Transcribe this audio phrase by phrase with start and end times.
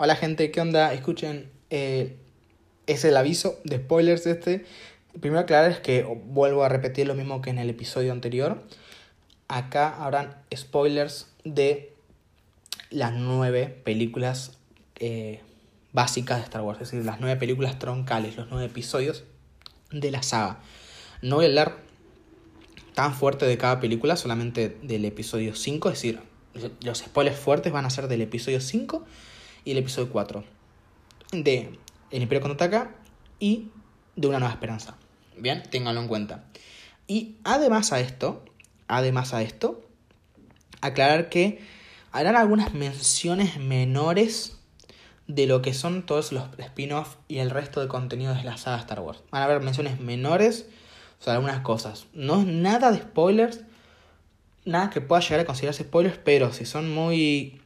[0.00, 0.92] Hola gente, ¿qué onda?
[0.92, 2.16] Escuchen, eh,
[2.86, 4.64] es el aviso de spoilers este.
[5.20, 8.62] Primero aclarar es que vuelvo a repetir lo mismo que en el episodio anterior.
[9.48, 11.96] Acá habrán spoilers de
[12.90, 14.56] las nueve películas
[15.00, 15.40] eh,
[15.92, 19.24] básicas de Star Wars, es decir, las nueve películas troncales, los nueve episodios
[19.90, 20.60] de la saga.
[21.22, 21.78] No voy a hablar
[22.94, 26.20] tan fuerte de cada película, solamente del episodio 5, es decir,
[26.84, 29.04] los spoilers fuertes van a ser del episodio 5
[29.68, 30.44] y el episodio 4
[31.30, 31.78] de
[32.10, 32.94] El Imperio Contraataca
[33.38, 33.68] y
[34.16, 34.96] de Una Nueva Esperanza.
[35.36, 36.44] Bien, ténganlo en cuenta.
[37.06, 38.42] Y además a esto,
[38.86, 39.86] además a esto,
[40.80, 41.60] aclarar que
[42.12, 44.56] harán algunas menciones menores
[45.26, 49.00] de lo que son todos los spin-off y el resto de contenidos de la Star
[49.00, 49.22] Wars.
[49.30, 50.64] Van a haber menciones menores
[51.18, 52.06] sobre algunas cosas.
[52.14, 53.60] No es nada de spoilers,
[54.64, 57.60] nada que pueda llegar a considerarse spoilers, pero si son muy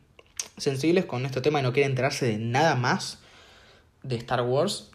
[0.56, 3.18] sensibles con este tema y no quieren enterarse de nada más
[4.02, 4.90] de Star Wars,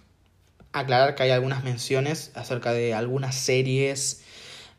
[0.72, 4.24] aclarar que hay algunas menciones acerca de algunas series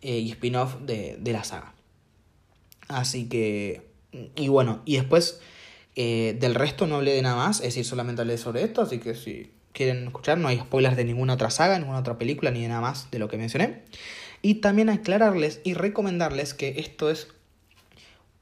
[0.03, 1.75] eh, y spin-off de, de la saga.
[2.89, 3.91] Así que,
[4.37, 5.41] y bueno, y después
[5.97, 8.99] eh, del resto no hablé de nada más, es decir, solamente hablé sobre esto, así
[8.99, 12.63] que si quieren escuchar, no hay spoilers de ninguna otra saga, ninguna otra película, ni
[12.63, 13.83] de nada más de lo que mencioné.
[14.41, 17.29] Y también aclararles y recomendarles que esto es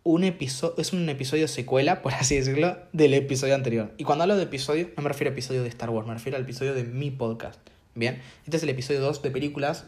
[0.06, 3.92] un episodio, es un episodio secuela, por así decirlo, del episodio anterior.
[3.98, 6.36] Y cuando hablo de episodio, no me refiero a episodio de Star Wars, me refiero
[6.36, 7.58] al episodio de mi podcast.
[7.96, 9.86] Bien, este es el episodio 2 de películas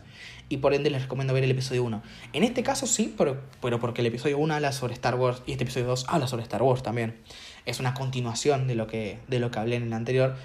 [0.48, 2.02] y por ende les recomiendo ver el episodio 1.
[2.32, 5.52] En este caso sí, pero, pero porque el episodio 1 habla sobre Star Wars y
[5.52, 7.18] este episodio 2 habla sobre Star Wars también.
[7.66, 10.36] Es una continuación de lo que, de lo que hablé en el anterior.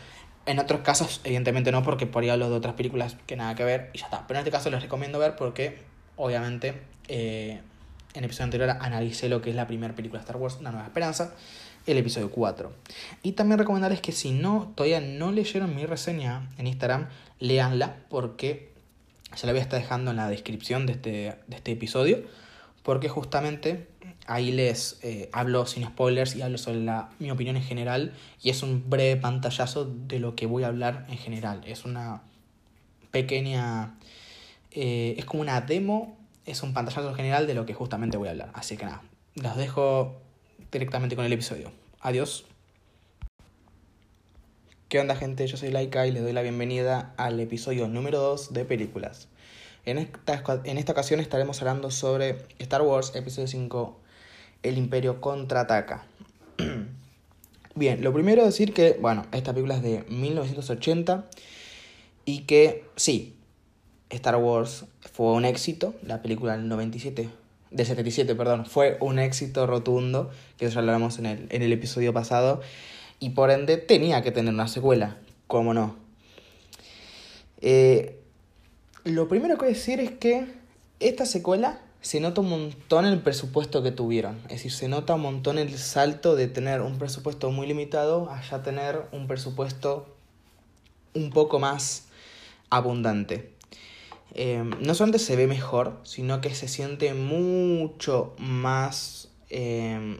[0.46, 3.64] En otros casos, evidentemente no, porque por ahí hablo de otras películas que nada que
[3.64, 4.28] ver y ya está.
[4.28, 5.78] Pero en este caso les recomiendo ver porque,
[6.18, 6.74] obviamente,
[7.08, 7.62] eh,
[8.14, 10.72] en el episodio anterior analicé lo que es la primera película de Star Wars, Una
[10.72, 11.34] Nueva Esperanza,
[11.88, 12.72] el episodio 4.
[13.24, 18.72] Y también recomendarles que si no, todavía no leyeron mi reseña en Instagram, leanla porque
[19.36, 21.10] se la voy a estar dejando en la descripción de este,
[21.48, 22.24] de este episodio,
[22.84, 23.88] porque justamente
[24.28, 28.50] ahí les eh, hablo sin spoilers y hablo sobre la, mi opinión en general y
[28.50, 31.62] es un breve pantallazo de lo que voy a hablar en general.
[31.66, 32.22] Es una
[33.12, 33.96] pequeña...
[34.76, 38.32] Eh, es como una demo, es un pantallazo general de lo que justamente voy a
[38.32, 38.52] hablar.
[38.54, 39.02] Así que nada,
[39.36, 40.22] los dejo
[40.72, 41.72] directamente con el episodio.
[42.02, 42.46] Adiós.
[44.90, 45.48] ¿Qué onda gente?
[45.48, 49.28] Yo soy Laika y les doy la bienvenida al episodio número 2 de películas.
[49.86, 54.00] En esta, en esta ocasión estaremos hablando sobre Star Wars Episodio 5
[54.62, 56.06] el Imperio contraataca.
[57.76, 61.26] Bien, lo primero decir que, bueno, esta película es de 1980
[62.26, 63.36] y que sí,
[64.14, 67.30] Star Wars fue un éxito, la película del 97,
[67.72, 72.14] del 77, perdón, fue un éxito rotundo, que eso hablamos en el, en el episodio
[72.14, 72.62] pasado,
[73.20, 75.96] y por ende tenía que tener una secuela, cómo no.
[77.62, 78.20] Eh,
[79.06, 80.46] lo primero que voy a decir es que
[81.00, 84.38] esta secuela se nota un montón el presupuesto que tuvieron.
[84.44, 88.42] Es decir, se nota un montón el salto de tener un presupuesto muy limitado a
[88.42, 90.14] ya tener un presupuesto
[91.14, 92.08] un poco más
[92.70, 93.53] abundante.
[94.34, 100.20] Eh, no solamente se ve mejor, sino que se siente mucho más eh,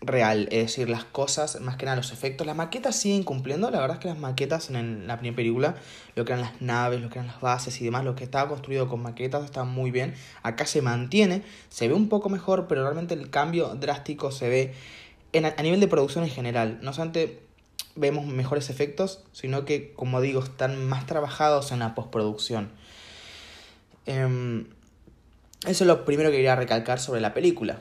[0.00, 3.80] real, es decir, las cosas, más que nada los efectos, las maquetas siguen cumpliendo, la
[3.80, 5.76] verdad es que las maquetas en la primera película,
[6.16, 8.48] lo que eran las naves, lo que eran las bases y demás, lo que estaba
[8.48, 12.82] construido con maquetas está muy bien, acá se mantiene, se ve un poco mejor, pero
[12.82, 14.74] realmente el cambio drástico se ve
[15.32, 17.42] en, a nivel de producción en general, no solamente
[17.94, 22.70] vemos mejores efectos, sino que, como digo, están más trabajados en la postproducción.
[24.10, 24.66] Em,
[25.66, 27.78] eso es lo primero que quería recalcar sobre la película.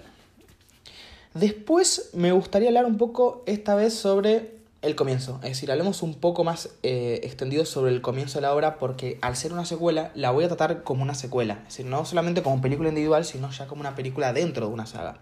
[1.34, 6.14] Después me gustaría hablar un poco esta vez sobre el comienzo, es decir, hablemos un
[6.14, 10.12] poco más eh, extendido sobre el comienzo de la obra porque al ser una secuela
[10.16, 13.50] la voy a tratar como una secuela, es decir, no solamente como película individual, sino
[13.52, 15.20] ya como una película dentro de una saga.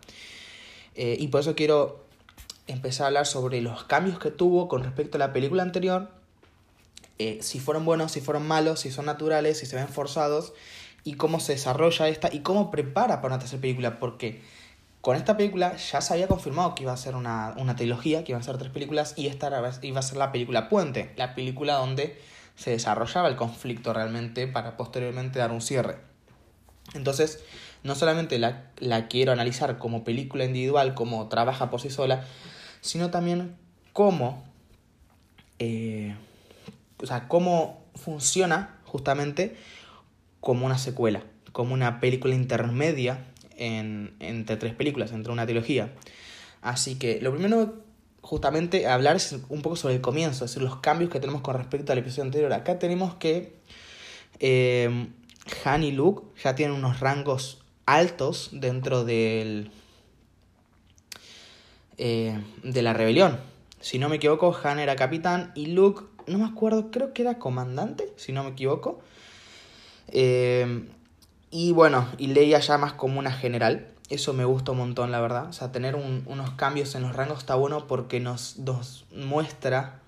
[0.96, 2.06] Eh, y por eso quiero
[2.67, 6.09] empezar a hablar sobre los cambios que tuvo con respecto a la película anterior,
[7.20, 10.53] eh, si fueron buenos, si fueron malos, si son naturales, si se ven forzados,
[11.08, 14.42] y cómo se desarrolla esta y cómo prepara para una tercera película, porque
[15.00, 18.42] con esta película ya se había confirmado que iba a ser una, trilogía, que iban
[18.42, 19.48] a ser tres películas, y esta
[19.84, 22.20] iba a ser la película puente, la película donde
[22.58, 26.00] se desarrollaba el conflicto realmente para posteriormente dar un cierre.
[26.94, 27.42] Entonces,
[27.84, 32.26] no solamente la, quiero analizar como película individual, como trabaja por sí sola,
[32.82, 33.56] sino también
[33.94, 34.44] cómo,
[35.59, 36.18] eh,
[37.02, 39.56] o sea, cómo funciona justamente
[40.39, 43.25] como una secuela, como una película intermedia
[43.57, 45.93] en, entre tres películas, entre una trilogía.
[46.61, 47.87] Así que lo primero
[48.22, 49.17] justamente hablar
[49.47, 52.23] un poco sobre el comienzo, es decir, los cambios que tenemos con respecto al episodio
[52.23, 52.51] anterior.
[52.51, 53.53] Acá tenemos que
[54.39, 55.07] eh,
[55.63, 59.72] Han y Luke ya tienen unos rangos altos dentro del,
[61.97, 63.39] eh, de la rebelión.
[63.79, 67.39] Si no me equivoco, Han era capitán y Luke, no me acuerdo, creo que era
[67.39, 68.99] comandante, si no me equivoco.
[70.09, 70.88] Eh,
[71.50, 73.88] y bueno, y Leia ya más como una general.
[74.09, 75.48] Eso me gusta un montón, la verdad.
[75.50, 80.02] O sea, tener unos cambios en los rangos está bueno porque nos, nos muestra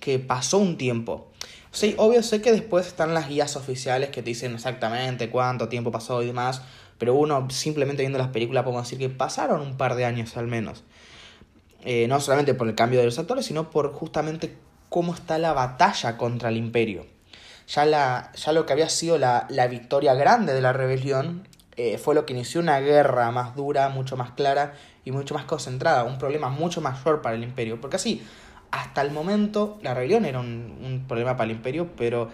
[0.00, 1.30] que pasó un tiempo.
[1.72, 5.90] Sí, obvio, sé que después están las guías oficiales que te dicen exactamente cuánto tiempo
[5.90, 6.62] pasó y demás,
[6.98, 10.46] pero uno simplemente viendo las películas podemos decir que pasaron un par de años al
[10.46, 10.84] menos.
[11.84, 14.56] Eh, no solamente por el cambio de los actores, sino por justamente
[14.88, 17.06] cómo está la batalla contra el imperio.
[17.66, 21.98] Ya, la, ya lo que había sido la, la victoria grande de la rebelión eh,
[21.98, 24.74] fue lo que inició una guerra más dura, mucho más clara
[25.04, 27.80] y mucho más concentrada, un problema mucho mayor para el imperio.
[27.80, 28.22] Porque así,
[28.70, 32.30] hasta el momento la rebelión era un, un problema para el imperio, pero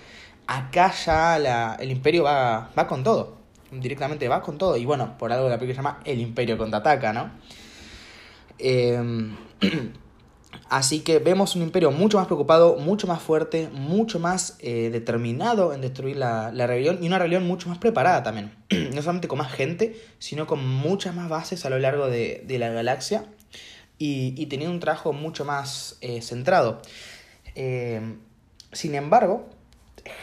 [0.46, 3.36] acá ya la, el imperio va, va con todo,
[3.70, 4.76] directamente va con todo.
[4.76, 7.30] Y bueno, por algo la película se llama El imperio contraataca, ¿no?
[8.58, 9.00] Eh,
[10.72, 15.74] Así que vemos un imperio mucho más preocupado, mucho más fuerte, mucho más eh, determinado
[15.74, 18.54] en destruir la, la, rebelión y una rebelión mucho más preparada también.
[18.70, 22.58] no solamente con más gente, sino con muchas más bases a lo largo de, de
[22.58, 23.26] la galaxia
[23.98, 26.80] y, y, teniendo un trabajo mucho más eh, centrado.
[27.54, 28.16] Eh,
[28.72, 29.50] sin embargo,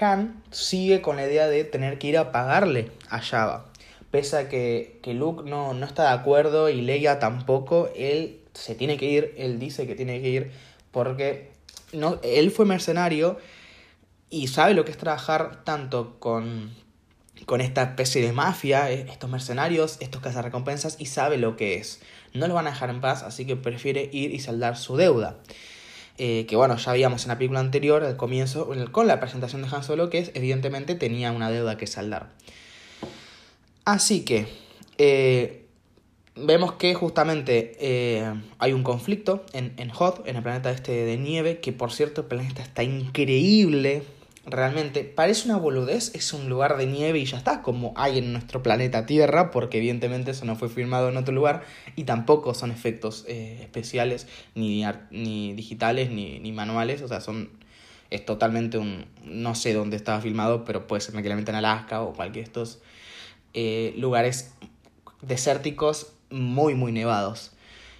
[0.01, 3.67] Han sigue con la idea de tener que ir a pagarle a Java.
[4.09, 8.75] Pese a que, que Luke no, no está de acuerdo y Leia tampoco, él se
[8.75, 10.51] tiene que ir, él dice que tiene que ir
[10.91, 11.51] porque
[11.93, 13.37] no, él fue mercenario
[14.29, 16.71] y sabe lo que es trabajar tanto con,
[17.45, 22.01] con esta especie de mafia, eh, estos mercenarios, estos cazarrecompensas, y sabe lo que es.
[22.33, 25.37] No lo van a dejar en paz, así que prefiere ir y saldar su deuda.
[26.17, 29.69] Eh, que bueno, ya veíamos en la película anterior, al comienzo, con la presentación de
[29.73, 32.29] Han Solo, que es, evidentemente tenía una deuda que saldar.
[33.85, 34.45] Así que,
[34.97, 35.58] eh,
[36.45, 41.17] vemos que justamente eh, hay un conflicto en, en Hoth, en el planeta este de
[41.17, 44.03] nieve, que por cierto el planeta está increíble,
[44.45, 45.03] realmente.
[45.03, 48.63] Parece una boludez, es un lugar de nieve y ya está, como hay en nuestro
[48.63, 51.63] planeta Tierra, porque evidentemente eso no fue filmado en otro lugar
[51.95, 57.49] y tampoco son efectos eh, especiales, ni, ni digitales, ni, ni manuales, o sea, son...
[58.09, 59.05] Es totalmente un...
[59.23, 62.79] No sé dónde estaba filmado, pero puede ser tranquilamente en Alaska o cualquier de estos
[63.53, 64.53] eh, lugares
[65.21, 67.51] desérticos muy, muy nevados.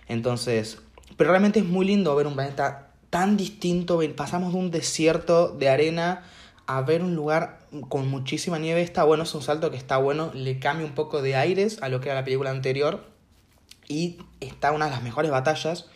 [0.08, 0.80] Entonces,
[1.18, 4.00] pero realmente es muy lindo ver un planeta tan distinto.
[4.16, 6.24] Pasamos de un desierto de arena
[6.68, 8.82] a ver un lugar con muchísima nieve.
[8.82, 10.32] Está bueno, es un salto que está bueno.
[10.34, 13.06] Le cambia un poco de aires a lo que era la película anterior.
[13.88, 15.88] Y está una de las mejores batallas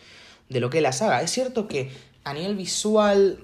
[0.48, 1.22] de lo que es la saga.
[1.22, 1.92] Es cierto que
[2.24, 3.38] a nivel visual,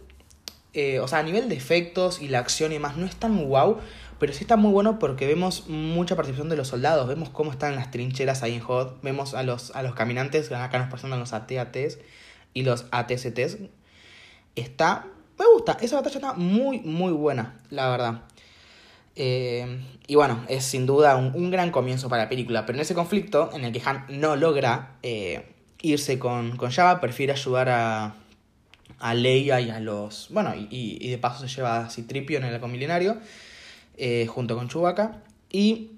[0.75, 3.45] eh, o sea, a nivel de efectos y la acción y demás, no es tan
[3.45, 3.79] guau.
[4.21, 7.75] Pero sí está muy bueno porque vemos mucha participación de los soldados, vemos cómo están
[7.75, 11.33] las trincheras ahí en Hot, vemos a los, a los caminantes, acá nos presentan los
[11.33, 11.99] AT-ATs
[12.53, 13.57] y los ATCTs.
[14.57, 15.07] Está,
[15.39, 18.21] me gusta, esa batalla está muy, muy buena, la verdad.
[19.17, 22.95] Eh, y bueno, es sin duda un, gran comienzo para la película, pero en ese
[22.95, 25.47] conflicto en el que Han no logra eh,
[25.81, 28.17] irse con, con Java, prefiere ayudar a,
[28.99, 30.29] a Leia y a los...
[30.29, 33.17] Bueno, y, y de paso se lleva a Citripio en el halcón milenario
[33.97, 35.23] eh, junto con Chewbacca.
[35.51, 35.93] Y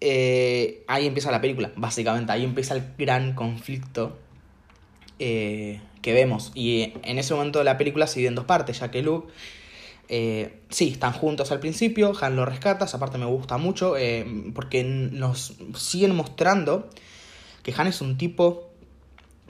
[0.00, 2.32] eh, ahí empieza la película, básicamente.
[2.32, 4.18] Ahí empieza el gran conflicto
[5.18, 6.52] eh, que vemos.
[6.54, 9.32] Y en ese momento de la película se en dos partes, ya que Luke.
[10.06, 13.94] Sí, están juntos al principio, Han lo rescata, esa parte me gusta mucho,
[14.54, 16.90] porque nos siguen mostrando
[17.62, 18.74] que Han es un tipo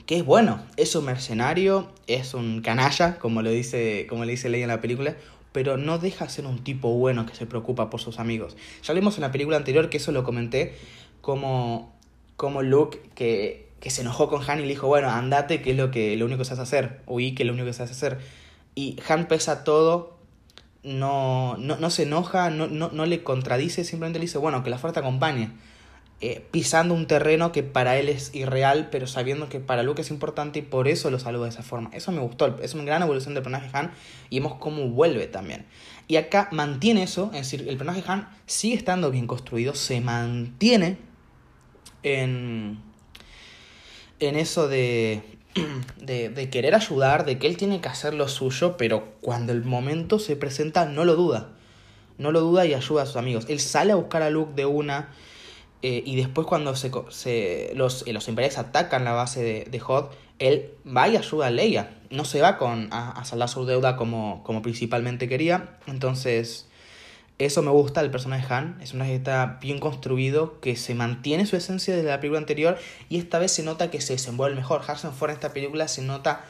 [0.05, 4.49] que es bueno, es un mercenario, es un canalla, como lo dice, como le dice
[4.49, 5.15] Leia en la película,
[5.55, 8.57] pero no deja de ser un tipo bueno que se preocupa por sus amigos.
[8.83, 10.75] Ya vimos en la película anterior, que eso lo comenté,
[11.21, 11.95] como,
[12.35, 15.77] como Luke, que, que se enojó con Han y le dijo, bueno, andate, que es
[15.77, 18.19] lo, que, lo único que sabes hacer, huí, que es lo único que sabes hacer.
[18.75, 20.17] Y Han pesa todo,
[20.83, 24.69] no, no, no se enoja, no, no, no le contradice, simplemente le dice, bueno, que
[24.69, 25.51] la fuerza acompañe.
[26.21, 30.11] Eh, pisando un terreno que para él es irreal, pero sabiendo que para Luke es
[30.11, 31.89] importante y por eso lo saluda de esa forma.
[31.91, 33.91] Eso me gustó, es una gran evolución del personaje Han
[34.29, 35.65] y vemos cómo vuelve también.
[36.07, 40.97] Y acá mantiene eso, es decir, el personaje Han sigue estando bien construido, se mantiene
[42.01, 42.79] en,
[44.21, 45.21] en eso de,
[46.01, 49.65] de, de querer ayudar, de que él tiene que hacer lo suyo, pero cuando el
[49.65, 51.49] momento se presenta no lo duda.
[52.17, 53.45] No lo duda y ayuda a sus amigos.
[53.49, 55.09] Él sale a buscar a Luke de una
[55.87, 59.79] eh, y después cuando se, se los, eh, los imperiales atacan la base de, de
[59.79, 61.91] Hot, él va y ayuda a Leia.
[62.09, 65.77] No se va con, a, a saldar su deuda como, como principalmente quería.
[65.85, 66.67] Entonces,
[67.37, 68.81] eso me gusta del personaje Han.
[68.81, 72.79] Es un personaje está bien construido, que se mantiene su esencia de la película anterior
[73.07, 74.81] y esta vez se nota que se desenvuelve mejor.
[74.87, 76.45] Harrison Ford en esta película se nota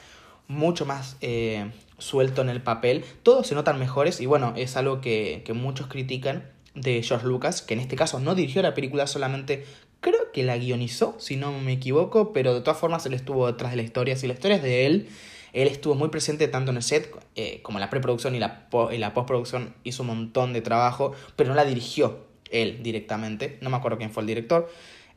[0.48, 3.04] mucho más eh, suelto en el papel.
[3.22, 7.62] Todos se notan mejores y bueno, es algo que, que muchos critican de George Lucas,
[7.62, 9.65] que en este caso no dirigió la película, solamente
[10.01, 13.72] creo que la guionizó, si no me equivoco, pero de todas formas él estuvo detrás
[13.72, 14.15] de la historia.
[14.15, 15.10] Si la historia es de él,
[15.53, 18.67] él estuvo muy presente tanto en el set eh, como en la preproducción y la,
[18.91, 19.74] y la postproducción.
[19.84, 23.58] Hizo un montón de trabajo, pero no la dirigió él directamente.
[23.62, 24.70] No me acuerdo quién fue el director.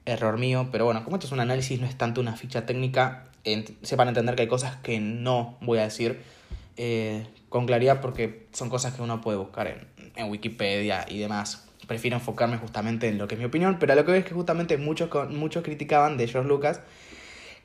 [0.06, 3.28] Error mío, pero bueno, como esto es un análisis, no es tanto una ficha técnica,
[3.82, 6.22] sepan entender que hay cosas que no voy a decir
[6.76, 9.86] eh, con claridad porque son cosas que uno puede buscar en,
[10.18, 14.04] en Wikipedia y demás prefiero enfocarme justamente en lo que es mi opinión, pero lo
[14.04, 16.82] que veo es que justamente muchos, muchos criticaban de George Lucas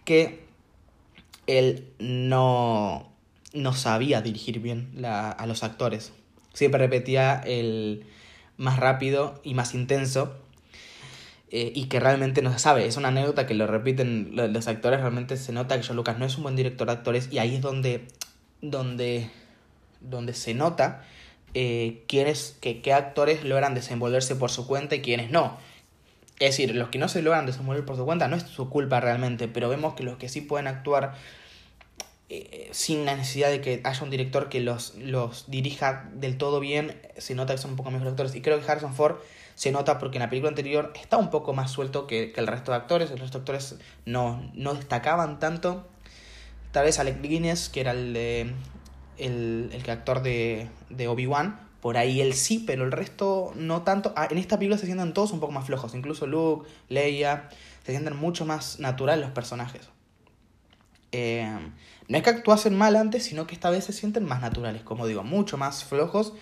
[0.05, 0.45] que
[1.45, 3.11] él no,
[3.53, 6.13] no sabía dirigir bien la, a los actores.
[6.53, 8.05] Siempre repetía el
[8.57, 10.35] más rápido y más intenso
[11.51, 12.85] eh, y que realmente no se sabe.
[12.85, 16.25] Es una anécdota que lo repiten los actores, realmente se nota que George Lucas no
[16.25, 18.07] es un buen director de actores y ahí es donde,
[18.61, 19.29] donde,
[19.99, 21.03] donde se nota
[21.53, 25.57] eh, que, qué actores logran desenvolverse por su cuenta y quiénes no.
[26.39, 28.99] Es decir, los que no se logran desenvolver por su cuenta no es su culpa
[28.99, 31.15] realmente, pero vemos que los que sí pueden actuar
[32.29, 36.59] eh, sin la necesidad de que haya un director que los, los dirija del todo
[36.59, 38.35] bien, se nota que son un poco mejores actores.
[38.35, 39.17] Y creo que Harrison Ford
[39.53, 42.47] se nota porque en la película anterior está un poco más suelto que, que el
[42.47, 43.11] resto de actores.
[43.11, 45.85] El resto de actores no, no destacaban tanto.
[46.71, 48.51] Tal vez Alec Guinness, que era el de
[49.17, 54.13] el, el actor de, de Obi-Wan, por ahí él sí, pero el resto no tanto.
[54.15, 57.49] Ah, en esta película se sienten todos un poco más flojos, incluso Luke, Leia,
[57.85, 59.89] se sienten mucho más naturales los personajes.
[61.11, 61.45] Eh,
[62.07, 65.05] no es que actuasen mal antes, sino que esta vez se sienten más naturales, como
[65.07, 66.33] digo, mucho más flojos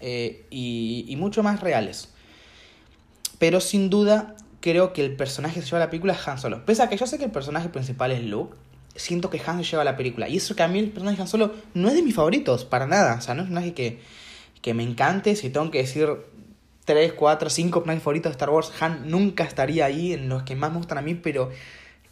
[0.00, 2.10] eh, y, y, mucho más reales.
[3.38, 6.66] Pero sin duda, creo que el personaje que se lleva la película es Han Solo.
[6.66, 8.54] Pese a que yo sé que el personaje principal es Luke,
[8.96, 10.28] siento que Han lleva la película.
[10.28, 12.64] Y eso que a mí el personaje de Han Solo no es de mis favoritos,
[12.64, 13.16] para nada.
[13.16, 14.00] O sea, no es un personaje que,
[14.62, 15.36] que me encante.
[15.36, 16.08] Si tengo que decir
[16.84, 20.56] 3, 4, 5 personajes favoritos de Star Wars, Han nunca estaría ahí en los que
[20.56, 21.50] más me gustan a mí, pero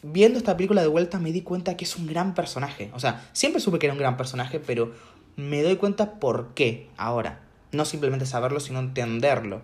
[0.03, 2.91] viendo esta película de vuelta me di cuenta que es un gran personaje.
[2.95, 4.93] O sea, siempre supe que era un gran personaje, pero
[5.37, 7.41] me doy cuenta por qué ahora.
[7.71, 9.63] No simplemente saberlo, sino entenderlo.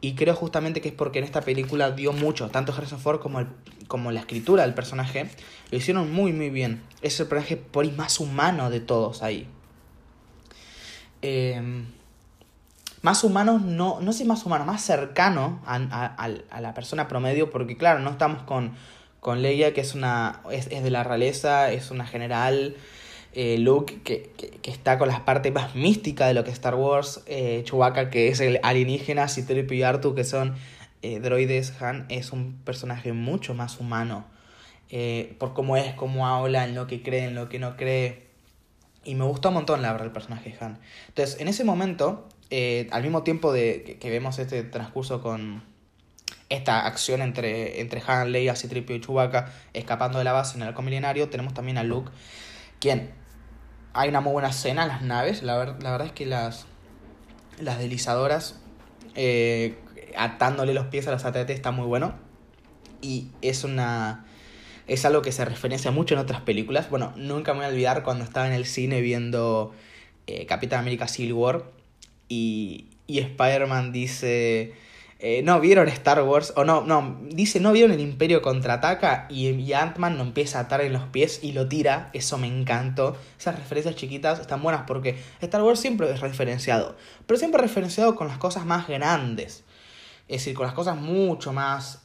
[0.00, 3.40] Y creo justamente que es porque en esta película dio mucho, tanto Harrison Ford como,
[3.40, 3.46] el,
[3.88, 5.30] como la escritura del personaje,
[5.70, 6.82] lo hicieron muy muy bien.
[7.00, 9.48] Es el personaje por más humano de todos ahí.
[11.22, 11.84] Eh,
[13.04, 17.50] más humano, no, no sé más humano, más cercano a, a, a, la persona promedio,
[17.50, 18.72] porque claro, no estamos con,
[19.20, 22.76] con Leia, que es una es, es de la realeza, es una general,
[23.34, 24.30] eh, Luke, que,
[24.62, 28.08] que, está con las partes más místicas de lo que es Star Wars, eh, Chewbacca,
[28.08, 30.54] que es el alienígena, C-3PO y Artu, que son
[31.02, 34.24] eh, droides, Han es un personaje mucho más humano,
[34.88, 38.28] eh, por cómo es, cómo habla, en lo que cree, en lo que no cree,
[39.04, 40.78] y me gustó un montón la verdad el personaje Han.
[41.08, 42.28] Entonces, en ese momento,
[42.92, 45.64] al mismo tiempo de que, vemos este transcurso con
[46.48, 50.68] esta acción entre, entre Han, Leia, C-3PO y Chewbacca escapando de la base en el
[50.68, 52.12] arco milenario, tenemos también a Luke,
[52.78, 53.23] quien
[53.94, 55.42] hay una muy buena escena en las naves.
[55.42, 56.66] La, la verdad es que las,
[57.60, 58.60] las deslizadoras
[59.14, 59.78] eh,
[60.16, 62.14] atándole los pies a los ATT está muy bueno.
[63.00, 64.26] Y es una.
[64.86, 66.90] Es algo que se referencia mucho en otras películas.
[66.90, 69.72] Bueno, nunca me voy a olvidar cuando estaba en el cine viendo
[70.26, 71.64] eh, Capitán América Civil War.
[72.28, 74.74] Y, y Spider-Man dice
[75.18, 79.48] eh, no vieron Star Wars, o no, no, dice, no vieron el Imperio contraataca y,
[79.48, 83.16] y Ant-Man lo empieza a atar en los pies y lo tira, eso me encantó.
[83.38, 88.28] Esas referencias chiquitas están buenas porque Star Wars siempre es referenciado, pero siempre referenciado con
[88.28, 89.64] las cosas más grandes,
[90.28, 92.02] es decir, con las cosas mucho más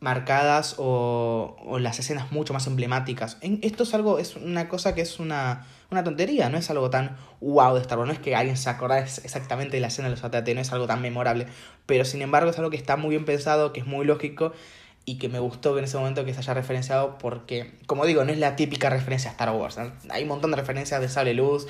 [0.00, 3.38] marcadas o, o las escenas mucho más emblemáticas.
[3.40, 6.90] En, esto es algo, es una cosa que es una una tontería, no es algo
[6.90, 10.08] tan wow de Star Wars, no es que alguien se acordara exactamente de la escena
[10.08, 11.46] de los AT-AT, no es algo tan memorable,
[11.86, 14.52] pero sin embargo es algo que está muy bien pensado, que es muy lógico
[15.04, 18.32] y que me gustó en ese momento que se haya referenciado porque, como digo, no
[18.32, 19.78] es la típica referencia a Star Wars,
[20.10, 21.66] hay un montón de referencias de Sable Luz,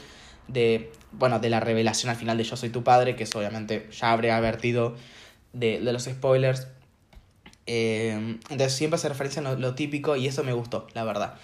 [0.48, 3.88] de, bueno, de la revelación al final de Yo Soy Tu Padre, que es obviamente
[3.92, 4.96] ya habré advertido
[5.52, 6.68] de, de los spoilers.
[7.66, 11.34] Eh, entonces siempre se referencia a lo típico y eso me gustó, la verdad.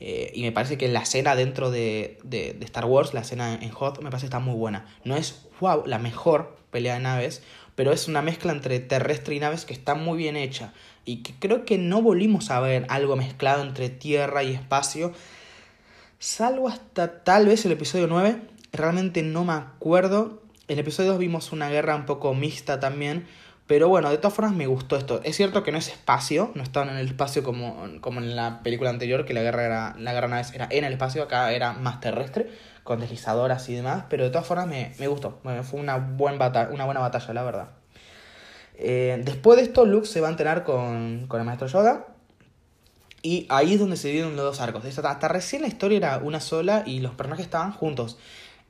[0.00, 3.70] Eh, y me parece que la escena dentro de, de, Star Wars, la escena en
[3.70, 4.86] Hot, me parece que está muy buena.
[5.04, 7.42] No es, wow, la mejor pelea de naves,
[7.74, 10.72] pero es una mezcla entre terrestre y naves que está muy bien hecha
[11.08, 15.12] y que creo que no volvimos a ver algo mezclado entre tierra y espacio,
[16.18, 20.42] salvo hasta tal vez el episodio 9, realmente no me acuerdo.
[20.68, 23.26] En el episodio 2 vimos una guerra un poco mixta también,
[23.68, 25.20] pero bueno, de todas formas me gustó esto.
[25.24, 28.62] Es cierto que no es espacio, no estaban en el espacio como, como en la
[28.62, 31.74] película anterior, que la guerra era, la guerra naves era en el espacio, acá era
[31.74, 32.50] más terrestre,
[32.82, 35.38] con deslizadoras y demás, pero de todas formas me, me gustó.
[35.64, 37.68] fue una, una buena batalla, la verdad.
[38.78, 42.06] Eh, después de esto, Luke se va a entrenar con, con el maestro Yoda.
[43.20, 44.82] Y ahí es donde se dividen los dos arcos.
[44.82, 48.16] Hasta, hasta recién la historia era una sola y los personajes estaban juntos.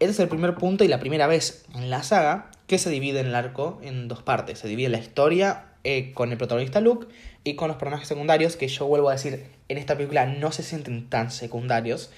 [0.01, 3.21] Este es el primer punto y la primera vez en la saga que se divide
[3.21, 4.61] el arco en dos partes.
[4.61, 7.09] Se divide la historia eh, con el protagonista Luke
[7.43, 10.63] y con los personajes secundarios, que yo vuelvo a decir, en esta película no se
[10.63, 12.11] sienten tan secundarios.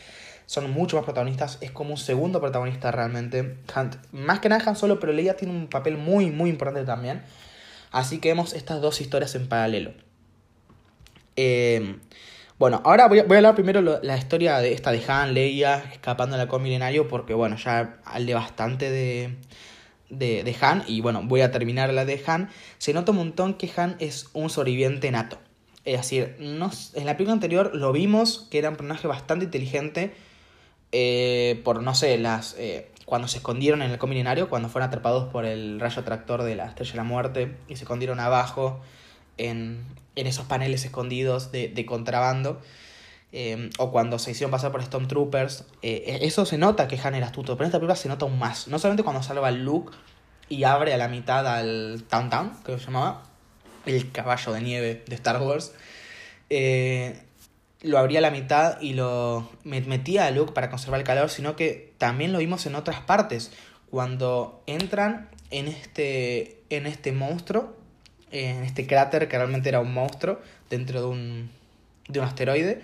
[0.46, 3.58] Son mucho más protagonistas, es como un segundo protagonista realmente.
[4.10, 7.22] más que nada Han Solo, pero Leia tiene un papel muy, muy importante también.
[7.92, 9.92] Así que vemos estas dos historias en paralelo.
[11.36, 11.96] Eh,
[12.58, 16.42] bueno, ahora voy a, hablar primero la historia de esta de Han, Leia, escapando del
[16.42, 19.36] halcón milenario, porque bueno, ya hablé bastante de,
[20.10, 23.70] de, Han, y bueno, voy a terminar la de Han, se nota un montón que
[23.76, 25.38] Han es un sobreviviente nato.
[25.84, 30.12] Es decir, no, en la película anterior lo vimos que era un personaje bastante inteligente
[30.92, 35.30] eh, por, no sé, las eh, cuando se escondieron en el comilenario, cuando fueron atrapados
[35.32, 38.80] por el rayo tractor de la Estrella de la Muerte y se escondieron abajo
[39.38, 39.84] en,
[40.16, 42.60] en esos paneles escondidos de, de contrabando.
[43.32, 47.14] Em, o cuando se hicieron pasar por Stormtroopers, eh, e, eso se nota que Han
[47.14, 48.66] era astuto, pero en esta película se nota aún más.
[48.66, 49.96] No solamente cuando salva Luke
[50.48, 53.22] y abre a la mitad al Town Town, que se llamaba,
[53.86, 55.72] el caballo de nieve de Star Wars,
[56.50, 57.22] eh,
[57.82, 61.54] lo abría a la mitad y lo metía a Luke para conservar el calor, sino
[61.56, 63.52] que también lo vimos en otras partes,
[63.90, 67.76] cuando entran en este, en este monstruo,
[68.32, 71.50] en este cráter que realmente era un monstruo dentro de un,
[72.08, 72.82] de un asteroide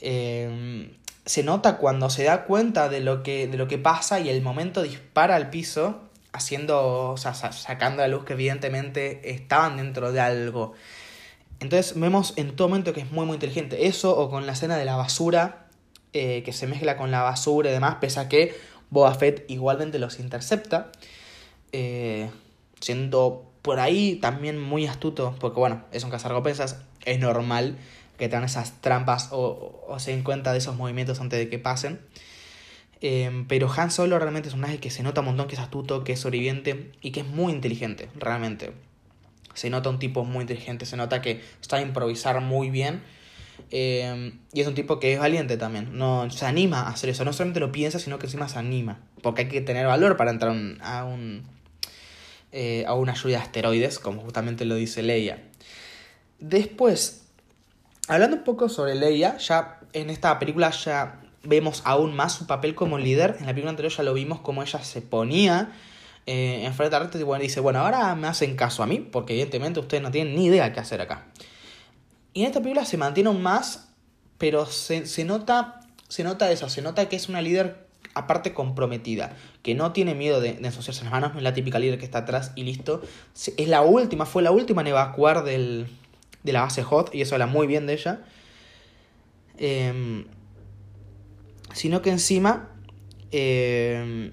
[0.00, 0.90] Em,
[1.26, 4.42] se nota cuando se da cuenta de lo, que, de lo que pasa y el
[4.42, 6.00] momento dispara al piso,
[6.32, 10.72] haciendo, o sea, sacando a luz que evidentemente estaban dentro de algo.
[11.60, 13.86] Entonces vemos en todo momento que es muy muy inteligente.
[13.86, 15.66] Eso o con la escena de la basura,
[16.12, 18.56] eh, que se mezcla con la basura y demás, pese a que
[18.88, 20.90] Boba Fett igualmente los intercepta.
[21.72, 22.30] Eh,
[22.80, 27.76] siendo por ahí también muy astuto, porque bueno, es un cazarrecompensas, es normal
[28.20, 31.58] que tengan esas trampas o, o, se den cuenta de esos movimientos antes de que
[31.58, 31.98] pasen.
[33.00, 35.60] Em, pero Han Solo realmente es un personaje que se nota un montón que es
[35.60, 38.72] astuto, que es sobreviviente y que es muy inteligente, realmente.
[39.54, 43.02] Se nota un tipo muy inteligente, se nota que sabe improvisar muy bien.
[43.70, 45.96] Em, y es un tipo que es valiente también.
[45.98, 47.24] No, se anima a hacer eso.
[47.24, 49.00] No solamente lo piensa, sino que encima se anima.
[49.22, 51.42] Porque hay que tener valor para entrar a un.
[52.52, 55.42] Eh, a una lluvia de asteroides, como justamente lo dice Leia.
[56.40, 57.19] Después,
[58.10, 62.74] Hablando un poco sobre Leia, ya en esta película ya vemos aún más su papel
[62.74, 63.36] como líder.
[63.38, 65.70] En la película anterior ya lo vimos como ella se ponía
[66.26, 69.34] eh, en frente a y bueno, dice, bueno, ahora me hacen caso a mí, porque
[69.34, 71.26] evidentemente ustedes no tienen ni idea qué hacer acá.
[72.34, 73.92] Y en esta película se mantiene aún más,
[74.38, 79.76] pero se, nota, se nota eso, se nota que es una líder aparte comprometida, que
[79.76, 82.18] no tiene miedo de, de, ensuciarse las manos, no es la típica líder que está
[82.18, 83.02] atrás y listo.
[83.56, 85.86] Es la última, fue la última en evacuar del,
[86.42, 88.20] de la base hot, y eso habla muy bien de ella.
[89.58, 90.26] Em,
[91.74, 92.70] sino que encima,
[93.30, 94.32] em,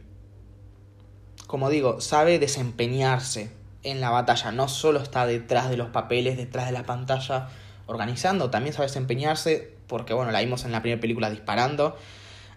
[1.48, 3.52] como digo, sabe desempeñarse
[3.84, 4.52] en la batalla.
[4.52, 7.50] No solo está detrás de los papeles, detrás de la pantalla
[7.86, 11.98] organizando, también sabe desempeñarse, porque bueno, la vimos en la primera película disparando,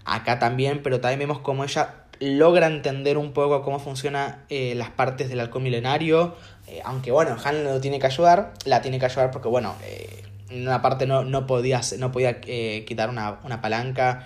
[0.05, 4.91] acá también, pero también vemos cómo ella logra entender un poco cómo funcionan eh, las
[4.91, 6.37] partes del halcón milenario,
[6.71, 10.23] eh, aunque bueno, Han lo tiene que ayudar, la tiene que ayudar porque bueno, eh,
[10.49, 14.25] en una parte no, no podía, no podía quitar una, una palanca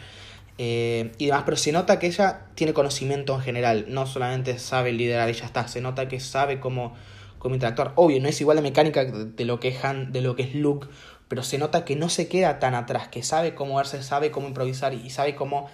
[0.56, 5.28] y demás, pero se nota que ella tiene conocimiento en general, no solamente sabe liderar
[5.28, 6.94] y ya está, se nota que sabe cómo,
[7.38, 7.92] cómo interactuar.
[7.96, 10.54] Obvio, no es igual de mecánica de lo que es Han, de lo que es
[10.54, 10.86] Luke,
[11.28, 14.46] pero se nota que no se queda tan atrás, que sabe cómo verse, sabe cómo
[14.46, 15.68] improvisar y sabe cómo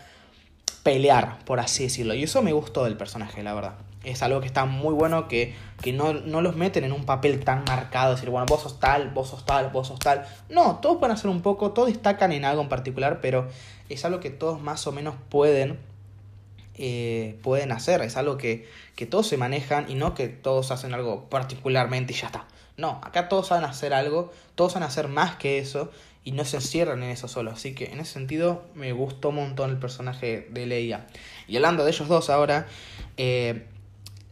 [0.82, 2.14] pelear, por así decirlo.
[2.14, 3.74] Y eso me gustó del personaje, la verdad.
[4.02, 7.44] Es algo que está muy bueno, que, que no, no, los meten en un papel
[7.44, 10.26] tan marcado, decir, bueno, vos sos tal, vos sos tal, vos sos tal.
[10.48, 13.48] No, todos pueden hacer un poco, todos destacan en algo en particular, pero
[13.90, 15.78] es algo que todos más o menos pueden,
[16.76, 18.00] eh, pueden hacer.
[18.00, 22.16] Es algo que, que todos se manejan y no que todos hacen algo particularmente y
[22.16, 22.46] ya está.
[22.78, 25.90] No, acá todos saben hacer algo, todos saben hacer más que eso
[26.24, 27.50] y no se encierran en eso solo.
[27.50, 31.06] Así que en ese sentido me gustó un montón el personaje de Leia.
[31.46, 32.66] Y hablando de ellos dos ahora,
[33.16, 33.66] eh,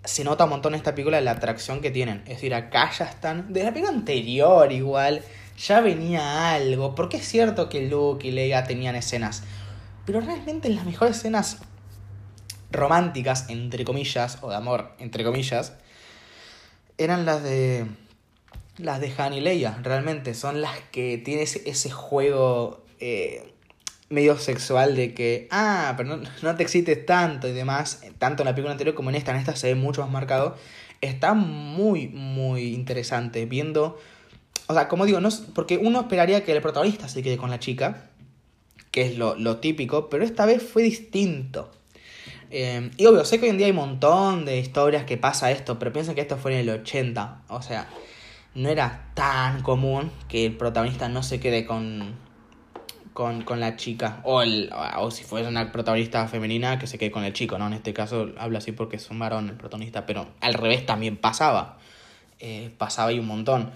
[0.08, 2.20] se nota un montón en esta película la atracción que tienen.
[2.20, 3.52] Es decir, acá ya están.
[3.52, 5.22] De la película anterior, igual,
[5.58, 6.94] ya venía algo.
[6.94, 9.42] Porque es cierto que Luke y Leia tenían escenas.
[10.06, 11.58] Pero realmente las mejores escenas
[12.70, 15.74] románticas, entre comillas, o de amor, entre comillas,
[16.96, 17.86] eran las de.
[18.78, 20.32] Las de Han y Leia, realmente.
[20.32, 22.82] Son las que tienen ese, juego.
[22.98, 23.47] Eh,
[24.10, 28.46] medio sexual de que, ah, pero no, no, te excites tanto y demás, tanto en
[28.46, 30.56] la película anterior como en esta, en esta se ve mucho más marcado,
[31.00, 33.98] está muy, muy interesante viendo,
[34.66, 37.58] o sea, como digo, no, porque uno esperaría que el protagonista se quede con la
[37.58, 38.08] chica,
[38.90, 41.70] que es lo, lo típico, pero esta vez fue distinto.
[42.50, 45.50] Eh, y obvio, sé que hoy en día hay un montón de historias que pasa
[45.50, 47.88] esto, pero piensen que esto fue en el 80, o sea,
[48.54, 52.16] no era tan común que el protagonista no se quede con,
[53.18, 54.20] con, con la chica.
[54.22, 57.66] O, el, o si fuese una protagonista femenina que se quede con el chico, ¿no?
[57.66, 61.16] En este caso hablo así porque es un varón el protagonista, pero al revés también
[61.16, 61.78] pasaba.
[62.38, 63.72] Eh, pasaba ahí un montón.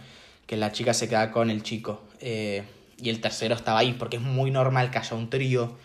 [0.47, 2.05] Que la chica se queda con el chico.
[2.21, 2.63] Eh,
[2.99, 5.77] y el tercero estaba ahí, porque es muy normal que haya un trío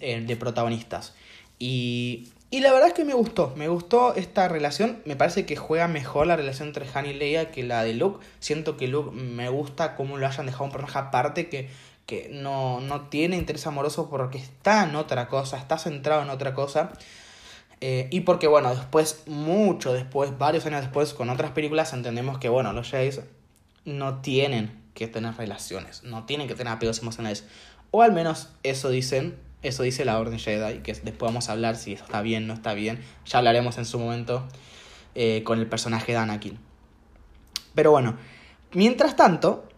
[0.00, 1.14] eh, de protagonistas.
[1.58, 5.02] Y, y la verdad es que me gustó, me gustó esta relación.
[5.04, 8.24] Me parece que juega mejor la relación entre Han y Leia que la de Luke.
[8.40, 11.68] Siento que Luke me gusta cómo lo hayan dejado un personaje aparte que
[12.06, 16.54] que no, no tiene interés amoroso porque está en otra cosa, está centrado en otra
[16.54, 16.92] cosa.
[17.80, 22.48] Eh, y porque, bueno, después, mucho después, varios años después, con otras películas, entendemos que,
[22.48, 23.20] bueno, los Jays
[23.84, 27.44] no tienen que tener relaciones, no tienen que tener apegos emocionales.
[27.90, 31.76] O al menos eso dicen, eso dice la Orden Jedi, que después vamos a hablar
[31.76, 33.00] si está bien, no está bien.
[33.26, 34.46] Ya hablaremos en su momento
[35.14, 36.58] eh, con el personaje de Anakin.
[37.74, 38.16] Pero bueno,
[38.72, 39.68] mientras tanto,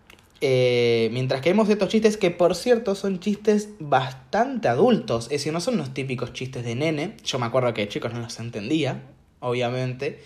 [0.46, 5.24] eh, mientras que vemos estos chistes que, por cierto, son chistes bastante adultos.
[5.24, 7.16] Es decir, no son los típicos chistes de nene.
[7.24, 9.04] Yo me acuerdo que chicos no los entendía,
[9.40, 10.22] obviamente.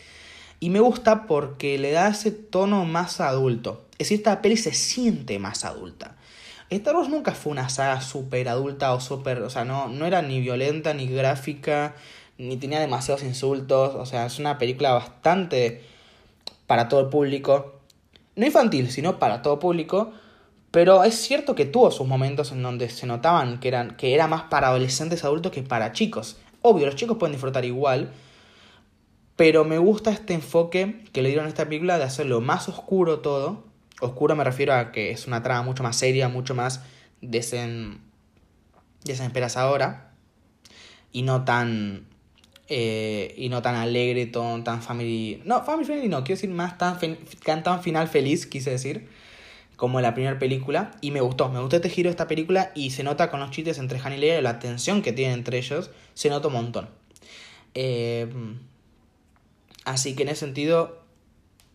[0.58, 3.86] Y me gusta porque le da ese tono más adulto.
[3.92, 6.16] Es decir, esta peli se siente más adulta.
[6.68, 9.42] Star Wars nunca fue una saga súper adulta o súper...
[9.42, 11.94] O sea, no, no era ni violenta, ni gráfica,
[12.38, 13.94] ni tenía demasiados insultos.
[13.94, 15.84] O sea, es una película bastante
[16.66, 17.77] para todo el público
[18.38, 20.12] no infantil, sino para todo público,
[20.70, 24.28] pero es cierto que tuvo sus momentos en donde se notaban que, eran, que era
[24.28, 26.36] más para adolescentes adultos que para chicos.
[26.62, 28.12] Obvio, los chicos pueden disfrutar igual,
[29.34, 33.18] pero me gusta este enfoque que le dieron a esta película de hacerlo más oscuro
[33.18, 33.64] todo.
[34.00, 36.82] Oscuro me refiero a que es una trama mucho más seria, mucho más
[37.20, 38.00] desen...
[39.02, 40.12] desesperanzadora
[41.10, 42.06] y no tan
[42.68, 45.42] eh, y no tan alegre, tan, tan family...
[45.44, 46.98] No, family friendly no, quiero decir más tan,
[47.62, 49.08] tan final feliz, quise decir,
[49.76, 50.92] como la primera película.
[51.00, 53.50] Y me gustó, me gustó este giro de esta película y se nota con los
[53.50, 56.88] chistes entre Han y Leia, la tensión que tienen entre ellos, se nota un montón.
[57.74, 58.28] Eh,
[59.84, 61.02] así que en ese sentido,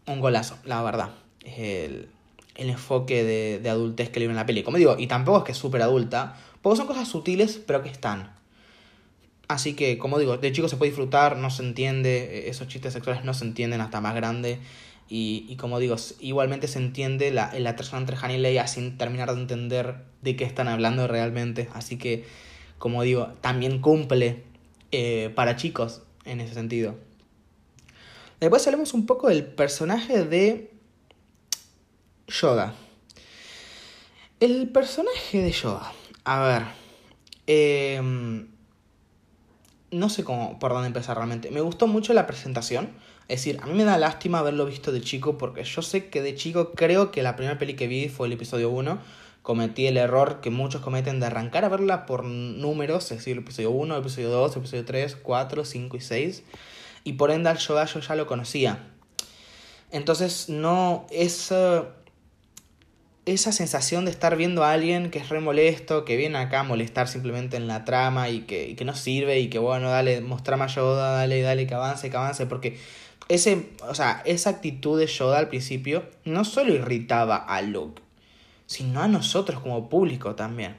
[0.06, 1.12] un golazo, la verdad.
[1.44, 2.10] El,
[2.56, 4.64] el enfoque de, de adultez que le en la peli.
[4.64, 7.90] Como digo, y tampoco es que es súper adulta, porque son cosas sutiles, pero que
[7.90, 8.43] están.
[9.54, 12.92] Así que, como digo, de chico se puede disfrutar, no se entiende, eh, esos chistes
[12.92, 14.58] sexuales no se entienden hasta más grande.
[15.08, 19.40] Y, como digo, igualmente se entiende la, la entre Han y Leia sin terminar de
[19.40, 21.70] entender de qué están hablando realmente.
[21.74, 22.26] Así que,
[22.80, 24.42] como digo, también cumple
[24.92, 26.96] eh, para chicos en ese sentido.
[28.40, 30.72] Después hablemos un poco del personaje de
[32.28, 32.74] Yoda.
[34.40, 35.94] El personaje de Yoda.
[36.24, 36.64] A ver.
[37.46, 38.02] Eh,
[39.94, 41.52] no sé cómo, por dónde empezar realmente.
[41.52, 42.90] Me gustó mucho la presentación.
[43.28, 46.22] Es decir, a mí me da lástima haberlo visto de chico porque yo sé que
[46.22, 49.00] de chico creo que la primera peli que vi fue el episodio 1.
[49.42, 53.44] Cometí el error que muchos cometen de arrancar a verla por números, es decir, el
[53.44, 56.44] episodio 1, el episodio 2, el episodio 3, 4, 5 y 6.
[57.04, 58.80] Y por ende al Yoda yo ya lo conocía.
[59.92, 61.54] Entonces no es
[63.26, 66.64] esa sensación de estar viendo a alguien que es re molesto, que viene acá a
[66.64, 70.66] molestar simplemente en la trama y que, que no sirve y que bueno, dale, mostrame
[70.66, 72.78] a Yoda, dale, dale, que avance, que avance, porque
[73.30, 78.02] ese, o sea, esa actitud de Yoda al principio no solo irritaba a Luke,
[78.66, 80.76] sino a nosotros como público también.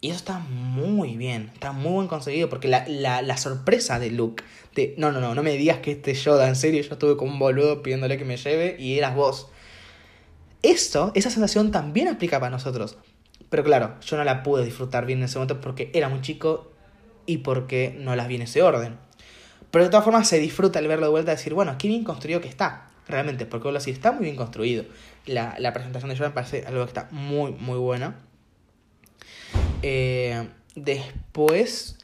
[0.00, 4.10] Y eso está muy bien, está muy bien conseguido, porque la, la, la sorpresa de
[4.10, 7.16] Luke, de, no, no, no, no me digas que este Yoda, en serio, yo estuve
[7.16, 9.48] como un boludo pidiéndole que me lleve y eras vos.
[10.62, 12.98] Esto, esa sensación también aplica para nosotros.
[13.50, 16.72] Pero claro, yo no la pude disfrutar bien en ese momento porque era muy chico
[17.26, 18.98] y porque no las vi en ese orden.
[19.70, 22.40] Pero de todas formas se disfruta el verlo de vuelta decir, bueno, qué bien construido
[22.40, 22.90] que está.
[23.06, 24.84] Realmente, porque así está muy bien construido.
[25.24, 28.16] La, la presentación de me parece algo que está muy, muy buena.
[29.82, 31.98] Eh, después,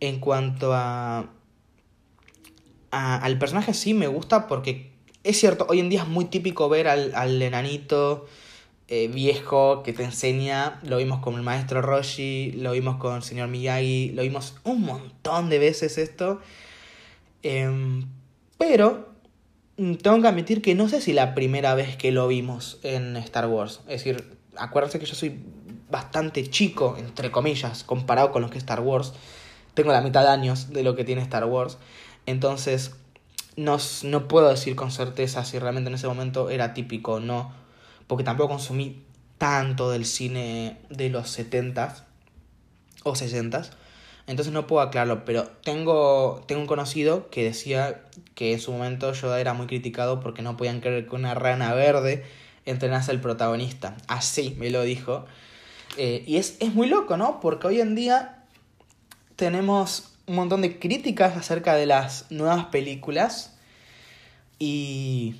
[0.00, 1.30] en cuanto a,
[2.90, 4.93] al personaje sí me gusta porque
[5.24, 8.26] es cierto, hoy en día es muy típico ver al, al enanito
[8.86, 10.78] eh, viejo que te enseña.
[10.82, 14.82] Lo vimos con el maestro Roshi, lo vimos con el señor Miyagi, lo vimos un
[14.82, 16.40] montón de veces esto.
[17.42, 18.06] Em,
[18.58, 19.08] pero
[19.76, 23.46] tengo que admitir que no sé si la primera vez que lo vimos en Star
[23.46, 23.80] Wars.
[23.88, 25.40] Es decir, acuérdense que yo soy
[25.90, 29.14] bastante chico, entre comillas, comparado con lo que Star Wars.
[29.72, 31.78] Tengo la mitad de años de lo que tiene Star Wars.
[32.26, 32.94] Entonces,
[33.56, 37.52] no, no puedo decir con certeza si realmente en ese momento era típico o no.
[38.06, 39.02] Porque tampoco consumí
[39.38, 42.02] tanto del cine de los 70s
[43.02, 43.70] o 60s.
[44.26, 48.02] Entonces no puedo aclararlo, pero tengo, tengo un conocido que decía
[48.34, 51.74] que en su momento Yoda era muy criticado porque no podían creer que una rana
[51.74, 52.24] verde
[52.64, 53.96] entrenase al protagonista.
[54.08, 55.26] Así me lo dijo.
[55.98, 57.40] Eh, y es, es muy loco, ¿no?
[57.40, 58.44] Porque hoy en día
[59.36, 63.56] tenemos un montón de críticas acerca de las nuevas películas
[64.58, 65.36] y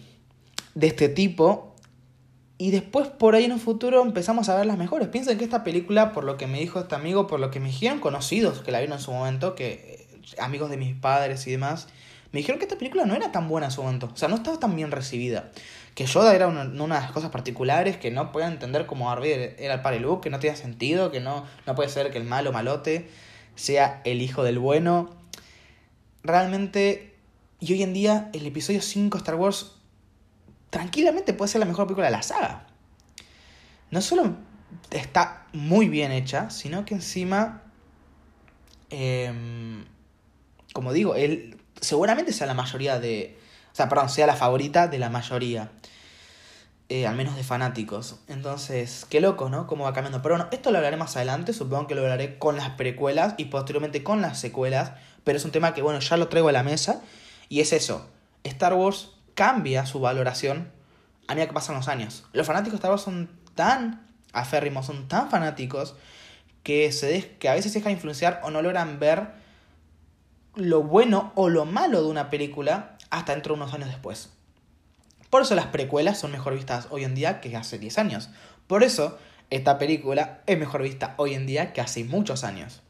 [0.74, 1.74] de este tipo
[2.56, 5.08] y después por ahí en un futuro empezamos a ver las mejores.
[5.08, 7.68] Piensen que esta película, por lo que me dijo este amigo, por lo que me
[7.68, 11.50] dijeron conocidos que la vieron en su momento, que eh, amigos de mis padres y
[11.50, 11.88] demás,
[12.30, 14.10] me dijeron que esta película no era tan buena en su momento.
[14.12, 15.50] O sea, no estaba tan bien recibida.
[15.94, 19.24] Que Yoda era una, una de las cosas particulares, que no podía entender cómo Darth
[19.24, 22.52] era el padre que no tenía sentido, que no, no puede ser que el malo
[22.52, 23.08] malote
[23.54, 25.10] sea el hijo del bueno.
[26.22, 27.16] Realmente,
[27.60, 29.72] y hoy en día, el episodio 5 de Star Wars
[30.70, 32.66] tranquilamente puede ser la mejor película de la saga.
[33.90, 34.36] No solo
[34.90, 37.62] está muy bien hecha, sino que encima,
[38.90, 39.84] em,
[40.72, 43.38] como digo, él seguramente sea la mayoría de...
[43.72, 45.70] O sea, perdón, sea la favorita de la mayoría.
[46.94, 48.20] Eh, al menos de fanáticos.
[48.28, 49.66] Entonces, qué loco, ¿no?
[49.66, 50.22] Cómo va cambiando.
[50.22, 51.52] Pero bueno, esto lo hablaré más adelante.
[51.52, 54.92] Supongo que lo hablaré con las precuelas y posteriormente con las secuelas.
[55.24, 57.02] Pero es un tema que, bueno, ya lo traigo a la mesa.
[57.48, 58.08] Y es eso.
[58.44, 60.70] Star Wars cambia su valoración
[61.26, 62.26] a medida que pasan los años.
[62.32, 65.96] Los fanáticos de Star Wars son tan aférrimos, son tan fanáticos,
[66.62, 69.32] que, se que a veces se dejan influenciar o no logran ver
[70.54, 74.33] lo bueno o lo malo de una película hasta dentro de unos años después.
[75.34, 78.30] Por eso las precuelas son mejor vistas hoy en día que hace 10 años.
[78.68, 79.18] Por eso
[79.50, 82.82] esta película es mejor vista hoy en día que hace muchos años.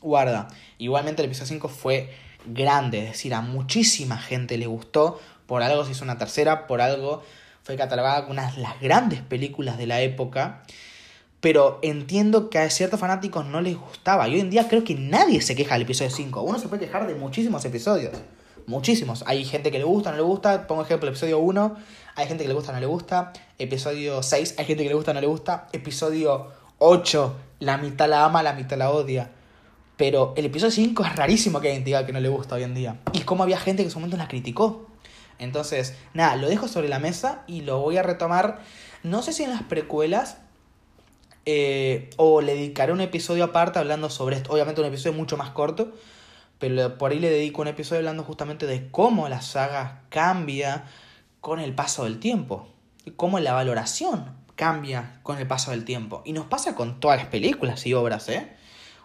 [0.00, 0.48] Guarda,
[0.78, 2.12] igualmente el episodio 5 fue
[2.44, 6.80] grande, es decir, a muchísima gente le gustó, por algo se hizo una tercera, por
[6.80, 7.22] algo
[7.62, 10.64] fue catalogada como una de las grandes películas de la época,
[11.38, 14.96] pero entiendo que a ciertos fanáticos no les gustaba, y hoy en día creo que
[14.96, 18.18] nadie se queja del episodio 5, uno se puede quejar de muchísimos episodios,
[18.68, 21.76] muchísimos, hay gente que le gusta, no le gusta, pongo ejemplo, episodio 1,
[22.14, 25.12] hay gente que le gusta, no le gusta, episodio 6, hay gente que le gusta,
[25.14, 29.32] no le gusta, episodio 8, la mitad la ama, la mitad la odia.
[29.96, 32.74] Pero el episodio 5 es rarísimo que alguien diga que no le gusta hoy en
[32.74, 33.00] día.
[33.12, 34.86] Y como había gente que en su momento la criticó.
[35.40, 38.60] Entonces, nada, lo dejo sobre la mesa y lo voy a retomar.
[39.02, 40.38] No sé si en las precuelas
[41.46, 44.52] eh, o le dedicaré un episodio aparte hablando sobre esto.
[44.52, 45.92] Obviamente un episodio mucho más corto.
[46.58, 50.84] Pero por ahí le dedico un episodio hablando justamente de cómo la saga cambia
[51.40, 52.68] con el paso del tiempo.
[53.04, 56.22] Y cómo la valoración cambia con el paso del tiempo.
[56.24, 58.56] Y nos pasa con todas las películas y obras, ¿eh?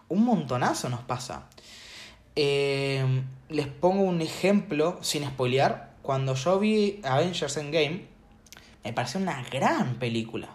[0.08, 1.48] un montonazo nos pasa.
[2.36, 5.94] Eh, les pongo un ejemplo sin spoilear.
[6.02, 8.06] Cuando yo vi Avengers Endgame,
[8.82, 10.48] me pareció una gran película.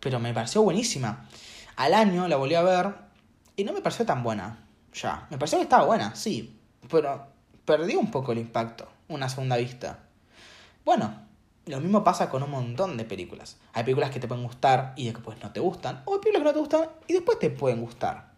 [0.00, 1.28] Pero me pareció buenísima.
[1.76, 2.94] Al año la volví a ver
[3.56, 4.66] y no me pareció tan buena.
[4.92, 6.58] Ya, me pareció que estaba buena, sí.
[6.90, 7.26] Pero
[7.64, 10.00] perdí un poco el impacto, una segunda vista.
[10.84, 11.14] Bueno,
[11.66, 13.56] lo mismo pasa con un montón de películas.
[13.72, 16.02] Hay películas que te pueden gustar y después no te gustan.
[16.04, 18.32] O hay películas que no te gustan y después te pueden gustar.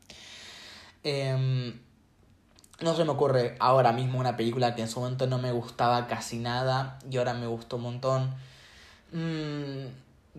[1.04, 1.80] Em,
[2.80, 6.06] no se me ocurre ahora mismo una película que en su momento no me gustaba
[6.06, 8.34] casi nada y ahora me gustó un montón.
[9.12, 9.86] Mm,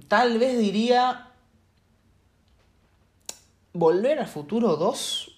[0.07, 1.29] tal vez diría
[3.73, 5.32] Volver al Futuro 2.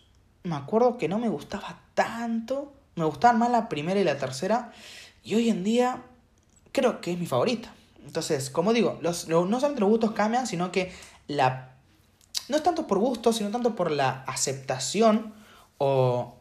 [0.46, 2.74] Me acuerdo que no me gustaba tanto.
[2.96, 4.72] Me gustaban más la primera y la tercera.
[5.24, 6.04] Y hoy en día
[6.72, 7.74] creo que es mi favorita.
[8.06, 10.94] Entonces, como digo, los, no solamente los gustos cambian, sino que
[11.28, 11.76] la
[12.48, 15.34] no es tanto por gusto, sino tanto por la aceptación
[15.78, 16.36] o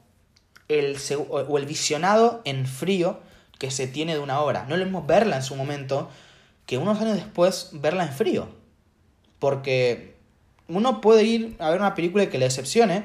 [0.68, 3.20] el, o el visionado en frío
[3.58, 4.66] que se tiene de una obra.
[4.68, 6.10] No lo mismo verla en su momento
[6.66, 8.48] que unos años después verla en frío.
[9.38, 10.16] Porque
[10.68, 13.04] uno puede ir a ver una película que le decepcione,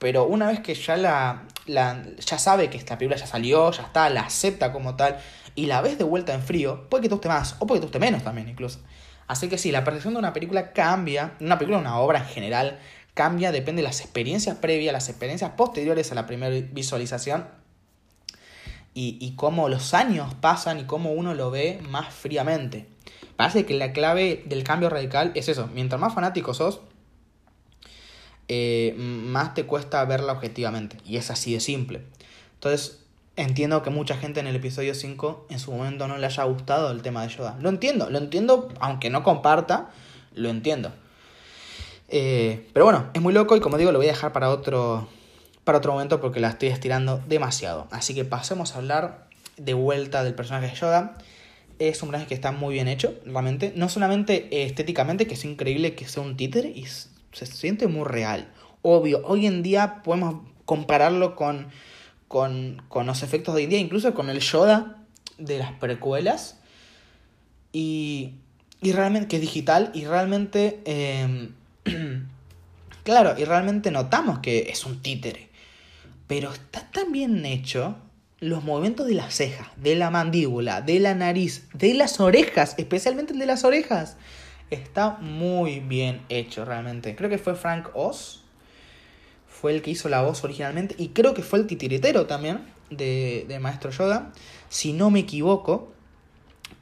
[0.00, 3.84] pero una vez que ya la, la, ya sabe que esta película ya salió, ya
[3.84, 5.18] está, la acepta como tal,
[5.54, 7.82] y la ves de vuelta en frío, puede que te guste más, o puede que
[7.82, 8.80] te guste menos también incluso.
[9.28, 12.80] Así que sí, la percepción de una película cambia, una película, una obra en general,
[13.14, 17.46] cambia, depende de las experiencias previas, las experiencias posteriores a la primera visualización.
[18.94, 22.88] y, y cómo los años pasan y cómo uno lo ve más fríamente.
[23.36, 25.68] Parece que la clave del cambio radical es eso.
[25.72, 26.80] Mientras más fanático sos,
[28.52, 30.96] eh, más te cuesta verla objetivamente.
[31.06, 32.00] Y es así de simple.
[32.54, 32.98] Entonces,
[33.36, 36.90] entiendo que mucha gente en el episodio 5 en su momento no le haya gustado
[36.90, 37.56] el tema de Yoda.
[37.60, 39.90] Lo entiendo, lo entiendo, aunque no comparta,
[40.34, 40.90] lo entiendo.
[42.08, 45.06] Eh, pero bueno, es muy loco y como digo, lo voy a dejar para otro,
[45.62, 47.86] para otro momento porque la estoy estirando demasiado.
[47.92, 51.18] Así que pasemos a hablar de vuelta del personaje de Yoda.
[51.78, 53.72] Es un personaje que está muy bien hecho, realmente.
[53.76, 56.72] No solamente estéticamente, que es increíble que sea un títere
[57.32, 58.48] se siente muy real.
[58.82, 61.68] Obvio, hoy en día podemos compararlo con,
[62.28, 64.98] con, con los efectos de hoy día, incluso con el Yoda
[65.38, 66.58] de las precuelas.
[67.72, 68.34] Y,
[68.80, 71.50] y realmente, que es digital, y realmente, eh,
[73.04, 75.48] claro, y realmente notamos que es un títere.
[76.26, 77.96] Pero está tan bien hecho
[78.40, 83.34] los movimientos de las cejas, de la mandíbula, de la nariz, de las orejas, especialmente
[83.34, 84.16] el de las orejas.
[84.70, 87.16] Está muy bien hecho realmente.
[87.16, 88.42] Creo que fue Frank Oz.
[89.48, 90.94] Fue el que hizo la voz originalmente.
[90.98, 94.32] Y creo que fue el titiritero también de, de Maestro Yoda.
[94.68, 95.92] Si no me equivoco.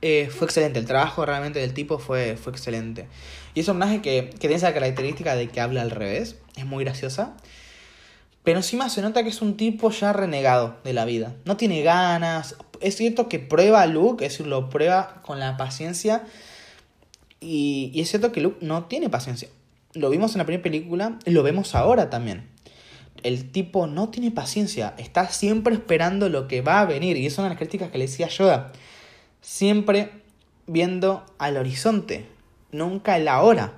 [0.00, 0.78] Eh, fue excelente.
[0.78, 3.08] El trabajo realmente del tipo fue, fue excelente.
[3.54, 6.36] Y es un personaje que, que tiene esa característica de que habla al revés.
[6.56, 7.36] Es muy graciosa.
[8.44, 11.34] Pero encima se nota que es un tipo ya renegado de la vida.
[11.44, 12.56] No tiene ganas.
[12.80, 16.24] Es cierto que prueba a Luke, es decir, lo prueba con la paciencia.
[17.40, 19.48] Y, es cierto que Luke no tiene paciencia.
[19.94, 22.48] Lo vimos en la primera película, lo vemos ahora también.
[23.22, 27.16] El tipo no tiene paciencia, está siempre esperando lo que va a venir.
[27.16, 28.72] Y es una de las críticas que le decía Yoda.
[29.40, 30.10] Siempre
[30.66, 32.26] viendo al horizonte,
[32.70, 33.74] nunca el ahora.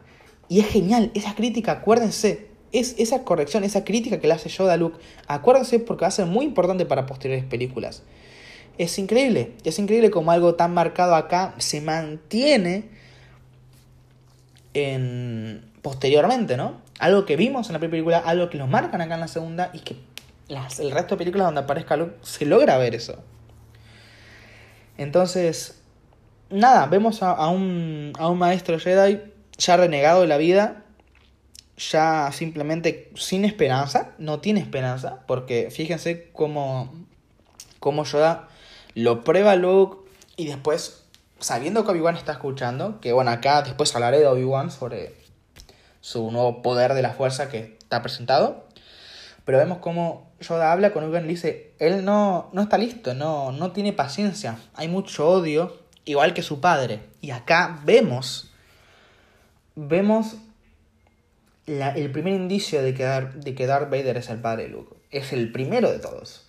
[0.49, 4.75] Y es genial, esa crítica, acuérdense, es esa corrección, esa crítica que le hace Yoda
[4.75, 8.03] a Luke, acuérdense porque va a ser muy importante para posteriores películas.
[8.79, 13.00] Es increíble, es increíble como algo tan marcado acá se mantiene
[14.75, 16.81] en posteriormente, ¿no?
[16.99, 19.71] Algo que vimos en la primera película, algo que lo marcan acá en la segunda
[19.73, 19.97] y que
[20.49, 23.23] las, el resto de películas donde aparezca Luke se logra ver eso.
[24.99, 25.81] Entonces,
[26.51, 29.21] nada, vemos a, a, un, a un maestro Jedi
[29.57, 30.85] ya renegado de la vida,
[31.77, 36.93] ya simplemente sin esperanza, no tiene esperanza, porque fíjense cómo,
[37.79, 38.49] cómo Yoda
[38.95, 39.99] lo prueba Luke
[40.37, 41.05] y después,
[41.41, 45.15] sabiendo que Obi-Wan está escuchando, que bueno, acá después hablaré de Obi-Wan sobre
[46.01, 48.67] su nuevo poder de la fuerza que está presentado,
[49.45, 53.53] pero vemos cómo Yoda habla con Obi-Wan y dice, él no, no está listo, no,
[53.53, 58.53] no tiene paciencia, hay mucho odio, igual que su padre, y acá vemos,
[59.75, 60.37] vemos
[61.79, 64.97] el primer indicio de que, Dar, de que Darth Vader es el padre de Luke.
[65.11, 66.47] Es el primero de todos.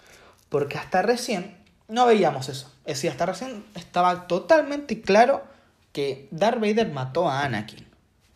[0.49, 2.70] Porque hasta recién no veíamos eso.
[2.85, 5.43] Es decir, hasta recién estaba totalmente claro
[5.91, 7.85] que Darth Vader mató a Anakin.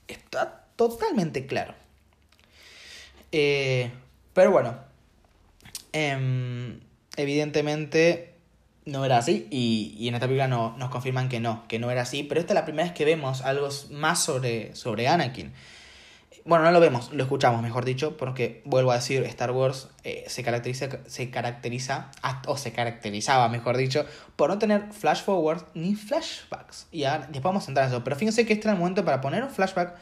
[0.07, 1.73] Está totalmente claro.
[3.31, 3.91] Eh,
[4.33, 4.77] pero bueno,
[5.93, 6.79] eh,
[7.17, 8.35] evidentemente
[8.85, 11.89] no era así y, y en esta película no, nos confirman que no, que no
[11.89, 12.23] era así.
[12.23, 15.53] Pero esta es la primera vez que vemos algo más sobre, sobre Anakin.
[16.47, 20.25] Bueno, no lo vemos, lo escuchamos, mejor dicho, porque vuelvo a decir, Star Wars eh,
[20.27, 22.11] se caracteriza, se caracteriza,
[22.45, 24.05] o se caracterizaba, mejor dicho,
[24.35, 26.85] por no tener flash forwards ni flashbacks.
[26.91, 28.03] Y ahora, después vamos a entrar en eso.
[28.03, 29.95] Pero fíjense que este era el momento para poner un flashback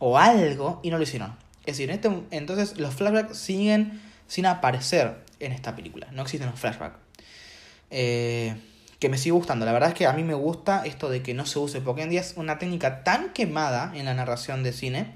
[0.00, 1.36] o algo y no lo hicieron.
[1.60, 6.08] Es decir, en este, entonces los flashbacks siguen sin aparecer en esta película.
[6.10, 6.96] No existen los flashbacks.
[7.90, 8.56] Eh,
[8.98, 9.64] que me sigue gustando.
[9.64, 12.02] La verdad es que a mí me gusta esto de que no se use, porque
[12.02, 15.14] en día es una técnica tan quemada en la narración de cine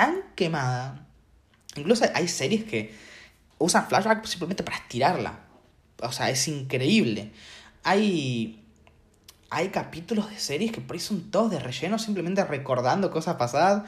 [0.00, 1.06] tan quemada.
[1.76, 2.94] Incluso hay series que
[3.58, 5.40] usan flashback simplemente para estirarla.
[6.02, 7.32] O sea, es increíble.
[7.84, 8.56] Hay.
[9.52, 13.82] Hay capítulos de series que por ahí son todos de relleno, simplemente recordando cosas pasadas.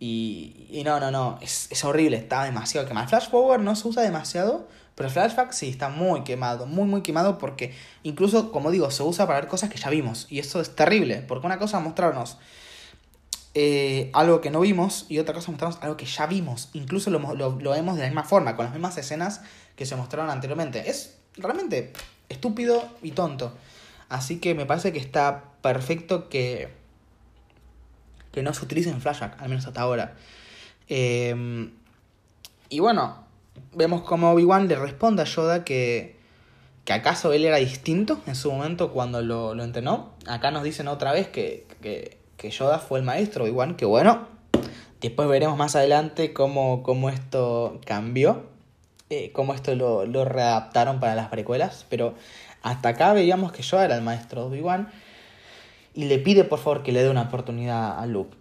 [0.00, 1.38] Y, y no, no, no.
[1.40, 3.06] Es, horrible, está demasiado quemado.
[3.06, 7.02] Flash forward no se usa demasiado, pero el flashback sí está muy quemado, muy, muy
[7.02, 10.26] quemado porque incluso, como digo, se usa para ver cosas que ya vimos.
[10.30, 12.38] Y eso es terrible, porque una cosa mostrarnos
[13.54, 16.70] eh, algo que no vimos y otra cosa mostramos algo que ya vimos.
[16.72, 19.42] Incluso lo, lo, lo, vemos de la misma forma, con las mismas escenas
[19.76, 20.90] que se mostraron anteriormente.
[20.90, 21.92] Es realmente
[22.28, 23.52] estúpido y tonto.
[24.08, 26.68] Así que me parece que está perfecto que,
[28.32, 30.14] que no se utilice en flashback, al menos hasta ahora.
[30.88, 31.70] Eh,
[32.68, 33.24] y bueno,
[33.72, 36.16] vemos como Obi-Wan le responde a Yoda que,
[36.84, 40.12] que acaso él era distinto en su momento cuando lo, lo entrenó.
[40.26, 44.28] Acá nos dicen otra vez que, que que Yoda fue el maestro, igual que bueno.
[45.00, 48.44] Después veremos más adelante cómo, cómo esto cambió,
[49.08, 52.14] eh, cómo esto lo, lo, readaptaron para las precuelas, pero
[52.60, 54.90] Hasta acá veíamos que Yoda era el maestro Obi-Wan
[55.94, 58.36] y le pide por favor que le dé una oportunidad a Luke.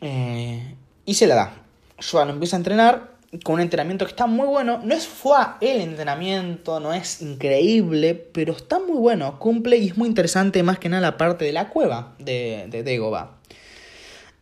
[0.00, 1.54] Eh, y se la da.
[2.00, 3.11] Yoda lo empieza a entrenar
[3.44, 4.80] con un entrenamiento que está muy bueno.
[4.84, 9.38] No es fue el entrenamiento, no es increíble, pero está muy bueno.
[9.38, 13.62] Cumple y es muy interesante más que nada la parte de la cueva de, de.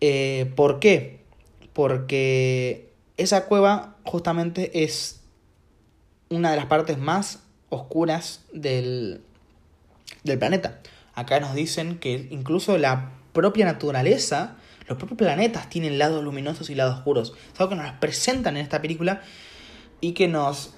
[0.01, 1.21] Eh, ¿Por qué?
[1.73, 5.21] Porque esa cueva justamente es
[6.31, 9.21] una de las partes más oscuras del,
[10.25, 10.81] del planeta.
[11.15, 14.57] Acá nos dicen que incluso la propia naturaleza
[14.91, 17.33] los propios planetas tienen lados luminosos y lados oscuros.
[17.55, 19.23] Es algo que nos presentan en esta película
[20.01, 20.75] y que nos,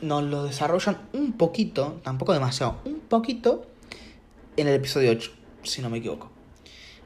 [0.00, 3.66] nos lo desarrollan un poquito, tampoco demasiado, un poquito
[4.56, 5.30] en el episodio 8,
[5.62, 6.30] si no me equivoco.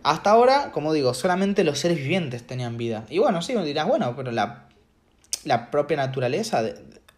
[0.05, 3.05] Hasta ahora, como digo, solamente los seres vivientes tenían vida.
[3.11, 4.69] Y bueno, sí, dirás, bueno, pero la,
[5.43, 6.63] la propia naturaleza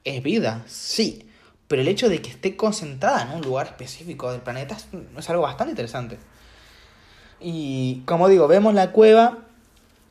[0.05, 1.29] es vida, sí.
[1.69, 4.79] Pero el hecho de que esté concentrada en un lugar específico del planeta
[5.19, 6.19] es algo bastante interesante.
[7.41, 9.39] Y como digo, vemos la cueva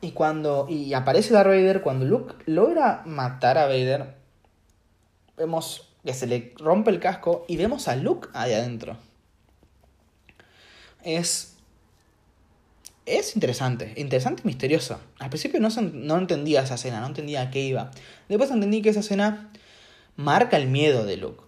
[0.01, 4.15] y cuando y aparece Darth Vader, cuando Luke logra matar a Vader,
[5.37, 8.97] vemos que se le rompe el casco y vemos a Luke ahí adentro.
[11.03, 11.55] Es
[13.05, 14.99] es interesante, interesante y misterioso.
[15.19, 17.91] Al principio no, no entendía esa escena, no entendía a qué iba.
[18.29, 19.51] Después entendí que esa escena
[20.15, 21.43] marca el miedo de Luke.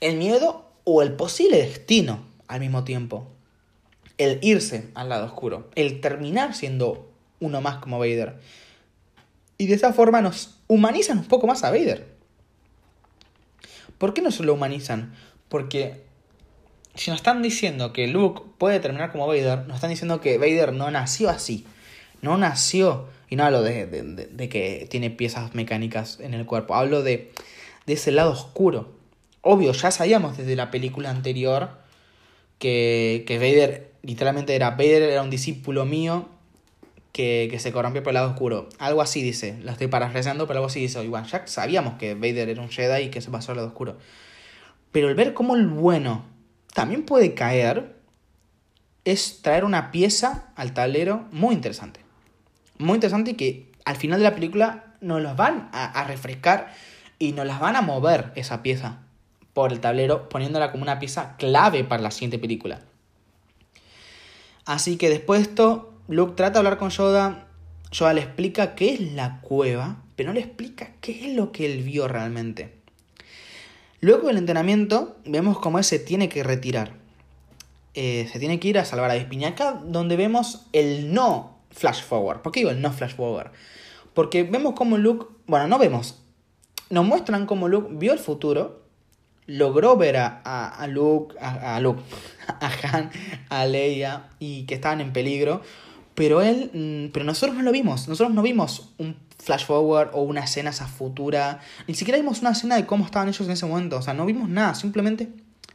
[0.00, 3.35] El miedo o el posible destino al mismo tiempo
[4.18, 7.10] el irse al lado oscuro, el terminar siendo
[7.40, 8.36] uno más como Vader.
[9.58, 12.06] Y de esa forma nos humanizan un poco más a Vader.
[13.98, 15.14] ¿Por qué no se lo humanizan?
[15.48, 16.02] Porque
[16.94, 20.72] si nos están diciendo que Luke puede terminar como Vader, nos están diciendo que Vader
[20.72, 21.66] no nació así.
[22.22, 27.02] No nació, y no hablo de, de, que tiene piezas mecánicas en el cuerpo, hablo
[27.02, 27.32] de,
[27.86, 28.94] de ese lado oscuro.
[29.42, 31.70] Obvio, ya sabíamos desde la película anterior
[32.58, 36.28] que, que Vader literalmente era Vader era un discípulo mío
[37.12, 38.68] que, se corrompió por el lado oscuro.
[38.78, 42.50] Algo así dice, lo estoy parafraseando, pero algo así dice Igual, Ya sabíamos que Vader
[42.50, 43.96] era un Jedi y que se pasó al lado oscuro.
[44.92, 46.24] Pero el ver cómo el bueno
[46.74, 47.96] también puede caer
[49.04, 52.00] es traer una pieza al tablero muy interesante.
[52.78, 56.72] Muy interesante y que al final de la película nos los van a, a refrescar
[57.18, 58.98] y nos las van a mover esa pieza
[59.54, 62.80] por el tablero, poniéndola como una pieza clave para la siguiente película.
[64.66, 67.46] Así que después de esto, Luke trata de hablar con Yoda.
[67.92, 71.66] Yoda le explica qué es la cueva, pero no le explica qué es lo que
[71.66, 72.74] él vio realmente.
[74.00, 76.94] Luego del entrenamiento, vemos cómo él se tiene que retirar.
[77.94, 82.42] Eh, se tiene que ir a salvar a Despiñaca, donde vemos el no flash forward.
[82.42, 83.52] ¿Por qué digo el no flash forward?
[84.14, 86.20] Porque vemos cómo Luke, bueno, no vemos,
[86.90, 88.86] nos muestran cómo Luke vio el futuro
[89.46, 92.02] logró ver a, a, Luke, a, a, Luke,
[92.60, 93.10] a Han,
[93.48, 95.62] a Leia y que estaban en peligro,
[96.14, 100.22] pero él, mm, pero nosotros no lo vimos, nosotros no vimos un flash forward o
[100.22, 103.66] una escena esa futura, ni siquiera vimos una escena de cómo estaban ellos en ese
[103.66, 105.28] momento, o sea, no vimos nada, simplemente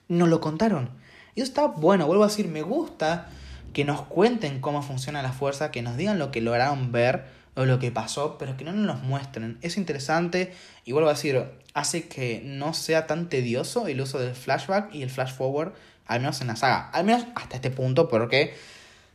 [0.07, 0.89] nos lo contaron.
[1.35, 3.29] Y eso está bueno, vuelvo a decir, me gusta
[3.73, 7.65] que nos cuenten cómo funciona la fuerza, que nos digan lo que lograron ver o
[7.65, 9.57] lo que pasó, pero que no nos muestren.
[9.61, 10.53] Es interesante.
[10.85, 11.43] Y vuelvo a decir,
[11.73, 15.73] hace que no sea tan tedioso el uso del flashback y el flash forward,
[16.07, 16.89] al menos en la saga.
[16.89, 18.55] Al menos hasta este punto, porque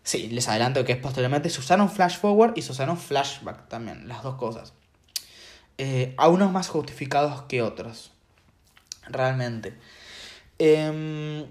[0.02, 4.08] sí, les adelanto que es posteriormente se usaron flash forward y se usaron flashback también,
[4.08, 4.72] las dos cosas.
[5.78, 8.12] Eh, a unos más justificados que otros,
[9.08, 9.74] realmente.
[10.58, 11.42] Em,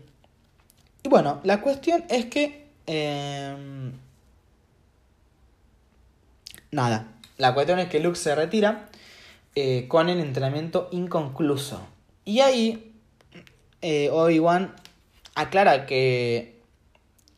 [1.03, 2.67] y bueno, la cuestión es que...
[2.87, 3.93] Em,
[6.71, 7.07] nada,
[7.37, 8.89] la cuestión es que Luke se retira
[9.55, 11.85] eh, con el entrenamiento inconcluso.
[12.23, 12.93] Y ahí
[13.81, 14.73] eh, Obi-Wan
[15.35, 16.61] aclara que,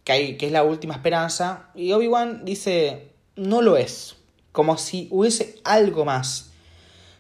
[0.04, 4.16] que, que es la última esperanza y Obi-Wan dice, no lo es,
[4.52, 6.52] como si hubiese algo más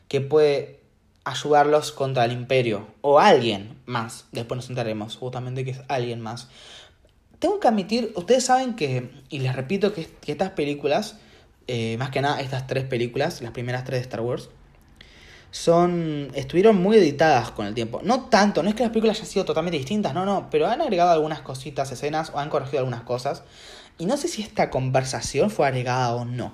[0.07, 0.79] que puede
[1.27, 4.25] ayudarlos contra el imperio o alguien más.
[4.31, 6.47] Después nos enteraremos justamente que es alguien más.
[7.39, 11.17] Tengo que admitir, ustedes saben que, y les repito que, estas películas,
[11.67, 14.49] eh, más que nada estas tres películas, las primeras tres de Star Wars,
[15.51, 18.01] son estuvieron muy editadas con el tiempo.
[18.03, 20.81] No tanto, no es que las películas hayan sido totalmente distintas, no, no, pero han
[20.81, 23.43] agregado algunas cositas, escenas o han corregido algunas cosas.
[23.97, 26.53] Y no sé si esta conversación fue agregada o no.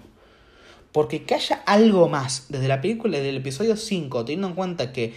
[0.91, 4.93] Porque que haya algo más desde la película, desde el episodio 5, teniendo en cuenta
[4.93, 5.13] que,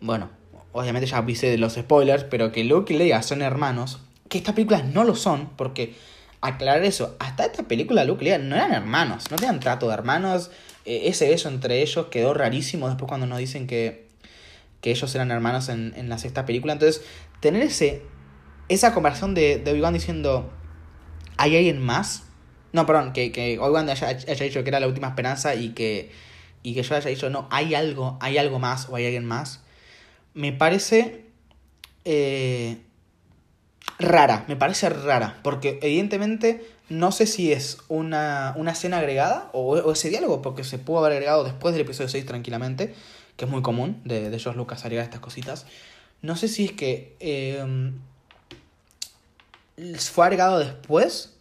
[0.00, 0.28] bueno,
[0.72, 4.54] obviamente ya avisé de los spoilers, pero que Luke y Leia son hermanos, que estas
[4.54, 5.94] películas no lo son, porque
[6.40, 9.94] aclarar eso, hasta esta película Luke y Leia no eran hermanos, no tenían trato de
[9.94, 10.50] hermanos,
[11.08, 14.08] ese beso entre ellos quedó rarísimo después cuando nos dicen que,
[14.80, 16.72] que ellos eran hermanos en, en la sexta película.
[16.72, 17.02] Entonces,
[17.40, 18.02] tener ese,
[18.68, 20.50] esa conversación de, de Obi-Wan diciendo,
[21.36, 22.24] ¿hay alguien más?
[22.72, 26.12] No, perdón, que, que Obi-Wan haya, haya dicho que era la última esperanza y que,
[26.62, 29.60] y que yo haya dicho, no, hay algo, hay algo más o hay alguien más.
[30.34, 31.24] Me parece
[32.04, 32.78] eh,
[33.98, 39.76] rara, me parece rara, porque evidentemente no sé si es una, una escena agregada o,
[39.76, 42.94] o, ese diálogo, porque se pudo haber agregado después del episodio 6 tranquilamente,
[43.36, 45.66] que es muy común de, de George Lucas agregar estas cositas.
[46.20, 47.92] No sé si es que eh,
[49.98, 51.36] fue agregado después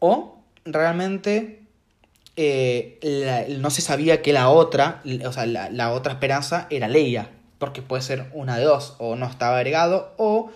[0.00, 1.62] o realmente
[2.36, 6.88] eh, la, no se sabía que la otra, o sea, la, la, otra esperanza era
[6.88, 10.50] Leia, porque puede ser una de dos, o no estaba agregado, o,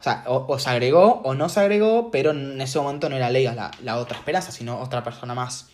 [0.00, 3.30] o sea, o, se agregó o no se agregó, pero en ese momento no era
[3.30, 5.68] Leia la, otra esperanza, sino otra persona más.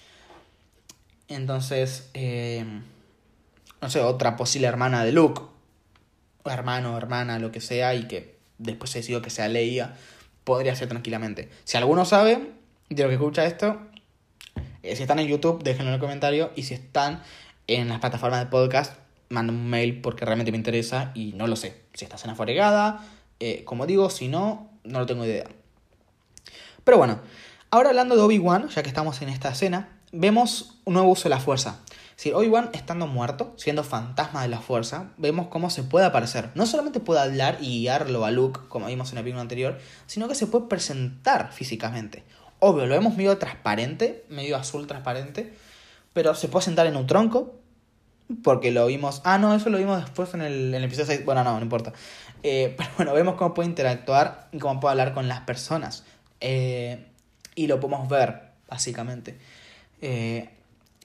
[1.28, 2.64] Entonces, eh,
[3.82, 5.42] no sé, otra posible hermana de Luke,
[6.42, 9.94] o hermano, hermana, lo que sea, y que después se decidió que sea Leia,
[10.44, 11.50] podría ser tranquilamente.
[11.64, 12.52] Si alguno sabe
[12.88, 13.78] de lo que escucha esto,
[14.82, 16.50] eh, si están en YouTube, déjenlo en el comentario.
[16.56, 17.22] Y si están
[17.66, 18.94] en las plataformas de podcast,
[19.30, 21.82] manden un mail porque realmente me interesa y no lo sé.
[21.94, 23.00] Si está escena foregada,
[23.46, 25.44] eh, como digo, si no, no lo tengo idea.
[26.82, 27.20] Pero bueno,
[27.70, 31.34] ahora hablando de Obi-Wan, ya que estamos en esta escena, vemos un nuevo uso de
[31.34, 31.80] la fuerza.
[32.16, 36.52] Si Obi-Wan estando muerto, siendo fantasma de la fuerza, vemos cómo se puede aparecer.
[36.54, 40.26] No solamente puede hablar y guiarlo a Luke, como vimos en el video anterior, sino
[40.26, 42.24] que se puede presentar físicamente.
[42.60, 45.52] Obvio, lo vemos medio transparente, medio azul transparente,
[46.14, 47.60] pero se puede sentar en un tronco,
[48.42, 49.20] porque lo vimos...
[49.24, 51.24] Ah, no, eso lo vimos después en el, en el episodio 6.
[51.26, 51.92] Bueno, no, no importa.
[52.44, 56.04] Eh, pero bueno, vemos cómo puede interactuar y cómo puede hablar con las personas.
[56.40, 57.04] Eh,
[57.56, 59.36] y lo podemos ver, básicamente.
[60.00, 60.50] Eh,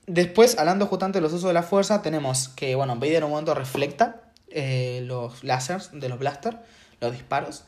[0.05, 3.31] después, hablando justamente de los usos de la fuerza, tenemos que, bueno, Vader en un
[3.31, 4.21] momento reflecta
[4.51, 6.57] los láseres de los blasters,
[7.01, 7.65] los disparos.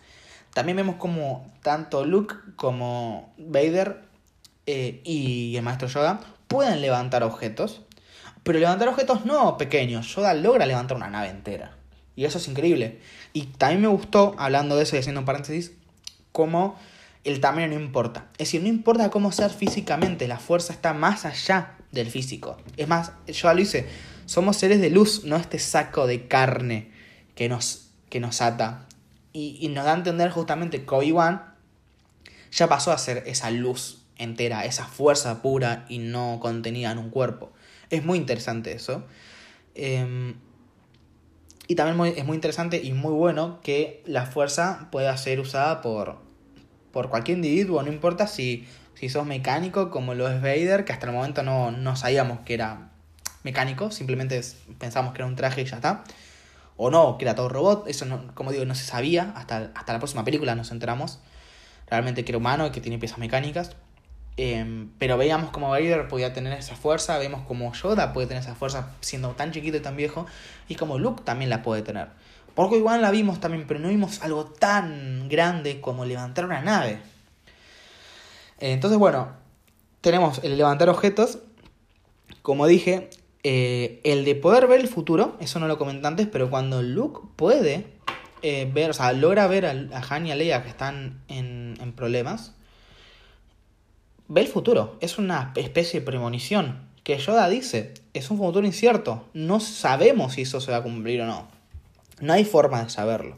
[0.54, 4.02] También vemos como tanto Luke como Vader
[4.66, 7.82] y el maestro Yoda pueden levantar objetos.
[8.44, 10.08] Pero levantar objetos no pequeños.
[10.16, 11.78] Yoda logra levantar una nave entera.
[12.16, 13.00] Y eso es increíble.
[13.34, 15.72] Y también me gustó, hablando de eso y haciendo un paréntesis,
[16.32, 16.78] como
[17.24, 18.28] el tamaño no importa.
[18.34, 22.58] Es decir, no importa cómo ser físicamente, la fuerza está más allá del físico.
[22.78, 23.88] Es más, yo lo hice,
[24.26, 26.92] somos seres de luz, no este saco de carne
[27.36, 28.88] que nos, que nos ata.
[29.34, 31.54] Y, y nos da a entender justamente que Obi-Wan
[32.52, 37.10] ya pasó a ser esa luz entera, esa fuerza pura y no contenida en un
[37.10, 37.52] cuerpo.
[37.90, 39.06] Es muy interesante eso.
[39.76, 40.36] Eh,
[41.72, 46.18] y también es muy interesante y muy bueno que la fuerza pueda ser usada por,
[46.92, 51.06] por cualquier individuo, no importa si, si sos mecánico como lo es Vader, que hasta
[51.08, 52.90] el momento no, no sabíamos que era
[53.44, 54.42] mecánico, simplemente
[54.80, 56.04] pensamos que era un traje y ya está.
[56.76, 60.00] O no, que era todo robot, eso como digo, no se sabía, hasta, hasta la
[60.00, 61.20] próxima película nos enteramos
[61.90, 63.78] realmente que era humano y que tiene piezas mecánicas.
[64.44, 68.56] Eh, pero veíamos como Vader podía tener esa fuerza, vemos como Yoda puede tener esa
[68.56, 70.26] fuerza siendo tan chiquito y tan viejo,
[70.68, 72.08] y como Luke también la puede tener.
[72.56, 76.98] Porque igual la vimos también, pero no vimos algo tan grande como levantar una nave.
[78.60, 79.30] Entonces, bueno,
[80.02, 81.38] tenemos el levantar objetos.
[82.42, 83.12] Como dije,
[83.44, 87.28] eh, el de poder ver el futuro, eso no lo comenté antes, pero cuando Luke
[87.36, 87.86] puede
[88.42, 92.56] eh, ver, o sea, logra ver a, Han y a Leia que están en problemas,
[94.32, 94.96] ve el futuro.
[95.02, 99.26] Es una especie de premonición que Yoda dice, es un futuro incierto.
[99.34, 101.48] No sabemos si eso se va a cumplir o no.
[102.22, 103.36] No hay forma de saberlo.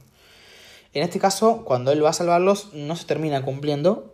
[0.94, 4.14] En este caso, cuando él va a salvarlos, no se termina cumpliendo,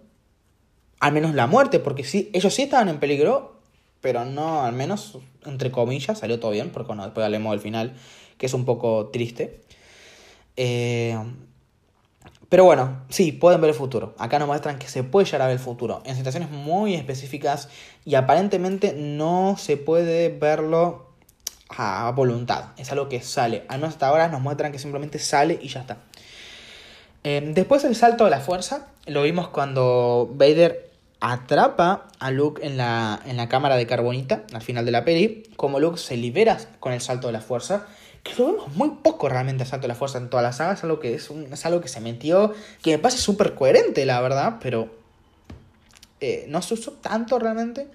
[1.01, 3.59] al menos la muerte, porque sí, ellos sí estaban en peligro,
[3.99, 7.93] pero no, al menos, entre comillas, salió todo bien, porque bueno, después hablemos del final,
[8.37, 9.59] que es un poco triste.
[10.55, 11.17] Eh,
[12.49, 14.15] pero bueno, sí, pueden ver el futuro.
[14.17, 17.69] Acá nos muestran que se puede llegar a ver el futuro en situaciones muy específicas
[18.05, 21.09] y aparentemente no se puede verlo
[21.69, 22.69] a voluntad.
[22.77, 23.63] Es algo que sale.
[23.67, 25.97] Al menos hasta ahora nos muestran que simplemente sale y ya está.
[27.23, 30.89] Eh, después el salto de la fuerza, lo vimos cuando Vader
[31.19, 35.43] atrapa a Luke en la, en la cámara de carbonita al final de la peli.
[35.55, 37.85] Como Luke se libera con el salto de la fuerza.
[38.23, 40.73] Que lo vemos muy poco realmente el salto de la fuerza en toda la saga.
[40.73, 42.53] Es algo que, es, un, es algo que se metió.
[42.81, 44.57] Que me parece súper coherente, la verdad.
[44.61, 44.89] Pero
[46.21, 47.87] eh, no se usó tanto realmente.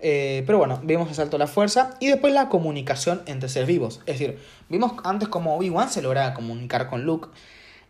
[0.00, 3.68] Eh, pero bueno, vimos el salto de la fuerza y después la comunicación entre seres
[3.68, 4.00] vivos.
[4.06, 7.28] Es decir, vimos antes como Obi-Wan se lograba comunicar con Luke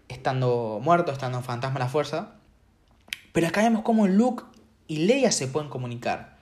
[0.08, 2.32] estando muerto, estando fantasma de la fuerza.
[3.32, 4.42] Pero acá vemos como Luke
[4.88, 6.39] y Leia se pueden comunicar.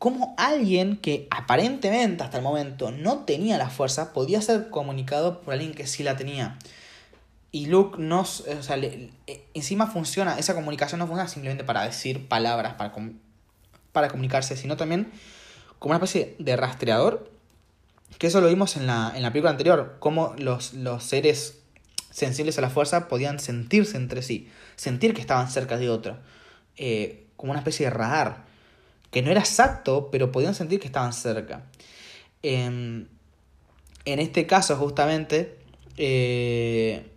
[0.00, 5.52] Cómo alguien que aparentemente hasta el momento no tenía la fuerza podía ser comunicado por
[5.52, 6.58] alguien que sí la tenía.
[7.52, 9.10] Y Luke no, o sea, eh,
[9.52, 12.94] encima funciona, esa comunicación no funciona simplemente para decir palabras, para,
[13.92, 15.12] para comunicarse, sino también
[15.78, 17.30] como una especie de rastreador,
[18.16, 21.58] que eso lo vimos en la, en la película anterior, cómo los, los seres
[22.10, 26.16] sensibles a la fuerza podían sentirse entre sí, sentir que estaban cerca de otro,
[26.78, 28.48] eh, como una especie de radar,
[29.10, 31.66] que no era exacto, pero podían sentir que estaban cerca.
[32.42, 33.08] en
[34.04, 35.58] este caso, justamente,
[35.96, 37.10] eh,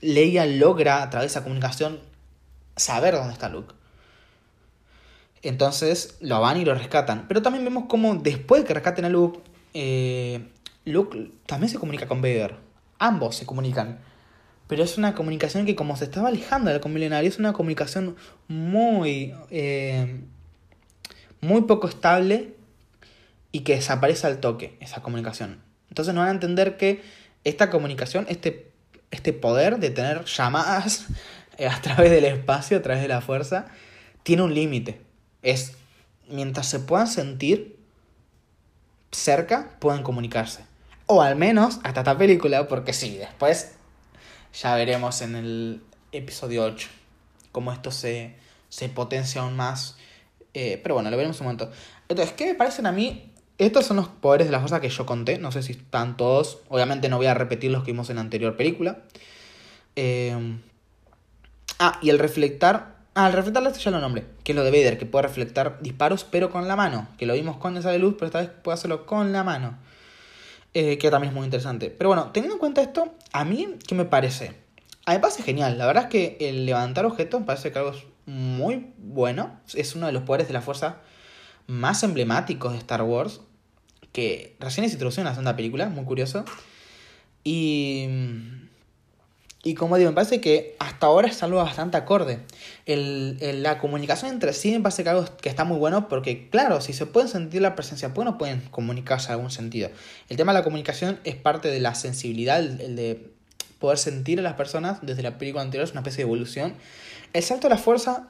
[0.00, 2.00] Leia logra a través de esa comunicación
[2.76, 3.74] saber dónde está Luke.
[5.42, 7.26] Entonces lo van y lo rescatan.
[7.28, 9.40] Pero también vemos cómo después de que rescaten a Luke,
[9.74, 10.48] eh,
[10.84, 12.56] Luke también se comunica con Vader.
[12.98, 13.98] Ambos se comunican.
[14.66, 18.16] Pero es una comunicación que como se estaba alejando del milenario, es una comunicación
[18.48, 19.34] muy...
[19.50, 20.20] Eh,
[21.44, 22.54] muy poco estable
[23.52, 25.62] y que desaparece al toque esa comunicación.
[25.88, 27.02] Entonces no van a entender que
[27.44, 28.72] esta comunicación, este,
[29.10, 31.06] este poder de tener llamadas
[31.70, 33.66] a través del espacio, a través de la fuerza,
[34.22, 35.00] tiene un límite.
[35.42, 35.76] Es
[36.28, 37.78] mientras se puedan sentir
[39.12, 40.64] cerca, pueden comunicarse.
[41.06, 43.72] O al menos hasta esta película, porque sí, después
[44.54, 45.82] ya veremos en el
[46.12, 46.88] episodio 8
[47.54, 48.34] cómo esto se,
[48.68, 49.96] se potencia aún más.
[50.54, 51.70] Eh, pero bueno, lo veremos un momento.
[52.08, 53.32] Entonces, ¿qué me parecen a mí?
[53.58, 55.38] Estos son los poderes de la fuerza que yo conté.
[55.38, 56.60] No sé si están todos.
[56.68, 58.98] Obviamente no voy a repetir los que vimos en la anterior película.
[59.96, 60.36] Eh,
[61.78, 62.94] ah, y el reflectar.
[63.14, 64.24] Ah, el reflectar esto ya lo nombré.
[64.42, 67.08] Que es lo de Vader, que puede reflectar disparos, pero con la mano.
[67.18, 69.78] Que lo vimos con esa de luz, pero esta vez puede hacerlo con la mano.
[70.72, 71.90] Eh, que también es muy interesante.
[71.90, 74.46] Pero bueno, teniendo en cuenta esto, a mí, ¿qué me parece?
[75.06, 75.78] A mí me parece genial.
[75.78, 79.60] La verdad es que el levantar objetos me parece que algo es muy bueno.
[79.74, 80.98] Es uno de los poderes de la fuerza
[81.66, 83.40] más emblemáticos de Star Wars.
[84.12, 86.44] Que recién se introducido en la segunda película, muy curioso.
[87.42, 88.08] Y
[89.66, 92.40] y como digo, me parece que hasta ahora es algo bastante acorde.
[92.84, 96.82] El, la comunicación entre sí me parece que algo que está muy bueno porque, claro,
[96.82, 99.88] si se pueden sentir la presencia, pues no pueden comunicarse en algún sentido.
[100.28, 103.30] El tema de la comunicación es parte de la sensibilidad, el, de
[103.78, 106.74] poder sentir a las personas desde la película anterior, es una especie de evolución.
[107.34, 108.28] El salto de la fuerza,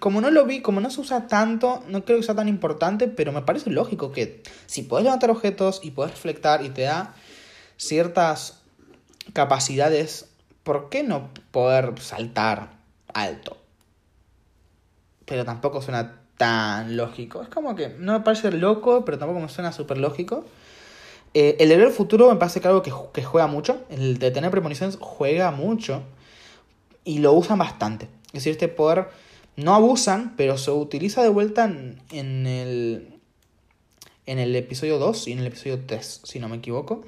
[0.00, 3.06] como no lo vi, como no se usa tanto, no creo que sea tan importante,
[3.06, 7.14] pero me parece lógico que si puedes levantar objetos y puedes reflectar y te da
[7.76, 8.58] ciertas
[9.32, 10.28] capacidades
[10.68, 12.68] ¿por qué no poder saltar
[13.14, 13.56] alto?
[15.24, 17.40] Pero tampoco suena tan lógico.
[17.40, 20.44] Es como que no me parece loco, pero tampoco me suena súper lógico.
[21.32, 23.82] Eh, el de futuro me parece que algo que, que, juega mucho.
[23.88, 26.02] El de tener premoniciones juega mucho.
[27.08, 28.06] Y lo usan bastante.
[28.26, 29.08] Es decir, este poder
[29.56, 33.14] no abusan, pero se utiliza de vuelta en, en el.
[34.26, 37.02] En el episodio 2 y en el episodio 3, si no me equivoco.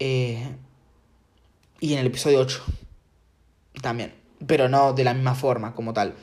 [0.00, 0.44] Eh,
[1.78, 2.64] y en el episodio 8
[3.80, 4.12] también,
[4.44, 6.14] pero no de la misma forma como tal.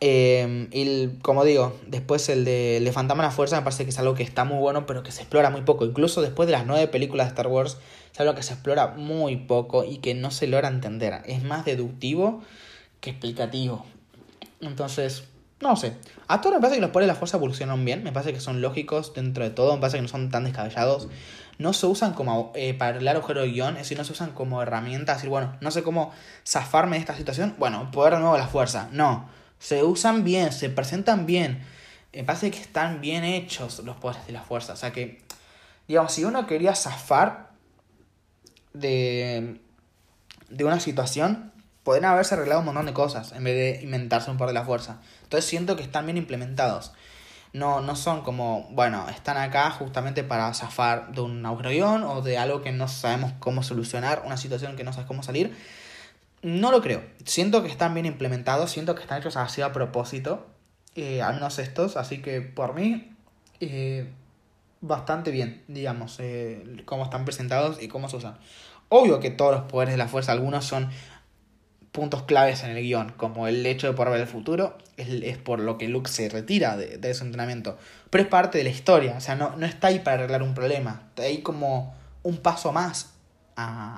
[0.00, 3.90] Eh, y como digo, después el de, el de Fantasma la Fuerza me parece que
[3.90, 5.84] es algo que está muy bueno, pero que se explora muy poco.
[5.84, 7.76] Incluso después de las nueve películas de Star Wars,
[8.12, 11.22] es algo que se explora muy poco y que no se logra entender.
[11.26, 12.42] Es más deductivo
[13.00, 13.86] que explicativo.
[14.60, 15.24] Entonces,
[15.60, 15.94] no sé.
[16.28, 18.04] A todos me parece que los poderes de la fuerza evolucionan bien.
[18.04, 19.74] Me parece que son lógicos dentro de todo.
[19.74, 21.08] Me parece que no son tan descabellados
[21.58, 24.32] no se usan como eh, para arreglar agujero de guion, es decir, no se usan
[24.32, 26.12] como herramienta, decir, bueno, no sé cómo
[26.46, 28.88] zafarme de esta situación, bueno, poder de nuevo la fuerza.
[28.92, 31.64] No, se usan bien, se presentan bien.
[32.12, 34.74] Me parece que están bien hechos los poderes de la fuerza.
[34.74, 35.22] O sea que,
[35.88, 37.51] digamos, si uno quería zafar
[38.72, 39.60] de,
[40.48, 41.52] de una situación,
[41.82, 44.64] podrían haberse arreglado un montón de cosas en vez de inventarse un poder de la
[44.64, 45.00] fuerza.
[45.22, 46.92] Entonces siento que están bien implementados
[47.52, 52.38] no, no son como, bueno, están acá justamente para zafar de un agujero o de
[52.38, 55.54] algo que no sabemos cómo solucionar, una situación que no sabes cómo salir.
[56.42, 57.04] No lo creo.
[57.24, 60.46] Siento que están bien implementados, siento que están hechos así a propósito,
[60.94, 63.14] eh, al menos estos, así que por mí,
[63.60, 64.10] eh,
[64.82, 68.36] bastante bien, digamos, eh, cómo están presentados y cómo se usan.
[68.90, 70.90] Obvio que todos los poderes de la fuerza, algunos son
[71.92, 75.60] puntos claves en el guion, como el hecho de poder ver el futuro, es, por
[75.60, 77.78] lo que Luke se retira de, de, ese entrenamiento.
[78.10, 80.54] Pero es parte de la historia, o sea, no, no está ahí para arreglar un
[80.54, 83.12] problema, está ahí como un paso más.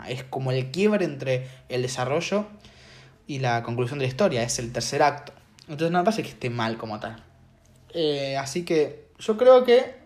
[0.06, 2.46] es como el quiebre entre el desarrollo
[3.26, 5.32] y la conclusión de la historia, es el tercer acto.
[5.62, 7.22] Entonces no me parece que esté mal como tal.
[7.94, 10.03] Eh, así que yo creo que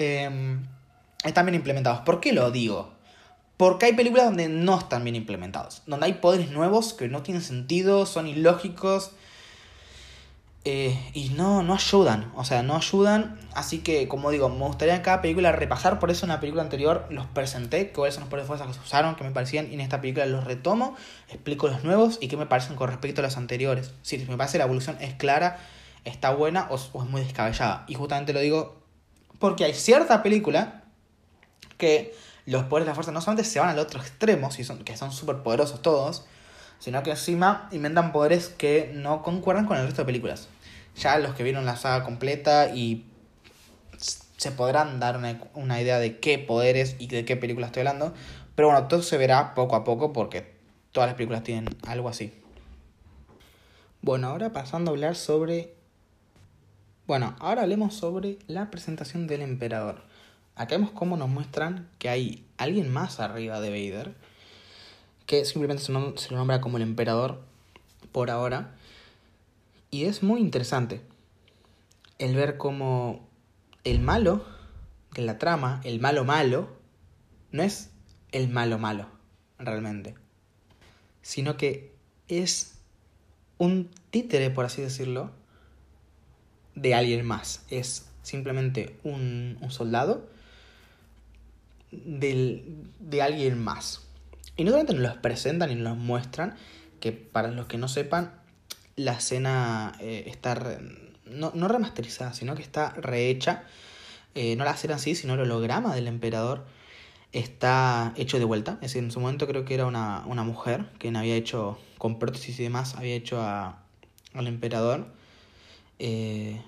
[0.00, 0.58] eh,
[1.24, 2.00] están bien implementados.
[2.00, 2.94] ¿Por qué lo digo?
[3.58, 7.42] Porque hay películas donde no están bien implementados, donde hay poderes nuevos que no tienen
[7.42, 9.12] sentido, son ilógicos.
[10.64, 13.38] Eh, y no, no ayudan, o sea, no ayudan.
[13.54, 15.98] Así que, como digo, me gustaría en cada película repasar.
[15.98, 18.80] Por eso en la película anterior los presenté, cuáles son los poderes de que se
[18.80, 19.70] usaron, que me parecían.
[19.70, 20.96] Y en esta película los retomo,
[21.28, 23.92] explico los nuevos y qué me parecen con respecto a los anteriores.
[24.00, 25.58] Si me parece la evolución es clara,
[26.04, 27.84] está buena o, es muy descabellada.
[27.88, 28.79] Y justamente lo digo
[29.40, 30.84] porque hay cierta película
[31.76, 32.14] que
[32.46, 34.96] los poderes de la fuerza no solamente se van al otro extremo, si son, que
[34.96, 36.26] son súper poderosos todos
[36.80, 40.48] sino que encima inventan poderes que no concuerdan con el resto de películas.
[40.96, 43.06] Ya los que vieron la saga completa y
[44.36, 45.18] se podrán dar
[45.54, 48.14] una, idea de qué poderes y de qué película estoy hablando,
[48.54, 50.54] pero bueno, todo se verá poco a poco porque
[50.92, 52.32] todas las películas tienen algo así.
[54.00, 55.74] Bueno, ahora pasando a hablar sobre...
[57.06, 60.02] Bueno, ahora hablemos sobre la presentación del emperador.
[60.54, 64.14] Acá vemos cómo nos muestran que hay alguien más arriba de Vader
[65.26, 67.40] que simplemente se, lo nombra como el emperador
[68.10, 68.74] por ahora.
[69.90, 71.02] Y es muy interesante
[72.18, 73.28] el ver cómo
[73.84, 74.44] el malo
[75.14, 76.68] de la trama, el malo malo,
[77.52, 77.90] no es
[78.32, 79.08] el malo malo,
[79.58, 80.14] realmente.
[81.22, 81.94] Sino que
[82.28, 82.78] es
[83.56, 85.30] un títere, por así decirlo,
[86.74, 87.64] de alguien más.
[87.70, 90.28] Es simplemente un, un soldado
[91.90, 94.06] del, de alguien más.
[94.56, 96.54] Y no solamente nos los presentan y nos los muestran,
[97.00, 98.32] que para los que no sepan,
[98.96, 100.78] la escena eh, está
[101.24, 103.64] no, no, remasterizada, sino que está rehecha.
[104.34, 106.66] Eh, no la escena así, sino el holograma del emperador
[107.32, 108.72] está hecho de vuelta.
[108.74, 112.18] Es decir, en su momento creo que era una, una mujer que había hecho, con
[112.18, 113.82] prótesis y demás, había hecho a,
[114.34, 115.06] al emperador.
[116.00, 116.60] Eh,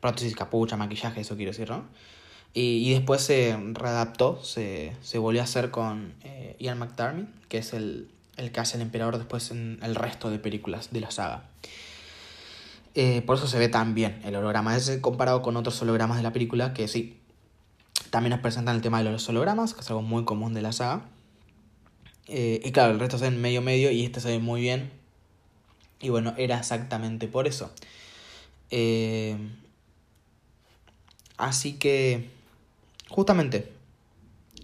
[0.00, 1.84] prótesis, capucha, maquillaje, eso quiero decir, ¿no?
[2.54, 8.08] Y, después se readaptó, se, volvió a hacer con eh, Ian McDermott, que es el,
[8.36, 11.44] el que hace el emperador después en el resto de películas de la saga.
[12.94, 14.76] Eh, por eso se ve tan bien el holograma.
[14.76, 17.16] Es comparado con otros hologramas de la película que sí,
[18.10, 20.72] también nos presentan el tema de los hologramas, que es algo muy común de la
[20.72, 21.02] saga.
[22.26, 24.62] Eh, y claro, el resto se ve en medio medio y este se ve muy
[24.62, 24.90] bien.
[26.00, 27.70] Y bueno, era exactamente por eso.
[31.38, 32.38] Así que
[33.08, 33.72] Justamente,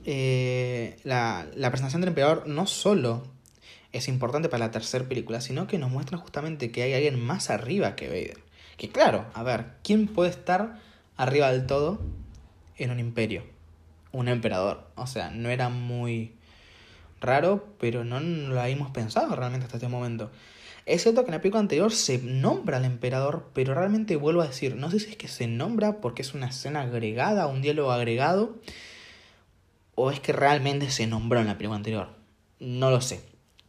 [0.05, 3.22] eh, la, presentación del emperador no solo
[3.92, 7.48] es importante para la tercera película, sino que nos muestra justamente que hay alguien más
[7.48, 8.38] arriba que Vader.
[8.76, 10.78] Que claro, a ver, ¿quién puede estar
[11.16, 12.00] arriba del todo
[12.76, 13.44] en un imperio?
[14.12, 14.86] Un emperador.
[14.94, 16.32] O sea, no era muy
[17.20, 20.30] raro, pero no lo habíamos pensado realmente hasta este momento.
[20.87, 24.47] Es cierto que en la película anterior se nombra al emperador, pero realmente vuelvo a
[24.47, 27.91] decir, no sé si es que se nombra porque es una escena agregada, un diálogo
[27.91, 28.57] agregado,
[29.95, 32.09] o es que realmente se nombró en la película anterior.
[32.61, 33.22] No lo sé.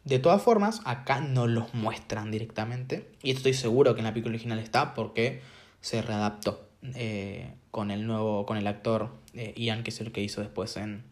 [0.04, 3.08] De todas formas, acá no los muestran directamente.
[3.22, 5.40] Y estoy seguro que en la película original está porque
[5.80, 10.22] se readaptó eh, con el nuevo, con el actor eh, Ian, que es el que
[10.22, 11.02] hizo después en,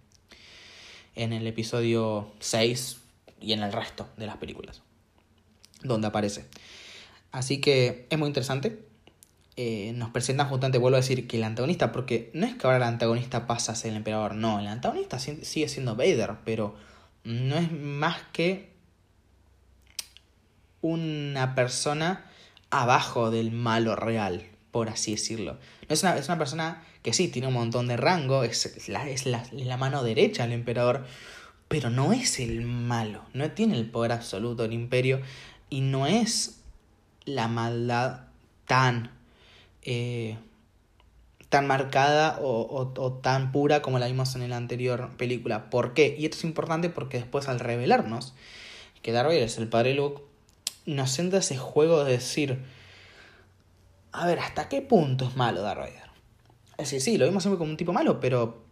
[1.14, 3.00] en el episodio 6
[3.40, 4.82] y en el resto de las películas
[5.84, 6.46] donde aparece.
[7.30, 8.80] Así que es muy interesante.
[9.56, 12.78] Eh, nos presentan justamente, vuelvo a decir, que el antagonista, porque no es que ahora
[12.78, 16.74] el antagonista pasa a ser el emperador, no, el antagonista sigue siendo Vader, pero
[17.22, 18.70] no es más que
[20.80, 22.26] una persona
[22.70, 25.58] abajo del malo real, por así decirlo.
[25.88, 29.24] es una, es una persona que sí, tiene un montón de rango, es, la, es
[29.26, 31.04] la mano derecha del emperador,
[31.68, 35.20] pero no es el malo, no tiene el poder absoluto del imperio,
[35.74, 36.60] y no es
[37.24, 38.28] la maldad
[38.64, 39.10] tan,
[39.82, 40.38] eh,
[41.48, 45.70] tan marcada o, tan pura como la vimos en la anterior película.
[45.70, 46.14] ¿Por qué?
[46.16, 48.34] Y esto es importante porque después al revelarnos
[49.02, 50.22] que Vader es el padre Luke,
[50.86, 52.64] nos entra ese juego de decir,
[54.12, 56.10] a ver, ¿hasta qué punto es malo Darth Vader?
[56.78, 58.62] Es decir, sí, lo vimos siempre como un tipo malo, pero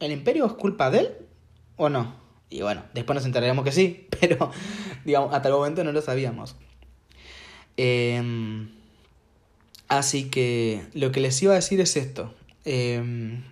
[0.00, 1.16] ¿el imperio es culpa de él
[1.76, 2.19] o no?
[2.50, 4.50] Y bueno, después nos enteraremos que sí, pero
[5.04, 6.56] digamos, hasta el momento no lo sabíamos.
[7.76, 8.68] Em,
[9.88, 12.34] así que lo que les iba a decir es esto.
[12.64, 13.42] Em,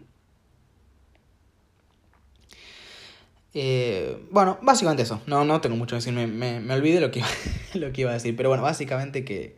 [3.54, 5.22] eh, bueno, básicamente eso.
[5.26, 7.28] No, no tengo mucho que decir, me, me, olvidé lo que, iba,
[7.74, 8.36] lo que iba a decir.
[8.36, 9.56] Pero bueno, básicamente que,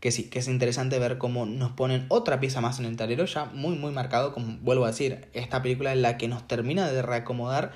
[0.00, 3.24] que sí, que es interesante ver cómo nos ponen otra pieza más en el tablero,
[3.24, 6.90] ya muy, muy marcado, como vuelvo a decir, esta película es la que nos termina
[6.90, 7.72] de reacomodar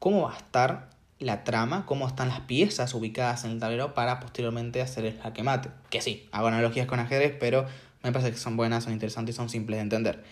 [0.00, 0.90] cómo va a estar
[1.20, 5.44] la trama, cómo están las piezas ubicadas en el tablero para posteriormente hacer el jaque
[5.44, 5.68] mate.
[5.90, 7.66] Que sí, hago analogías con ajedrez, pero
[8.02, 10.24] me parece que son buenas, son interesantes y son simples de entender.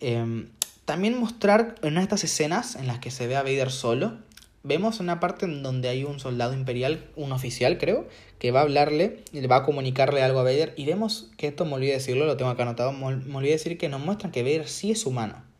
[0.00, 0.48] Em,
[0.84, 4.18] también mostrar en una de estas escenas en las que se ve a Vader solo,
[4.62, 8.06] vemos una parte en donde hay un soldado imperial, un oficial creo,
[8.38, 11.64] que va a hablarle, le va a comunicarle algo a Vader, y vemos que esto
[11.64, 14.68] me olvidé decirlo, lo tengo acá anotado, me olvidé decir que nos muestran que Vader
[14.68, 15.51] sí es humano.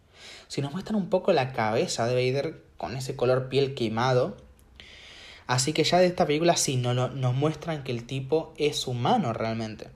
[0.52, 4.36] Si nos muestran un poco la cabeza de Vader con ese color piel quemado,
[5.46, 9.32] así que ya de esta película sí no, nos muestran que el tipo es humano
[9.32, 9.88] realmente.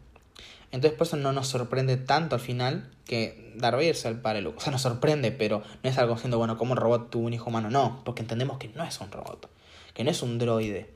[0.73, 4.47] Entonces por eso no nos sorprende tanto al final que Darth Vader sea el padre.
[4.47, 7.35] O sea, nos sorprende, pero no es algo siendo, bueno, como un robot tuvo un
[7.35, 7.69] hijo humano.
[7.69, 9.51] No, porque entendemos que no es un robot,
[9.93, 10.89] que no es un droide.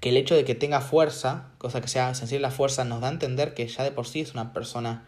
[0.00, 3.00] Que el hecho de que tenga fuerza, cosa que sea sensible a la fuerza, nos
[3.00, 5.06] da a entender que ya de por sí es una persona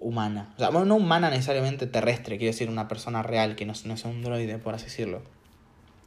[0.00, 0.52] humana.
[0.56, 3.94] O sea, bueno, no humana necesariamente terrestre, quiero decir una persona real, que no, no
[3.94, 5.22] es un droide, por así decirlo.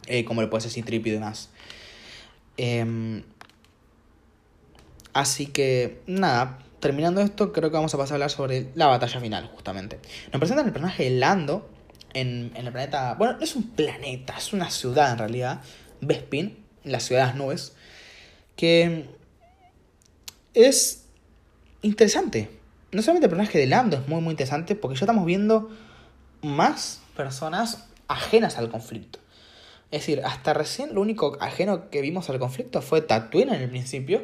[0.08, 1.50] Eh, como le puede ser Trip y demás.
[2.58, 3.24] Em,
[5.14, 9.20] así que, nada, terminando esto, creo que vamos a pasar a hablar sobre la batalla
[9.20, 10.00] final, justamente.
[10.32, 11.70] Nos presentan el personaje Lando
[12.14, 13.16] en, el planeta.
[13.16, 15.62] Bueno, no es un planeta, es una ciudad en realidad.
[16.02, 17.74] Bespin, la ciudad de las nubes.
[18.56, 19.06] Que
[20.54, 21.06] es
[21.82, 22.59] interesante.
[22.92, 25.70] No solamente el personaje de Lando es muy, muy interesante, porque ya estamos viendo
[26.42, 29.20] más personas ajenas al conflicto.
[29.92, 33.70] Es decir, hasta recién lo único ajeno que vimos al conflicto fue Tatooine en el
[33.70, 34.24] principio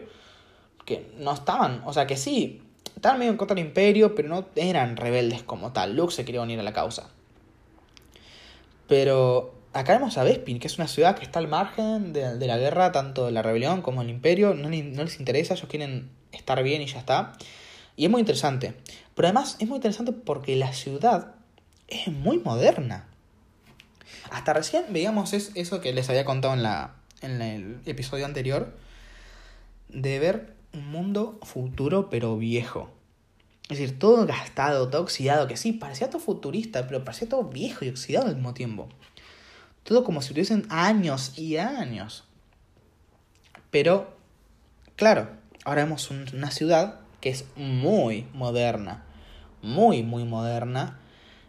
[0.86, 2.61] que no estaban, o sea que sí,
[2.95, 5.95] estaban medio en contra del imperio, pero no eran rebeldes como tal.
[5.95, 7.09] Luke se quería unir a la causa.
[8.88, 12.57] Pero acá vemos a Bespin, que es una ciudad que está al margen de, la
[12.57, 14.53] guerra, tanto de la rebelión como del imperio.
[14.53, 17.34] No, no, les interesa, ellos quieren estar bien y ya está.
[17.95, 18.75] Y es muy interesante.
[19.15, 21.35] Pero además es muy interesante porque la ciudad
[21.87, 23.07] es muy moderna.
[24.31, 28.75] Hasta recién veíamos eso que les había contado en, la, en el episodio anterior.
[29.89, 32.91] De ver un mundo futuro pero viejo.
[33.69, 37.83] Es decir, todo gastado, todo oxidado, que sí, parecía todo futurista, pero parecía todo viejo
[37.83, 38.89] y oxidado al mismo tiempo.
[39.83, 42.25] Todo como si tuviesen años y años.
[43.71, 44.15] Pero,
[44.95, 45.29] claro,
[45.63, 49.03] ahora vemos una ciudad que es muy moderna,
[49.63, 50.99] muy, muy moderna,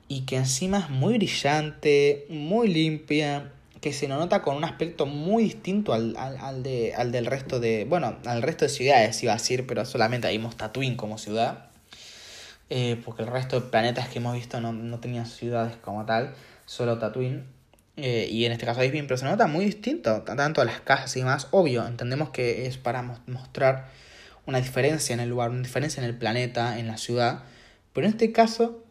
[0.09, 3.53] y que encima es muy brillante, muy limpia,
[3.83, 7.85] que se nota con un aspecto muy distinto al, al, de, al del resto de,
[7.85, 11.67] bueno, al resto de ciudades iba a decir, pero solamente vimos Tatooine como ciudad,
[12.71, 16.35] eh, porque el resto de planetas que hemos visto no, no tenían ciudades como tal,
[16.65, 17.45] solo Tatooine,
[17.99, 21.15] eh, y en este caso bien, pero se nota muy distinto, tanto a las casas
[21.17, 24.06] y demás, obvio, entendemos que es para mostrar
[24.47, 27.43] una diferencia en el lugar, una diferencia en el planeta, en la ciudad,
[27.93, 28.85] pero en este caso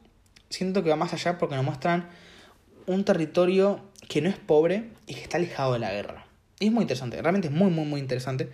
[0.49, 2.09] siento que va más allá porque nos muestran
[2.85, 6.25] un territorio que no es pobre y que está alejado de la guerra.
[6.59, 8.49] Y es muy interesante, realmente es muy, muy, muy interesante.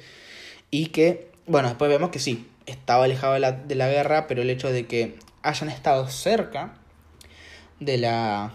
[0.69, 4.41] Y que, bueno, después vemos que sí, estaba alejado de la, de la guerra, pero
[4.41, 6.75] el hecho de que hayan estado cerca
[7.79, 8.53] de la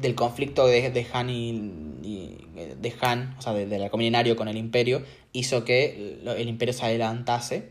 [0.00, 5.02] del conflicto de, de Han y, de Han, o sea, del de con el imperio,
[5.32, 7.68] hizo que el imperio se adelantase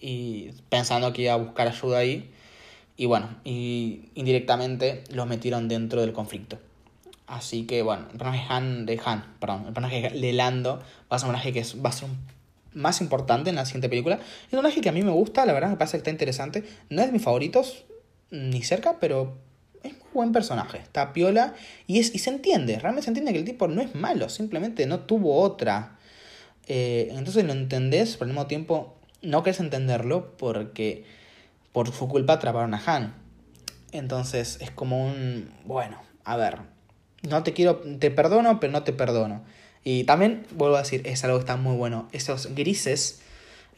[0.00, 2.30] y pensando que iba a buscar ayuda ahí
[2.96, 6.58] y bueno, y indirectamente los metieron dentro del conflicto.
[7.26, 10.78] Así que bueno, el personaje Han, de Han, perdón, el personaje de Lando
[11.10, 12.08] va a ser un personaje que va a ser
[12.74, 14.16] más importante en la siguiente película.
[14.16, 16.64] Es un personaje que a mí me gusta, la verdad me parece que está interesante.
[16.90, 17.84] No es de mis favoritos,
[18.30, 19.36] ni cerca, pero
[19.82, 20.78] es muy buen personaje.
[20.78, 21.54] Está piola
[21.86, 24.86] y, es, y se entiende, realmente se entiende que el tipo no es malo, simplemente
[24.86, 25.98] no tuvo otra.
[26.68, 31.04] Eh, entonces lo entendés, pero al mismo tiempo no querés entenderlo porque
[31.72, 33.14] por su culpa atraparon a Han.
[33.92, 36.60] Entonces es como un, bueno, a ver,
[37.22, 39.42] no te quiero, te perdono, pero no te perdono.
[39.84, 42.08] Y también, vuelvo a decir, es algo que está muy bueno.
[42.12, 43.20] Esos grises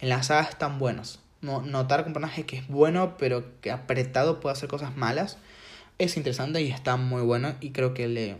[0.00, 1.20] en la saga están buenos.
[1.40, 5.38] No, notar un personaje que es bueno, pero que apretado puede hacer cosas malas,
[5.98, 7.54] es interesante y está muy bueno.
[7.60, 8.36] Y creo que le,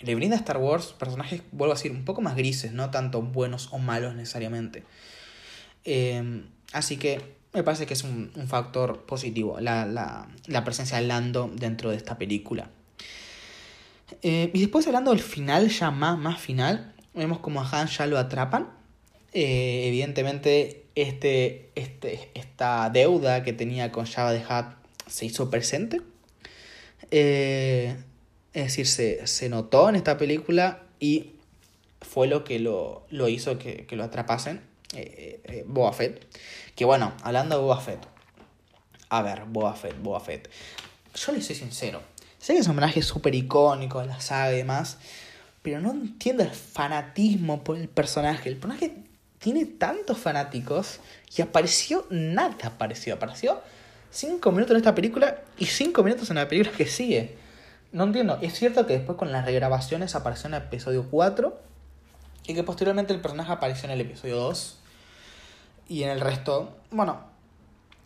[0.00, 3.22] le brinda a Star Wars personajes, vuelvo a decir, un poco más grises, no tanto
[3.22, 4.84] buenos o malos necesariamente.
[5.84, 11.50] Eh, así que me parece que es un, factor positivo la, la, presencia de Lando
[11.54, 12.70] dentro de esta película.
[14.22, 18.06] Eh, y después hablando del final, ya más, más final, vemos como a Han ya
[18.06, 18.70] lo atrapan.
[19.32, 24.74] Eh, evidentemente, este, este, esta deuda que tenía con Java de Hutt
[25.06, 26.00] se hizo presente.
[27.10, 27.96] Eh,
[28.52, 31.32] es decir, se, se, notó en esta película y
[32.00, 34.60] fue lo que lo, lo hizo que, que, lo atrapasen.
[35.66, 36.26] Boa Fett.
[36.78, 38.06] Que bueno, hablando de Boba Fett.
[39.08, 40.48] A ver, Boba Fett, Boba Fett.
[41.12, 42.00] Yo le soy sincero.
[42.38, 44.98] Sé que es un homenaje súper icónico de la saga y demás.
[45.62, 48.48] Pero no entiendo el fanatismo por el personaje.
[48.48, 48.94] El personaje
[49.40, 51.00] tiene tantos fanáticos
[51.36, 53.14] y apareció nada apareció.
[53.14, 53.60] Apareció
[54.10, 57.36] cinco minutos en esta película y cinco minutos en la película que sigue.
[57.92, 58.38] no entiendo.
[58.42, 61.58] Es cierto que después con las regrabaciones apareció en el episodio 4
[62.46, 64.78] y que posteriormente el personaje apareció en el episodio 2
[65.88, 67.20] y en el resto, bueno,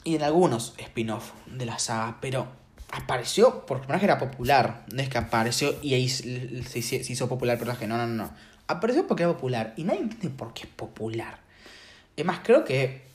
[0.05, 2.47] y en algunos spin-off de la saga, pero
[2.93, 4.85] apareció porque el personaje era popular.
[4.93, 8.31] No es que apareció y ahí se, hizo popular el personaje, no, no, no.
[8.69, 11.39] Apareció porque era popular y nadie entiende por qué es popular.
[12.17, 13.12] Es más, creo que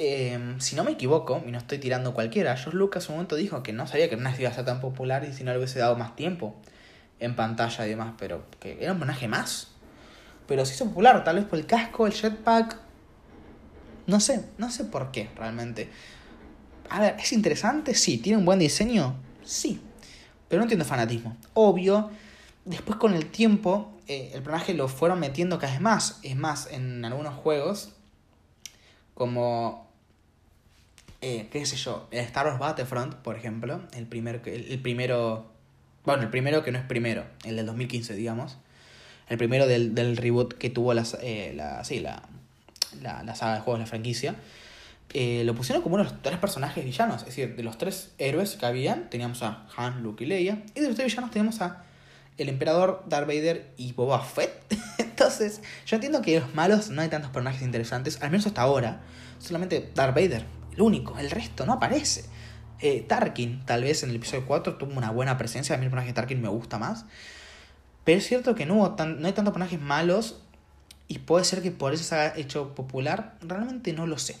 [0.00, 3.34] Em, si no me equivoco, y no estoy tirando cualquiera, George Lucas en un momento
[3.34, 5.58] dijo que no sabía que una iba a ser tan popular y si no le
[5.58, 6.54] hubiese dado más tiempo
[7.18, 9.68] en pantalla y demás, pero que era un personaje más.
[10.46, 12.78] Pero se hizo popular, tal vez por el casco, el jetpack.
[14.06, 15.90] No sé, no sé por qué realmente.
[16.90, 17.94] A ver, ¿es interesante?
[17.94, 18.18] Sí.
[18.18, 19.16] ¿Tiene un buen diseño?
[19.44, 19.80] Sí.
[20.48, 21.36] Pero no entiendo fanatismo.
[21.54, 22.10] Obvio,
[22.64, 26.20] después con el tiempo, eh, el personaje lo fueron metiendo cada vez más.
[26.22, 27.92] Es más, en algunos juegos,
[29.14, 29.87] como
[31.20, 35.50] eh, qué sé yo, Star Wars Battlefront, por ejemplo, el, primer, el, primero,
[36.04, 38.58] bueno, el primero que no es primero, el del 2015, digamos,
[39.28, 42.22] el primero del, del reboot que tuvo la, eh, la, sí, la,
[43.02, 44.36] la, la, saga de juegos, la franquicia,
[45.12, 48.12] eh, lo pusieron como uno de los tres personajes villanos, es decir, de los tres
[48.18, 51.60] héroes que habían, teníamos a Han, Luke y Leia, y de los tres villanos teníamos
[51.60, 51.84] a
[52.36, 54.52] el emperador, Darth Vader y Boba Fett.
[54.98, 59.00] Entonces, yo entiendo que los malos no hay tantos personajes interesantes, al menos hasta ahora,
[59.40, 62.24] solamente Darth Vader el único, el resto no aparece.
[62.78, 65.90] Eh, Tarkin, tal vez en el episodio 4 tuvo una buena presencia, a mí el
[65.90, 67.04] personaje de Tarkin me gusta más.
[68.04, 68.94] Pero es cierto que no, hay
[69.32, 70.40] tantos personajes malos
[71.08, 74.36] y puede ser que por eso se haya hecho popular, realmente no lo sé.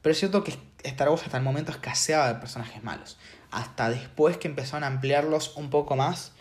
[0.00, 3.18] Pero es cierto que Star Wars hasta el momento escaseaba de personajes malos.
[3.50, 6.32] Hasta después que empezaron a ampliarlos un poco más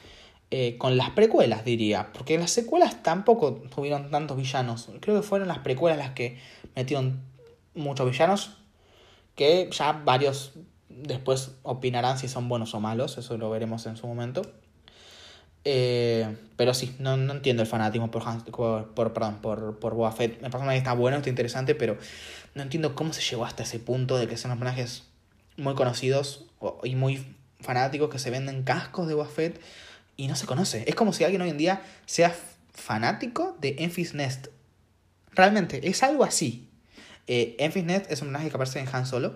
[0.52, 2.14] eh, con las precuelas, diría.
[2.14, 4.90] Porque las secuelas tampoco tuvieron tantos villanos.
[5.02, 6.40] Creo que fueron las precuelas las que
[6.76, 7.22] metieron
[7.76, 8.61] muchos villanos
[9.42, 10.52] que ya varios
[10.88, 14.44] después opinarán si son buenos o malos, eso lo veremos en su momento.
[15.66, 18.24] Eh, pero sí, no, entiendo el fanatismo por,
[18.94, 19.96] por, perdón, por, por.
[19.96, 21.98] Me parece que está bueno, está interesante, pero
[22.54, 25.08] no entiendo cómo se llegó hasta ese punto de que sean personajes
[25.58, 26.46] muy conocidos
[26.84, 29.30] y muy fanáticos que se venden cascos de Boba
[30.18, 30.84] y no se conoce.
[30.86, 32.36] Es como si alguien hoy en día sea
[32.76, 34.50] fanático de Enfys Nest.
[35.32, 36.71] Realmente, es algo así.
[37.28, 39.36] Eh, Enfys Nest es un personaje que aparece en Han Solo,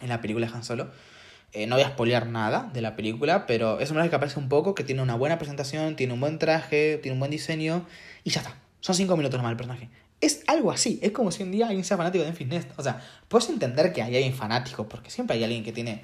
[0.00, 0.90] en la película Han Solo.
[1.52, 4.38] Eh, no voy a spoilear nada de la película, pero es un personaje que aparece
[4.38, 7.86] un poco, que tiene una buena presentación, tiene un buen traje, tiene un buen diseño,
[8.24, 8.54] y ya está.
[8.80, 9.88] Son cinco minutos nomás el personaje.
[10.20, 12.70] Es algo así, es como si un día alguien sea fanático de Enfys Nest.
[12.76, 16.02] O sea, puedes entender que hay alguien fanático, porque siempre hay alguien que tiene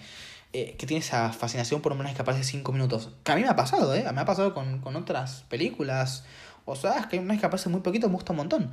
[0.54, 3.10] eh, que tiene esa fascinación por personaje que aparece cinco minutos.
[3.24, 4.04] Que a mí me ha pasado, ¿eh?
[4.12, 6.24] Me ha pasado con, con otras películas.
[6.66, 8.70] O sea, es que hay personaje que aparece muy poquito, me gusta un montón.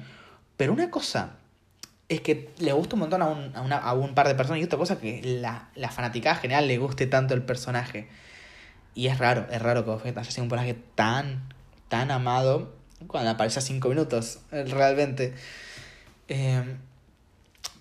[0.57, 1.38] Pero una cosa
[2.10, 4.60] es que le gusta un montón a un, a, una, a un par de personas
[4.60, 8.10] y otra cosa que la, la fanaticada general le guste tanto el personaje.
[8.95, 11.47] Y es raro, es raro que Buffett haya sido un personaje tan,
[11.88, 12.74] tan amado
[13.07, 15.36] cuando aparece a 5 minutos, realmente.
[16.28, 16.64] Eh,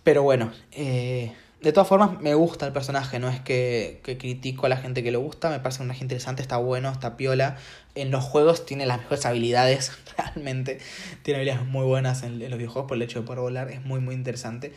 [0.04, 4.66] pero bueno, eh, de todas formas, me gusta el personaje, no es que, que, critico
[4.66, 7.56] a la gente que le gusta, me parece un personaje interesante, está bueno, está piola.
[7.96, 10.78] En los juegos tiene las mejores habilidades, realmente.
[11.22, 13.98] Tiene habilidades muy buenas en, los videojuegos por el hecho de poder volar, es muy,
[13.98, 14.72] muy interesante.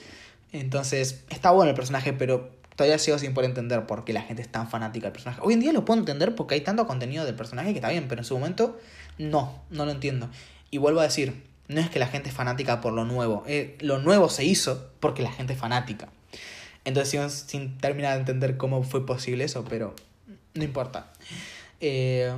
[0.54, 4.42] Entonces, está bueno el personaje, pero todavía sigo sin poder entender por qué la gente
[4.42, 5.40] es tan fanática del personaje.
[5.44, 8.08] Hoy en día lo puedo entender porque hay tanto contenido del personaje que está bien,
[8.08, 8.80] pero en su momento
[9.20, 10.30] no, no lo entiendo.
[10.72, 13.78] Y vuelvo a decir, no es que la gente es fanática por lo nuevo, eh,
[13.82, 16.10] lo nuevo se hizo porque la gente es fanática.
[16.86, 19.96] Entonces sigo sin terminar de entender cómo fue posible eso, pero
[20.54, 21.12] no importa.
[21.80, 22.36] Eh,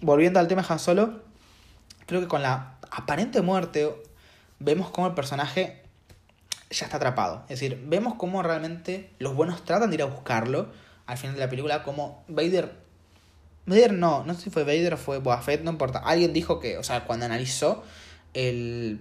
[0.00, 1.20] volviendo al tema de Han Solo,
[2.06, 3.94] creo que con la aparente muerte
[4.58, 5.82] vemos cómo el personaje
[6.70, 7.42] ya está atrapado.
[7.48, 10.68] Es decir, vemos cómo realmente los buenos tratan de ir a buscarlo
[11.06, 12.84] al final de la película, como Vader...
[13.66, 15.98] Vader no, no sé si fue Vader o fue Boba Fett, no importa.
[15.98, 17.82] Alguien dijo que, o sea, cuando analizó
[18.32, 19.00] el,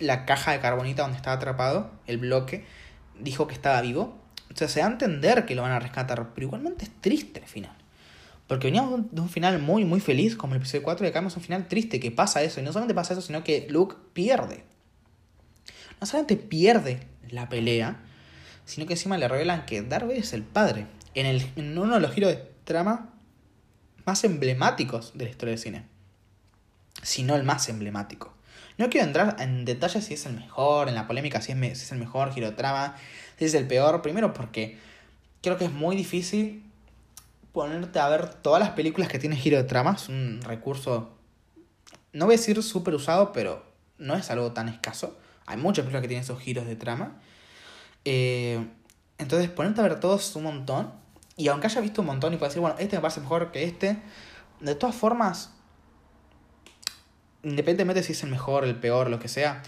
[0.00, 2.64] la caja de carbonita donde estaba atrapado, el bloque,
[3.18, 4.18] dijo que estaba vivo.
[4.52, 7.40] O sea, se da a entender que lo van a rescatar, pero igualmente es triste
[7.40, 7.76] el final.
[8.46, 11.36] Porque veníamos de un final muy, muy feliz, como el episodio 4, y acá vemos
[11.36, 12.60] un final triste, que pasa eso.
[12.60, 14.64] Y no solamente pasa eso, sino que Luke pierde.
[16.00, 17.00] No solamente pierde
[17.30, 18.02] la pelea,
[18.66, 20.86] sino que encima le revelan que Darth es el padre.
[21.14, 23.14] En, el, en uno de los giros de trama
[24.04, 25.86] más emblemáticos de la historia del cine.
[27.02, 28.33] Si no el más emblemático.
[28.76, 31.84] No quiero entrar en detalles si es el mejor, en la polémica si es, si
[31.84, 32.96] es el mejor giro de trama,
[33.38, 34.02] si es el peor.
[34.02, 34.78] Primero porque
[35.42, 36.64] creo que es muy difícil
[37.52, 39.92] ponerte a ver todas las películas que tienen giro de trama.
[39.92, 41.16] Es un recurso,
[42.12, 43.64] no voy a decir súper usado, pero
[43.98, 45.16] no es algo tan escaso.
[45.46, 47.20] Hay muchas películas que tienen esos giros de trama.
[48.04, 48.66] Eh,
[49.18, 50.92] entonces, ponerte a ver todos un montón
[51.36, 53.64] Y aunque haya visto un montón y pueda decir, bueno, este me parece mejor que
[53.64, 53.98] este,
[54.60, 55.53] de todas formas,
[57.44, 59.62] independientemente si es el mejor, el peor, lo que sea,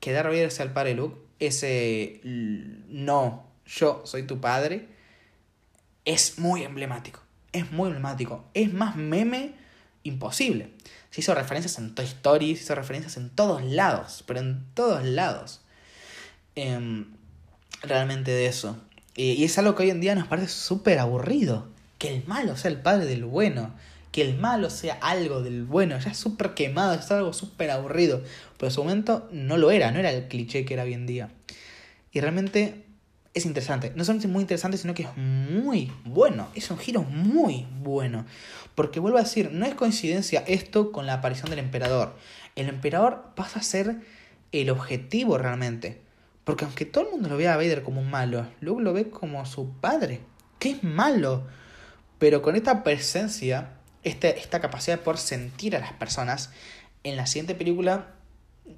[0.00, 4.88] que Darth Vader sea el padre Luke, ese no, yo soy tu padre,
[6.04, 7.20] es muy emblemático.
[7.52, 8.44] Es muy emblemático.
[8.54, 9.54] Es más meme
[10.02, 10.72] imposible.
[11.10, 15.04] Se hizo referencias en Toy Story, se hizo referencias en todos lados, pero en todos
[15.04, 15.60] lados.
[16.54, 17.06] Em,
[17.82, 18.78] realmente de eso.
[19.14, 21.68] y es algo que hoy en día nos parece súper aburrido.
[21.98, 23.74] Que el malo sea el padre del bueno.
[24.18, 25.96] Que el malo sea algo del bueno.
[26.00, 28.20] Ya es súper quemado, es algo súper aburrido.
[28.56, 31.06] Pero en su momento no lo era, no era el cliché que era hoy en
[31.06, 31.28] día.
[32.10, 32.84] Y realmente
[33.32, 33.92] es interesante.
[33.94, 36.48] No solamente es muy interesante, sino que es muy bueno.
[36.56, 38.26] Es un giro muy bueno.
[38.74, 42.16] Porque vuelvo a decir, no es coincidencia esto con la aparición del emperador.
[42.56, 44.00] El emperador pasa a ser
[44.50, 46.02] el objetivo realmente.
[46.42, 49.10] Porque aunque todo el mundo lo vea a Vader como un malo, Luke lo ve
[49.10, 50.18] como su padre.
[50.58, 51.46] Que es malo.
[52.18, 56.50] Pero con esta presencia, esta, esta capacidad de sentir a las personas,
[57.04, 58.14] en la siguiente película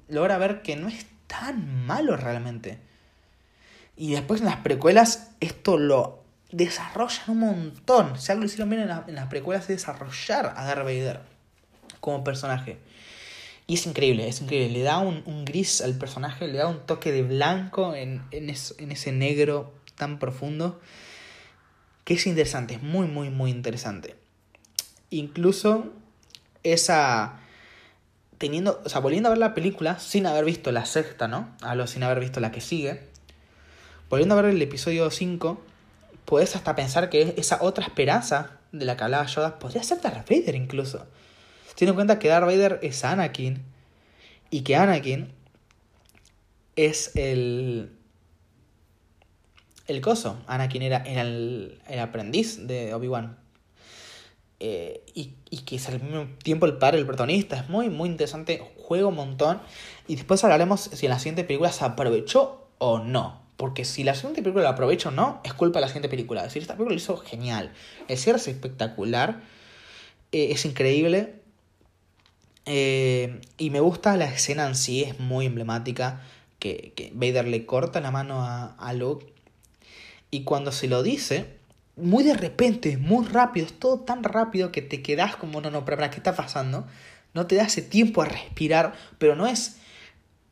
[0.07, 2.79] logra ver que no es tan malo realmente.
[3.95, 8.19] Y después en las precuelas esto lo desarrollan un montón.
[8.19, 11.21] Si algo lo hicieron bien en, las precuelas es desarrollar a Darth Vader
[11.99, 12.77] como personaje.
[13.67, 14.79] Y es increíble, es increíble.
[14.79, 18.91] Le da un, gris al personaje, le da un toque de blanco en, en, en
[18.91, 20.81] ese negro tan profundo.
[22.03, 24.20] Que es interesante, es muy, muy, muy interesante.
[25.11, 25.93] Incluso
[26.63, 27.37] esa
[28.41, 31.55] teniendo, o sea, volviendo a ver la película sin haber visto la sexta, ¿no?
[31.61, 33.03] Hablo sin haber visto la que sigue.
[34.09, 35.61] Volviendo a ver el episodio 5,
[36.25, 40.27] puedes hasta pensar que esa otra esperanza de la que hablaba Yoda podría ser Darth
[40.27, 41.05] Vader incluso.
[41.75, 43.61] Teniendo en cuenta que Darth Vader es Anakin
[44.49, 45.31] y que Anakin
[46.75, 47.91] es el.
[49.85, 50.41] El coso.
[50.47, 53.37] Anakin era, el, el aprendiz de Obi-Wan.
[54.63, 57.57] Eh, y, y, que es al mismo tiempo el padre, el protagonista.
[57.57, 58.61] Es muy, muy interesante.
[58.77, 59.59] Juega un montón.
[60.07, 63.41] Y después hablaremos si en la siguiente película se aprovechó o no.
[63.57, 66.41] Porque si la siguiente película la aprovecha o no, es culpa de la siguiente película.
[66.41, 67.73] Es decir, esta película lo hizo genial.
[68.07, 69.41] El cierre es espectacular.
[70.31, 71.33] Eh, es increíble.
[72.67, 76.21] Eh, y me gusta la escena en sí, es muy emblemática.
[76.59, 79.25] Que, que Vader le corta la mano a, a Luke.
[80.29, 81.60] Y cuando se lo dice,
[81.95, 85.85] muy de repente, muy rápido, es todo tan rápido que te quedas como, no, no,
[85.85, 86.87] pero, ¿qué está pasando?
[87.33, 89.77] No te da ese tiempo a respirar, pero no es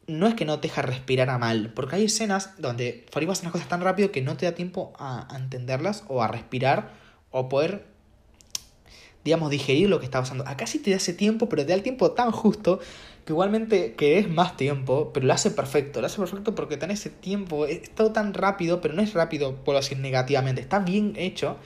[0.09, 3.43] no es que no te deja respirar a mal, porque hay escenas donde Farid hace
[3.43, 6.93] unas cosas tan rápido que no te da tiempo a, entenderlas o a respirar
[7.29, 7.85] o poder,
[9.23, 10.47] digamos, digerir lo que está pasando.
[10.47, 12.79] Acá sí te da ese tiempo, pero te da el tiempo tan justo
[13.29, 16.01] igualmente que es más tiempo, pero lo hace perfecto.
[16.01, 19.55] Lo hace perfecto porque tiene ese tiempo, es todo tan rápido, pero no es rápido,
[19.63, 21.57] por decir negativamente, está bien hecho.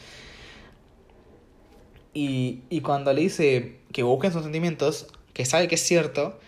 [2.13, 6.39] Y, y cuando le dice que busquen sus sentimientos, que sabe que es cierto,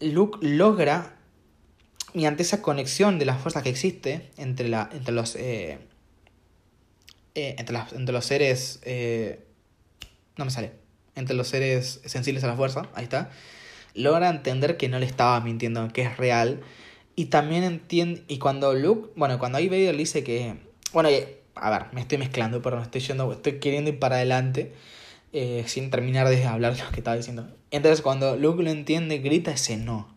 [0.00, 1.16] Luke logra,
[2.14, 5.36] mediante esa conexión de las fuerzas que existe entre, la, entre los...
[5.36, 5.78] Eh,
[7.34, 8.80] eh, entre, entre, los seres...
[8.84, 9.44] Eh,
[10.36, 10.72] no me sale.
[11.14, 13.30] Entre los seres sensibles a la fuerza, ahí está.
[13.94, 16.60] Logra entender que no le estaba mintiendo, que es real.
[17.16, 18.22] Y también entiende...
[18.28, 19.10] Y cuando Luke...
[19.16, 20.56] Bueno, cuando ahí Vader le dice que...
[20.92, 21.08] Bueno,
[21.54, 23.32] a ver, me estoy mezclando, pero me estoy yendo...
[23.32, 24.72] Estoy queriendo ir para adelante.
[25.66, 27.48] sin terminar de hablar lo que estaba diciendo.
[27.70, 30.12] Entonces cuando Luke lo entiende, grita ese no.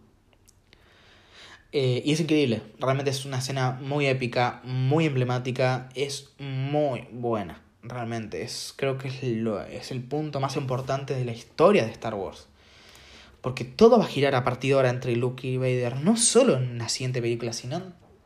[1.77, 7.61] Eh, y es increíble, realmente es una escena muy épica, muy emblemática, es muy buena,
[7.83, 8.43] realmente.
[8.43, 12.13] Es, creo que es, lo, es el punto más importante de la historia de Star
[12.13, 12.47] Wars.
[13.45, 16.55] Porque todo va a girar a partir de ahora entre Luke y Vader, no solo
[16.55, 17.79] en la siguiente película, sino...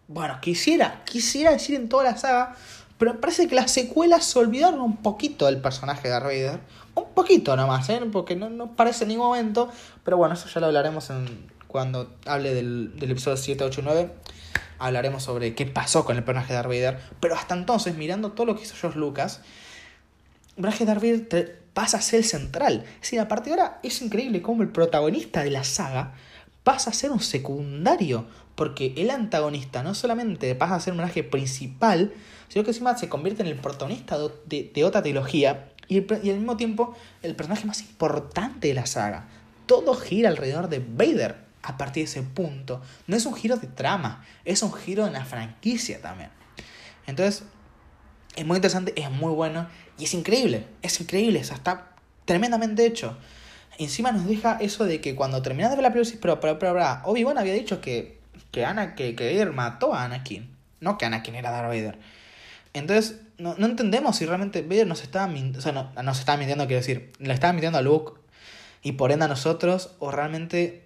[0.08, 2.56] Bueno, quisiera, quisiera decir en toda la saga,
[2.98, 6.62] pero parece que las secuelas se olvidaron un poquito del personaje de Vader
[6.96, 8.00] un poquito nomás, ¿eh?
[8.10, 9.70] porque no, no parece en ningún momento.
[10.06, 11.12] Pero bueno, eso ya lo hablaremos
[11.68, 14.12] cuando hable del, del episodio 7, 8 y 9.
[14.78, 17.00] Hablaremos sobre qué pasó con el personaje de Darth Vader.
[17.20, 19.41] Pero hasta entonces, mirando todo lo que hizo George Lucas,
[20.56, 22.84] el personaje Darth Vader pasa a ser el central.
[23.01, 26.14] Es a partir de ahora es increíble cómo el protagonista de la saga
[26.65, 28.26] pasa a ser un secundario.
[28.56, 32.11] Porque el antagonista no solamente pasa a ser un personaje principal,
[32.49, 36.57] sino que encima se convierte en el protagonista de, de otra trilogía y, al mismo
[36.57, 39.30] tiempo el personaje más importante de la saga.
[39.65, 42.81] Todo gira alrededor de Vader a partir de ese punto.
[43.07, 46.31] No es un giro de trama, es un giro en la franquicia también.
[47.07, 47.45] Entonces,
[48.40, 49.68] es muy interesante, es muy bueno
[49.98, 51.91] y es increíble, es increíble, está
[52.24, 53.18] tremendamente hecho.
[53.78, 57.02] Encima nos deja eso de que cuando terminas de ver la película, pero, pero, pero,
[57.03, 58.20] Obi-Wan había dicho que,
[58.52, 61.99] que, Ana, que, que Vader mató a Anakin, no que Anakin era Darth Vader.
[62.74, 66.38] Entonces, no, no entendemos si realmente Vader nos estaba mintiendo, o sea, no, nos estaba
[66.38, 68.22] mintiendo, quiero decir, le estaba mintiendo a Luke
[68.82, 70.86] y por ende a nosotros, o realmente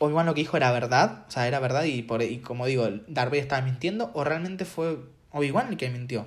[0.00, 2.90] Obi-Wan lo que dijo era verdad, o sea, era verdad y, por, y como digo,
[3.08, 4.98] Darth Vader estaba mintiendo, o realmente fue
[5.30, 6.26] Obi-Wan el que mintió.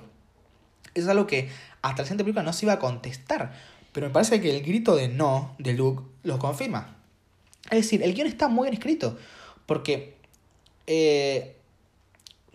[1.00, 1.48] Es algo que
[1.82, 3.52] hasta la siguiente película no se iba a contestar,
[3.92, 6.96] pero me parece que el grito de no de Luke lo confirma.
[7.70, 9.18] Es decir, el guion está muy bien escrito,
[9.66, 10.14] porque
[10.86, 11.56] eh,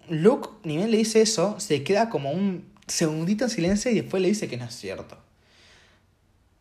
[0.07, 4.22] Luke, ni bien le dice eso, se queda como un segundito en silencio y después
[4.22, 5.18] le dice que no es cierto.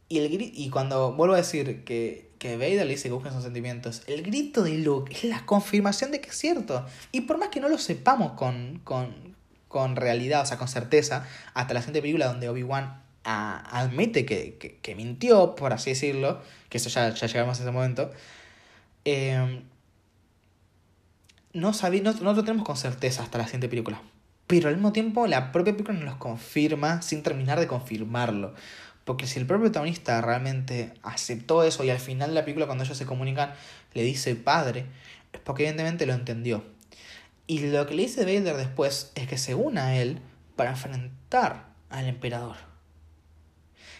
[0.08, 3.44] Y, el, y cuando vuelvo a decir que que Vader le dice que busquen sus
[3.44, 4.02] sentimientos.
[4.06, 6.86] El grito de Luke es la confirmación de que es cierto.
[7.12, 9.29] Y por más que no lo sepamos con, con,
[9.70, 11.24] con realidad, o sea, con certeza,
[11.54, 16.88] hasta la siguiente película donde Obi-Wan admite que, que, mintió, por así decirlo, que eso
[16.88, 18.10] ya, ya llegamos a ese momento,
[19.04, 19.62] eh,
[21.52, 24.02] no, no, no lo tenemos con certeza hasta la siguiente película.
[24.48, 28.52] Pero al mismo tiempo la propia película nos lo confirma sin terminar de confirmarlo.
[29.04, 32.82] Porque si el propio protagonista realmente aceptó eso y al final de la película cuando
[32.82, 33.52] ellos se comunican
[33.94, 34.86] le dice padre,
[35.32, 36.64] es porque evidentemente lo entendió.
[37.50, 40.20] Y lo que le dice Vader después es que se una a él
[40.54, 42.54] para enfrentar al emperador.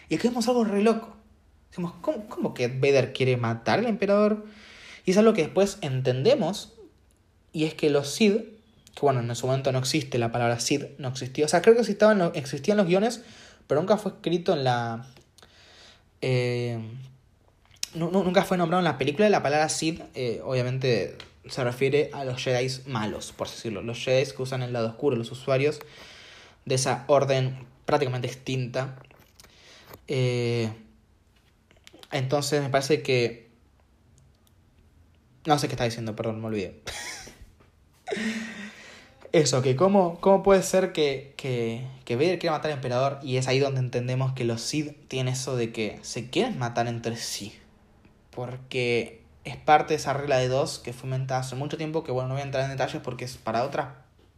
[0.07, 1.17] Y aquí vemos algo re loco.
[1.69, 4.45] Decimos, ¿cómo, ¿cómo, que Vader quiere matar al emperador?
[5.03, 6.75] Y es algo que después entendemos,
[7.51, 10.85] y es que los Sid, que bueno, en ese momento no existe la palabra Sid,
[10.97, 13.21] no existía, o sea, creo que existían, existían los guiones,
[13.67, 15.07] pero nunca fue escrito en la...
[16.21, 16.79] Eh,
[17.95, 19.29] nunca fue nombrado en la película.
[19.29, 21.17] La palabra Sith, eh, obviamente,
[21.47, 23.81] se refiere a los Jedi malos, por decirlo.
[23.81, 25.79] Los Jedi que usan el lado oscuro, los usuarios
[26.65, 28.97] de esa orden prácticamente extinta.
[30.07, 30.71] Eh,
[32.11, 33.49] entonces me parece que...
[35.45, 36.81] No sé qué está diciendo, perdón, me olvidé.
[39.31, 43.37] Eso, que cómo, cómo puede ser que, que, que Vader quiera matar al emperador y
[43.37, 47.15] es ahí donde entendemos que los Sith tienen eso de que se quieren matar entre
[47.15, 47.57] sí.
[48.31, 52.29] Porque es parte de esa regla de dos que fue hace mucho tiempo, que bueno,
[52.29, 53.89] no voy a entrar en detalles porque es para otras,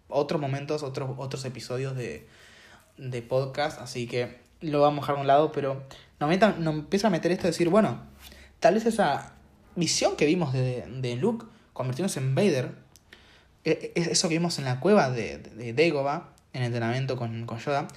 [0.08, 2.28] otros momentos, otros, otros episodios de,
[2.98, 5.84] de podcast, así que lo vamos a dejar a un lado, pero
[6.20, 8.02] nos, nos empieza a meter esto de decir, bueno,
[8.60, 9.34] tal vez esa
[9.76, 12.84] visión que vimos de, de Luke convirtiéndose en Vader
[13.66, 17.60] e, e, eso que vimos en la cueva de, de, Dagobah, en entrenamiento con, con,
[17.60, 17.88] Yoda,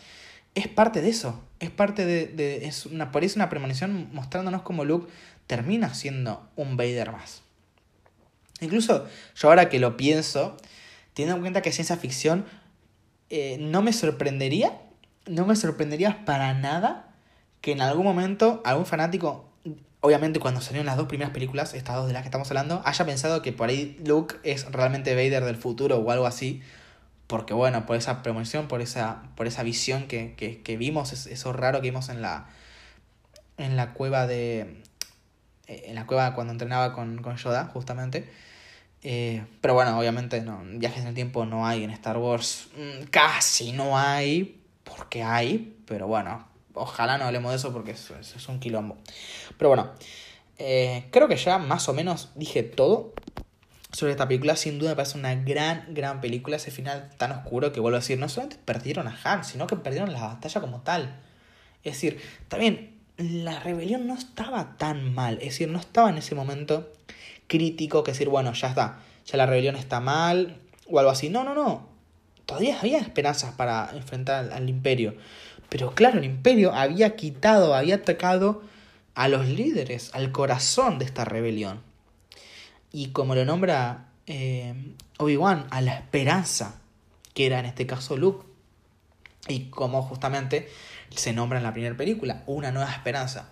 [0.54, 1.42] es parte de eso.
[1.60, 2.26] Es parte de.
[2.26, 5.10] de es una, por eso una premonición mostrándonos cómo Luke
[5.46, 7.42] termina siendo un Vader más.
[8.60, 10.56] Incluso yo ahora que lo pienso,
[11.14, 12.46] teniendo en cuenta que ciencia ficción,
[13.30, 14.80] eh, no me sorprendería,
[15.26, 17.14] no me sorprendería para nada
[17.60, 19.46] que en algún momento algún fanático
[20.06, 23.04] obviamente cuando salieron las dos primeras películas, estas dos de las que estamos hablando, haya
[23.04, 26.62] pensado que por ahí Luke es realmente Vader del futuro o algo así.
[27.26, 31.52] Porque bueno, por esa premonición, por esa, por esa visión que, que, que vimos, eso
[31.52, 32.46] raro que vimos en la,
[33.58, 34.80] en la cueva de...
[35.66, 38.30] En la cueva cuando entrenaba con, con Yoda, justamente.
[39.02, 42.68] Eh, pero bueno, obviamente no, viajes en el tiempo no hay en Star Wars.
[42.76, 48.10] Mm, casi no hay, porque hay, pero bueno, ojalá no hablemos de eso porque es,
[48.10, 48.96] es un quilombo.
[49.58, 49.92] Pero bueno,
[50.58, 53.12] eh, creo que ya más o menos dije todo
[53.92, 54.56] sobre esta película.
[54.56, 56.56] Sin duda me parece una gran, gran película.
[56.56, 59.76] Ese final tan oscuro que vuelvo a decir, no solamente perdieron a Han, sino que
[59.76, 61.20] perdieron la batalla como tal.
[61.82, 65.34] Es decir, también la rebelión no estaba tan mal.
[65.34, 66.92] Es decir, no estaba en ese momento
[67.46, 71.28] crítico que decir, bueno, ya está, ya la rebelión está mal o algo así.
[71.28, 71.88] No, no, no.
[72.44, 75.16] Todavía había esperanzas para enfrentar al imperio.
[75.68, 78.62] Pero claro, el imperio había quitado, había atacado
[79.14, 81.80] a los líderes, al corazón de esta rebelión.
[82.92, 86.80] Y como lo nombra eh, Obi-Wan, a la esperanza,
[87.34, 88.46] que era en este caso Luke.
[89.48, 90.68] Y como justamente
[91.10, 93.50] se nombra en la primera película, una nueva esperanza.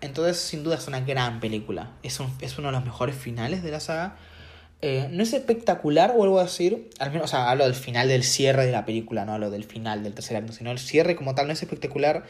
[0.00, 1.92] Entonces, sin duda es una gran película.
[2.02, 4.16] Es, un, es uno de los mejores finales de la saga.
[4.82, 8.24] Eh, no es espectacular, vuelvo a decir, al menos, o sea, hablo del final del
[8.24, 11.34] cierre de la película, no hablo del final del tercer acto, sino el cierre como
[11.34, 12.24] tal no es espectacular,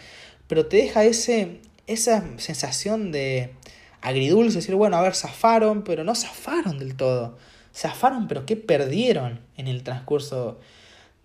[0.49, 3.55] pero te deja ese, esa sensación de
[4.01, 7.39] agridulce, decir, bueno, a ver, zafaron, pero no zafaron del todo,
[7.73, 10.59] zafaron, pero ¿qué perdieron en el transcurso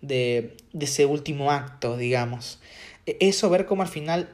[0.02, 2.60] de, de ese último acto, digamos?
[3.06, 4.28] Eso, ver cómo al final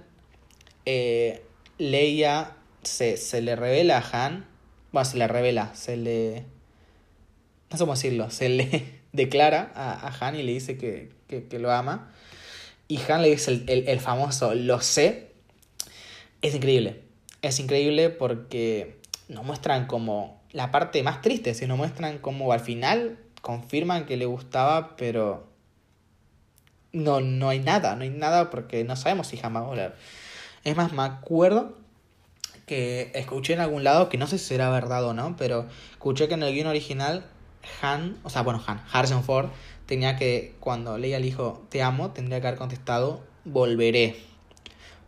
[0.86, 1.44] eh,
[1.78, 4.46] Leia se, se le revela a Han,
[4.92, 6.44] bueno, se le revela, se le
[7.72, 11.58] no sé cómo decirlo, se le declara a, a Han y le dice que, que,
[11.58, 12.12] lo ama.
[12.86, 15.32] Y Han le dice el, el, el, famoso lo sé.
[16.42, 17.00] Es increíble.
[17.40, 22.60] Es increíble porque nos muestran como la parte más triste, si nos muestran como al
[22.60, 25.48] final confirman que le gustaba, pero
[26.92, 29.96] no, no hay nada, no hay nada porque no sabemos si jamás va a volver.
[30.64, 31.76] Es más, me acuerdo
[32.66, 36.28] que escuché en algún lado, que no sé si será verdad o no, pero escuché
[36.28, 37.26] que en el guion original
[37.80, 39.50] Han, o sea, bueno, Han, Harrison Ford,
[39.86, 44.16] tenía que, cuando leía al hijo te amo, tendría que haber contestado volveré.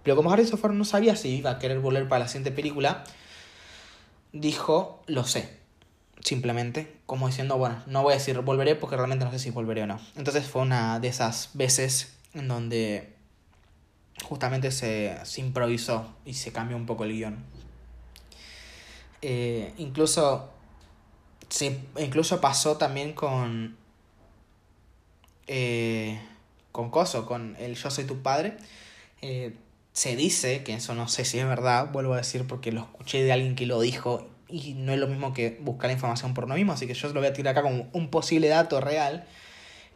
[0.03, 3.05] Pero como Harrison Ford no sabía si iba a querer volver para la siguiente película,
[4.33, 5.64] dijo lo sé.
[6.25, 9.83] Simplemente, como diciendo, bueno, no voy a decir volveré porque realmente no sé si volveré
[9.83, 10.01] o no.
[10.17, 13.15] Entonces fue una de esas veces en donde
[14.23, 17.45] justamente se, improvisó y se cambió un poco el guion.
[19.21, 20.51] Eh, incluso,
[21.99, 23.77] incluso pasó también con.
[25.47, 26.19] Eh,
[26.73, 28.57] con Coso, con el Yo soy tu padre.
[29.21, 29.55] Eh,
[29.93, 33.23] se dice, que eso no sé si es verdad, vuelvo a decir porque lo escuché
[33.23, 36.55] de alguien que lo dijo y no es lo mismo que buscar información por uno
[36.55, 39.25] mismo, así que yo lo voy a tirar acá como un posible dato real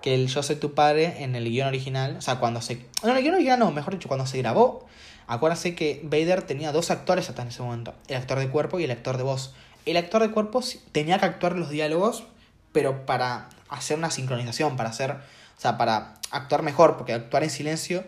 [0.01, 2.77] que el Yo soy tu padre en el guion original, o sea, cuando se...
[3.03, 4.87] No, en el guion original no, mejor dicho, cuando se grabó,
[5.27, 8.85] acuérdense que Vader tenía dos actores hasta en ese momento, el actor de cuerpo y
[8.85, 9.55] el actor de voz.
[9.87, 10.63] El actor de cuerpo
[10.93, 12.25] tenía que actuar los diálogos,
[12.73, 17.51] pero para hacer una sincronización, para hacer, o sea, para actuar mejor, porque actuar en
[17.51, 18.05] silencio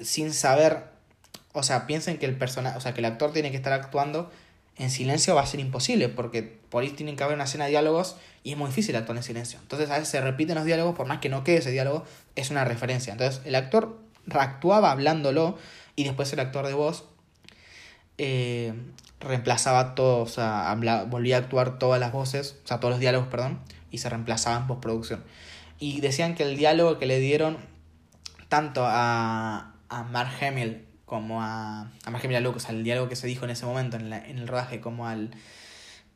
[0.00, 0.84] sin saber,
[1.52, 4.30] o sea, piensen que el personaje, o sea, que el actor tiene que estar actuando
[4.76, 7.70] en silencio va a ser imposible, porque por ahí tienen que haber una escena de
[7.70, 9.58] diálogos y es muy difícil actuar en silencio.
[9.60, 12.04] Entonces a veces se repiten los diálogos, por más que no quede ese diálogo,
[12.36, 13.12] es una referencia.
[13.12, 13.98] Entonces el actor
[14.30, 15.58] actuaba hablándolo
[15.96, 17.04] y después el actor de voz
[18.16, 18.72] eh,
[19.20, 20.74] reemplazaba todo, o sea,
[21.08, 23.60] volvía a actuar todas las voces, o sea, todos los diálogos, perdón,
[23.90, 25.24] y se reemplazaban en postproducción.
[25.78, 27.58] Y decían que el diálogo que le dieron
[28.48, 32.84] tanto a, a Mark Hamill como a, a Mark Hamill a Luke, o sea, el
[32.84, 35.32] diálogo que se dijo en ese momento en, en el rodaje, como al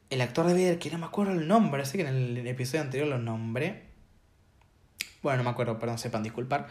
[0.08, 2.82] el actor de Vader, que no me acuerdo el nombre, sé que en el episodio
[2.82, 3.82] anterior lo nombré.
[5.20, 6.68] Bueno, no me acuerdo, perdón, sepan disculpar.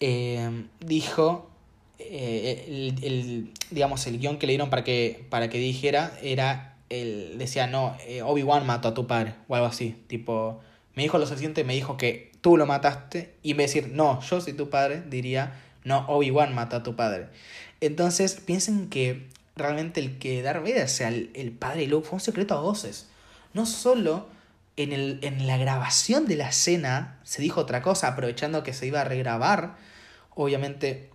[0.00, 1.48] Eh, dijo,
[2.00, 6.74] eh, el, el, digamos, el guion que le dieron para que, para que dijera era,
[6.88, 10.60] el, decía, no, eh, Obi-Wan mató a tu padre, o algo así, tipo,
[10.96, 13.94] me dijo lo suficiente, me dijo que tú lo mataste, y en vez de decir,
[13.94, 15.54] no, yo soy tu padre, diría,
[15.88, 17.28] no, Obi-Wan mató a tu padre.
[17.80, 22.20] Entonces, piensen que realmente el que Darth Vader sea el, padre de Luke fue un
[22.20, 23.08] secreto a voces.
[23.54, 24.28] No solo
[24.76, 28.86] en, el, en la grabación de la escena se dijo otra cosa, aprovechando que se
[28.86, 29.76] iba a regrabar,
[30.34, 31.10] obviamente,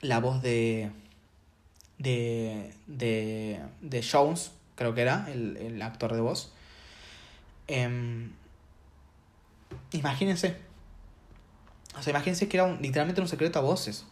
[0.00, 0.90] la voz de.
[1.98, 2.74] de.
[2.86, 3.60] de.
[3.80, 6.52] de Jones, creo que era, el, actor de voz.
[7.68, 8.32] Em,
[9.92, 10.65] imagínense.
[11.98, 14.04] O sea, imagínense que era literalmente un secreto a voces.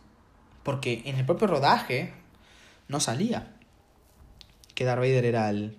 [0.62, 2.12] Porque en el propio rodaje
[2.88, 3.52] no salía.
[4.74, 5.76] Que Darth Vader era el,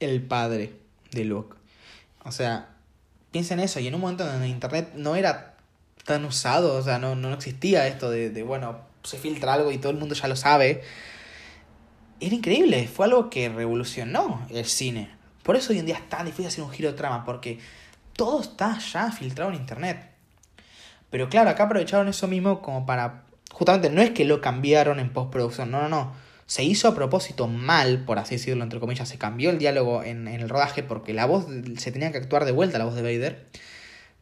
[0.00, 0.76] el padre
[1.12, 1.56] de Luke.
[2.24, 2.70] O sea,
[3.30, 3.80] piensen eso.
[3.80, 5.54] Y en un momento en Internet no era
[6.04, 9.78] tan usado, o sea, no, no existía esto de, de, bueno, se filtra algo y
[9.78, 10.82] todo el mundo ya lo sabe.
[12.20, 15.10] Era increíble, fue algo que revolucionó el cine.
[15.42, 17.58] Por eso hoy en día es tan difícil hacer un giro de trama, porque
[18.14, 20.13] todo está ya filtrado en Internet.
[21.14, 23.22] Pero claro, acá aprovecharon eso mismo como para
[23.52, 26.12] justamente no es que lo cambiaron en postproducción, no, no, no.
[26.46, 30.26] Se hizo a propósito mal, por así decirlo, entre comillas, se cambió el diálogo en,
[30.26, 31.46] el rodaje porque la voz
[31.78, 33.46] se tenía que actuar de vuelta, la voz de Vader,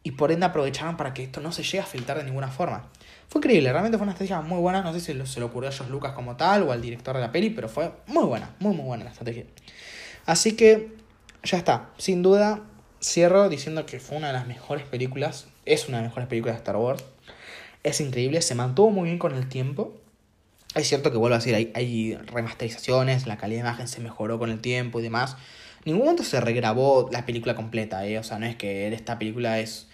[0.03, 2.91] y por ende aprovecharon para que esto no se llegue a filtrar de ninguna forma.
[3.27, 5.73] Fue increíble, realmente fue una estrategia muy buena, no sé si se le ocurrió a
[5.73, 8.77] Josh Lucas como tal o al director de la peli, pero fue muy buena, muy
[8.77, 9.47] muy buena la estrategia.
[10.27, 10.95] Así que
[11.43, 12.61] ya está, sin duda
[13.01, 16.57] cierro diciendo que fue una de las mejores películas, es una de las mejores películas
[16.57, 17.05] de Star Wars
[17.83, 19.93] es increíble, se mantuvo muy bien con el tiempo.
[20.75, 24.51] Es cierto que vuelvo a decir, hay, remasterizaciones, la calidad de imagen se mejoró con
[24.51, 25.37] el tiempo y demás.
[25.85, 28.19] En ningún momento se regrabó la película completa, ¿eh?
[28.19, 29.89] O sea, no es que esta película es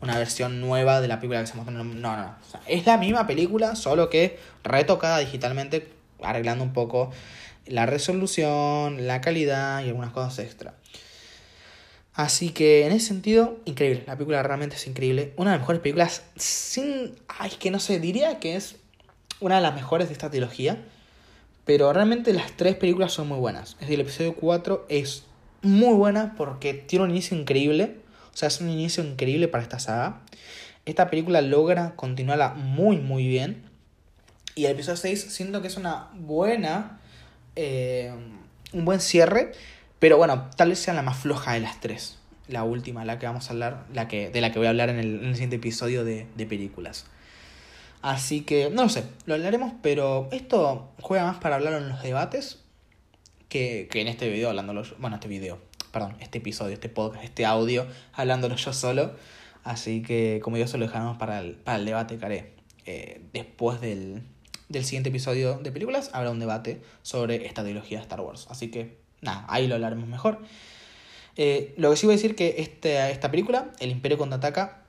[0.00, 1.72] una versión nueva de la película que se mostró.
[1.72, 2.34] No, no, no.
[2.66, 5.88] Es la misma película, solo que retocada digitalmente,
[6.20, 7.10] arreglando un poco
[7.66, 10.74] la resolución, la calidad y algunas cosas extra.
[12.18, 14.02] Así que en ese sentido, increíble.
[14.04, 15.32] La película realmente es increíble.
[15.36, 17.14] Una de las mejores películas sin...
[17.28, 18.74] Ay, que no sé, diría que es
[19.38, 20.84] una de las mejores de esta trilogía.
[21.64, 23.74] Pero realmente las tres películas son muy buenas.
[23.74, 25.26] Es decir, el episodio 4 es
[25.62, 27.98] muy buena porque tiene un inicio increíble.
[28.34, 30.22] O sea, es un inicio increíble para esta saga.
[30.86, 33.62] Esta película logra continuarla muy, muy bien.
[34.56, 36.98] Y el episodio 6 siento que es una buena...
[37.54, 38.12] Eh,
[38.72, 39.52] un buen cierre
[39.98, 42.18] pero bueno, tal vez sea la más floja de las tres.
[42.46, 44.88] La última, la que vamos a hablar, la que, de la que voy a hablar
[44.88, 47.06] en el, siguiente episodio de, películas.
[48.00, 52.02] Así que, no lo sé, lo hablaremos, pero esto juega más para hablar en los
[52.02, 52.60] debates
[53.48, 54.94] que, que en este video hablándolo yo.
[54.98, 55.58] Bueno, este video,
[55.92, 59.14] perdón, este episodio, este podcast, este audio, hablándolo yo solo.
[59.64, 62.52] Así que, como yo se lo dejamos para el, para el debate que haré
[62.86, 64.22] eh, después del,
[64.70, 68.46] del siguiente episodio de películas, habrá un debate sobre esta trilogía de Star Wars.
[68.48, 70.40] Así que, nada, ahí lo hablaremos mejor.
[71.36, 74.82] Eh, lo que sí voy a decir que este, esta película, El Imperio contraataca,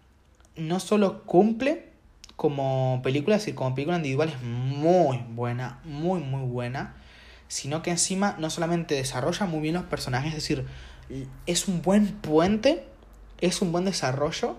[0.55, 1.89] no solo cumple
[2.35, 6.95] como película, es decir, como película individual es muy buena, muy, muy buena,
[7.47, 10.65] sino que encima no solamente desarrolla muy bien los personajes, es decir,
[11.45, 12.85] es un buen puente,
[13.41, 14.57] es un buen desarrollo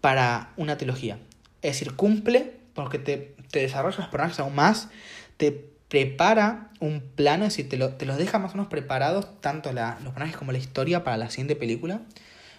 [0.00, 1.18] para una trilogía.
[1.62, 4.88] Es decir, cumple porque te, te desarrolla los personajes aún más,
[5.36, 9.40] te prepara un plano, es decir, te, lo, te los deja más o menos preparados,
[9.40, 12.00] tanto la, los personajes como la historia para la siguiente película,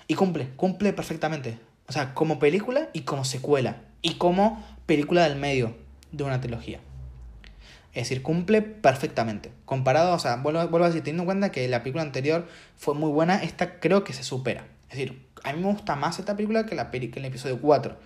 [0.07, 1.59] y cumple, cumple perfectamente.
[1.87, 5.75] O sea, como película y como secuela, y como película del medio
[6.11, 6.79] de una trilogía.
[7.93, 9.51] Es decir, cumple perfectamente.
[9.65, 12.47] Comparado, o sea, vuelvo, vuelvo a decir, teniendo en cuenta que la película anterior
[12.77, 14.67] fue muy buena, esta creo que se supera.
[14.89, 17.97] Es decir, a mí me gusta más esta película que, la que el episodio 4.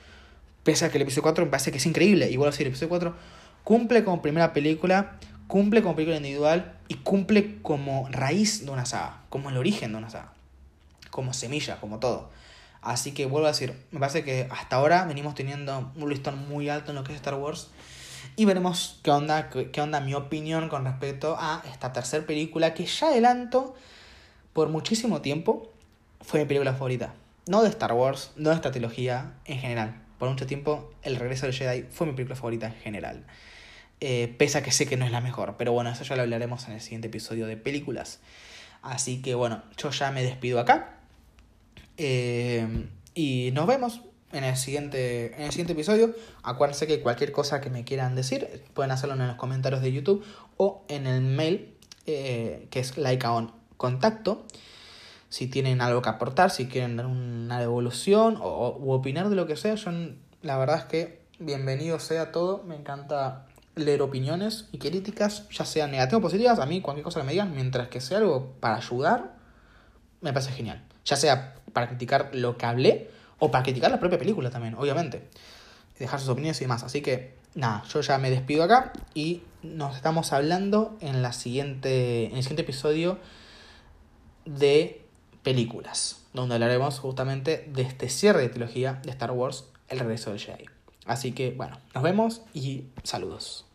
[0.64, 2.30] Pese a que el episodio 4 me parece que es increíble.
[2.30, 3.16] Igual así, el episodio 4
[3.64, 5.18] cumple como primera película,
[5.48, 9.98] cumple como película individual y cumple como raíz de una saga, como el origen de
[9.98, 10.34] una saga,
[11.10, 12.30] como semilla, como todo.
[12.82, 16.70] Así que vuelvo a decir, me parece que hasta ahora venimos teniendo un listón muy
[16.70, 17.68] alto en lo que es Star Wars.
[18.36, 22.86] Y veremos qué onda, qué onda mi opinión con respecto a esta tercera película que
[22.86, 23.76] ya adelanto
[24.54, 25.72] por muchísimo tiempo
[26.22, 27.14] fue mi película favorita.
[27.48, 30.02] No de Star Wars, no de esta trilogía en general.
[30.18, 33.26] Por mucho tiempo, El regreso del Jedi fue mi película favorita en general.
[34.04, 36.24] Eh, pese a que sé que no es la mejor, pero bueno, eso ya lo
[36.24, 38.20] hablaremos en el siguiente episodio de películas.
[38.82, 40.98] Así que bueno, yo ya me despido acá.
[41.98, 44.02] Eh, y nos vemos
[44.32, 46.16] en el, siguiente, en el siguiente episodio.
[46.42, 50.26] Acuérdense que cualquier cosa que me quieran decir, pueden hacerlo en los comentarios de YouTube
[50.58, 51.76] o en el mail
[52.08, 54.46] eh, que es likeaon contacto.
[55.30, 59.46] Si tienen algo que aportar, si quieren dar una devolución o, u opinar de lo
[59.46, 59.92] que sea, yo
[60.42, 62.64] la verdad es que bienvenido sea todo.
[62.64, 63.46] Me encanta
[63.76, 67.32] leer opiniones y críticas, ya sean negativas o positivas, a mí cualquier cosa que me
[67.32, 69.36] digan, mientras que sea algo para ayudar,
[70.22, 70.84] me parece genial.
[71.06, 75.28] Ya sea para criticar lo que hablé o para criticar la propia película también, obviamente.
[75.98, 76.84] Dejar sus opiniones y demás.
[76.84, 82.26] Así que, nada, yo ya me despido acá y nos estamos hablando en, la siguiente,
[82.26, 83.20] en el siguiente episodio
[84.46, 85.02] de
[85.44, 90.40] películas, donde hablaremos justamente de este cierre de trilogía de Star Wars, El regreso del
[90.40, 90.81] Jedi.
[91.06, 93.66] Así que bueno, nos vemos y saludos.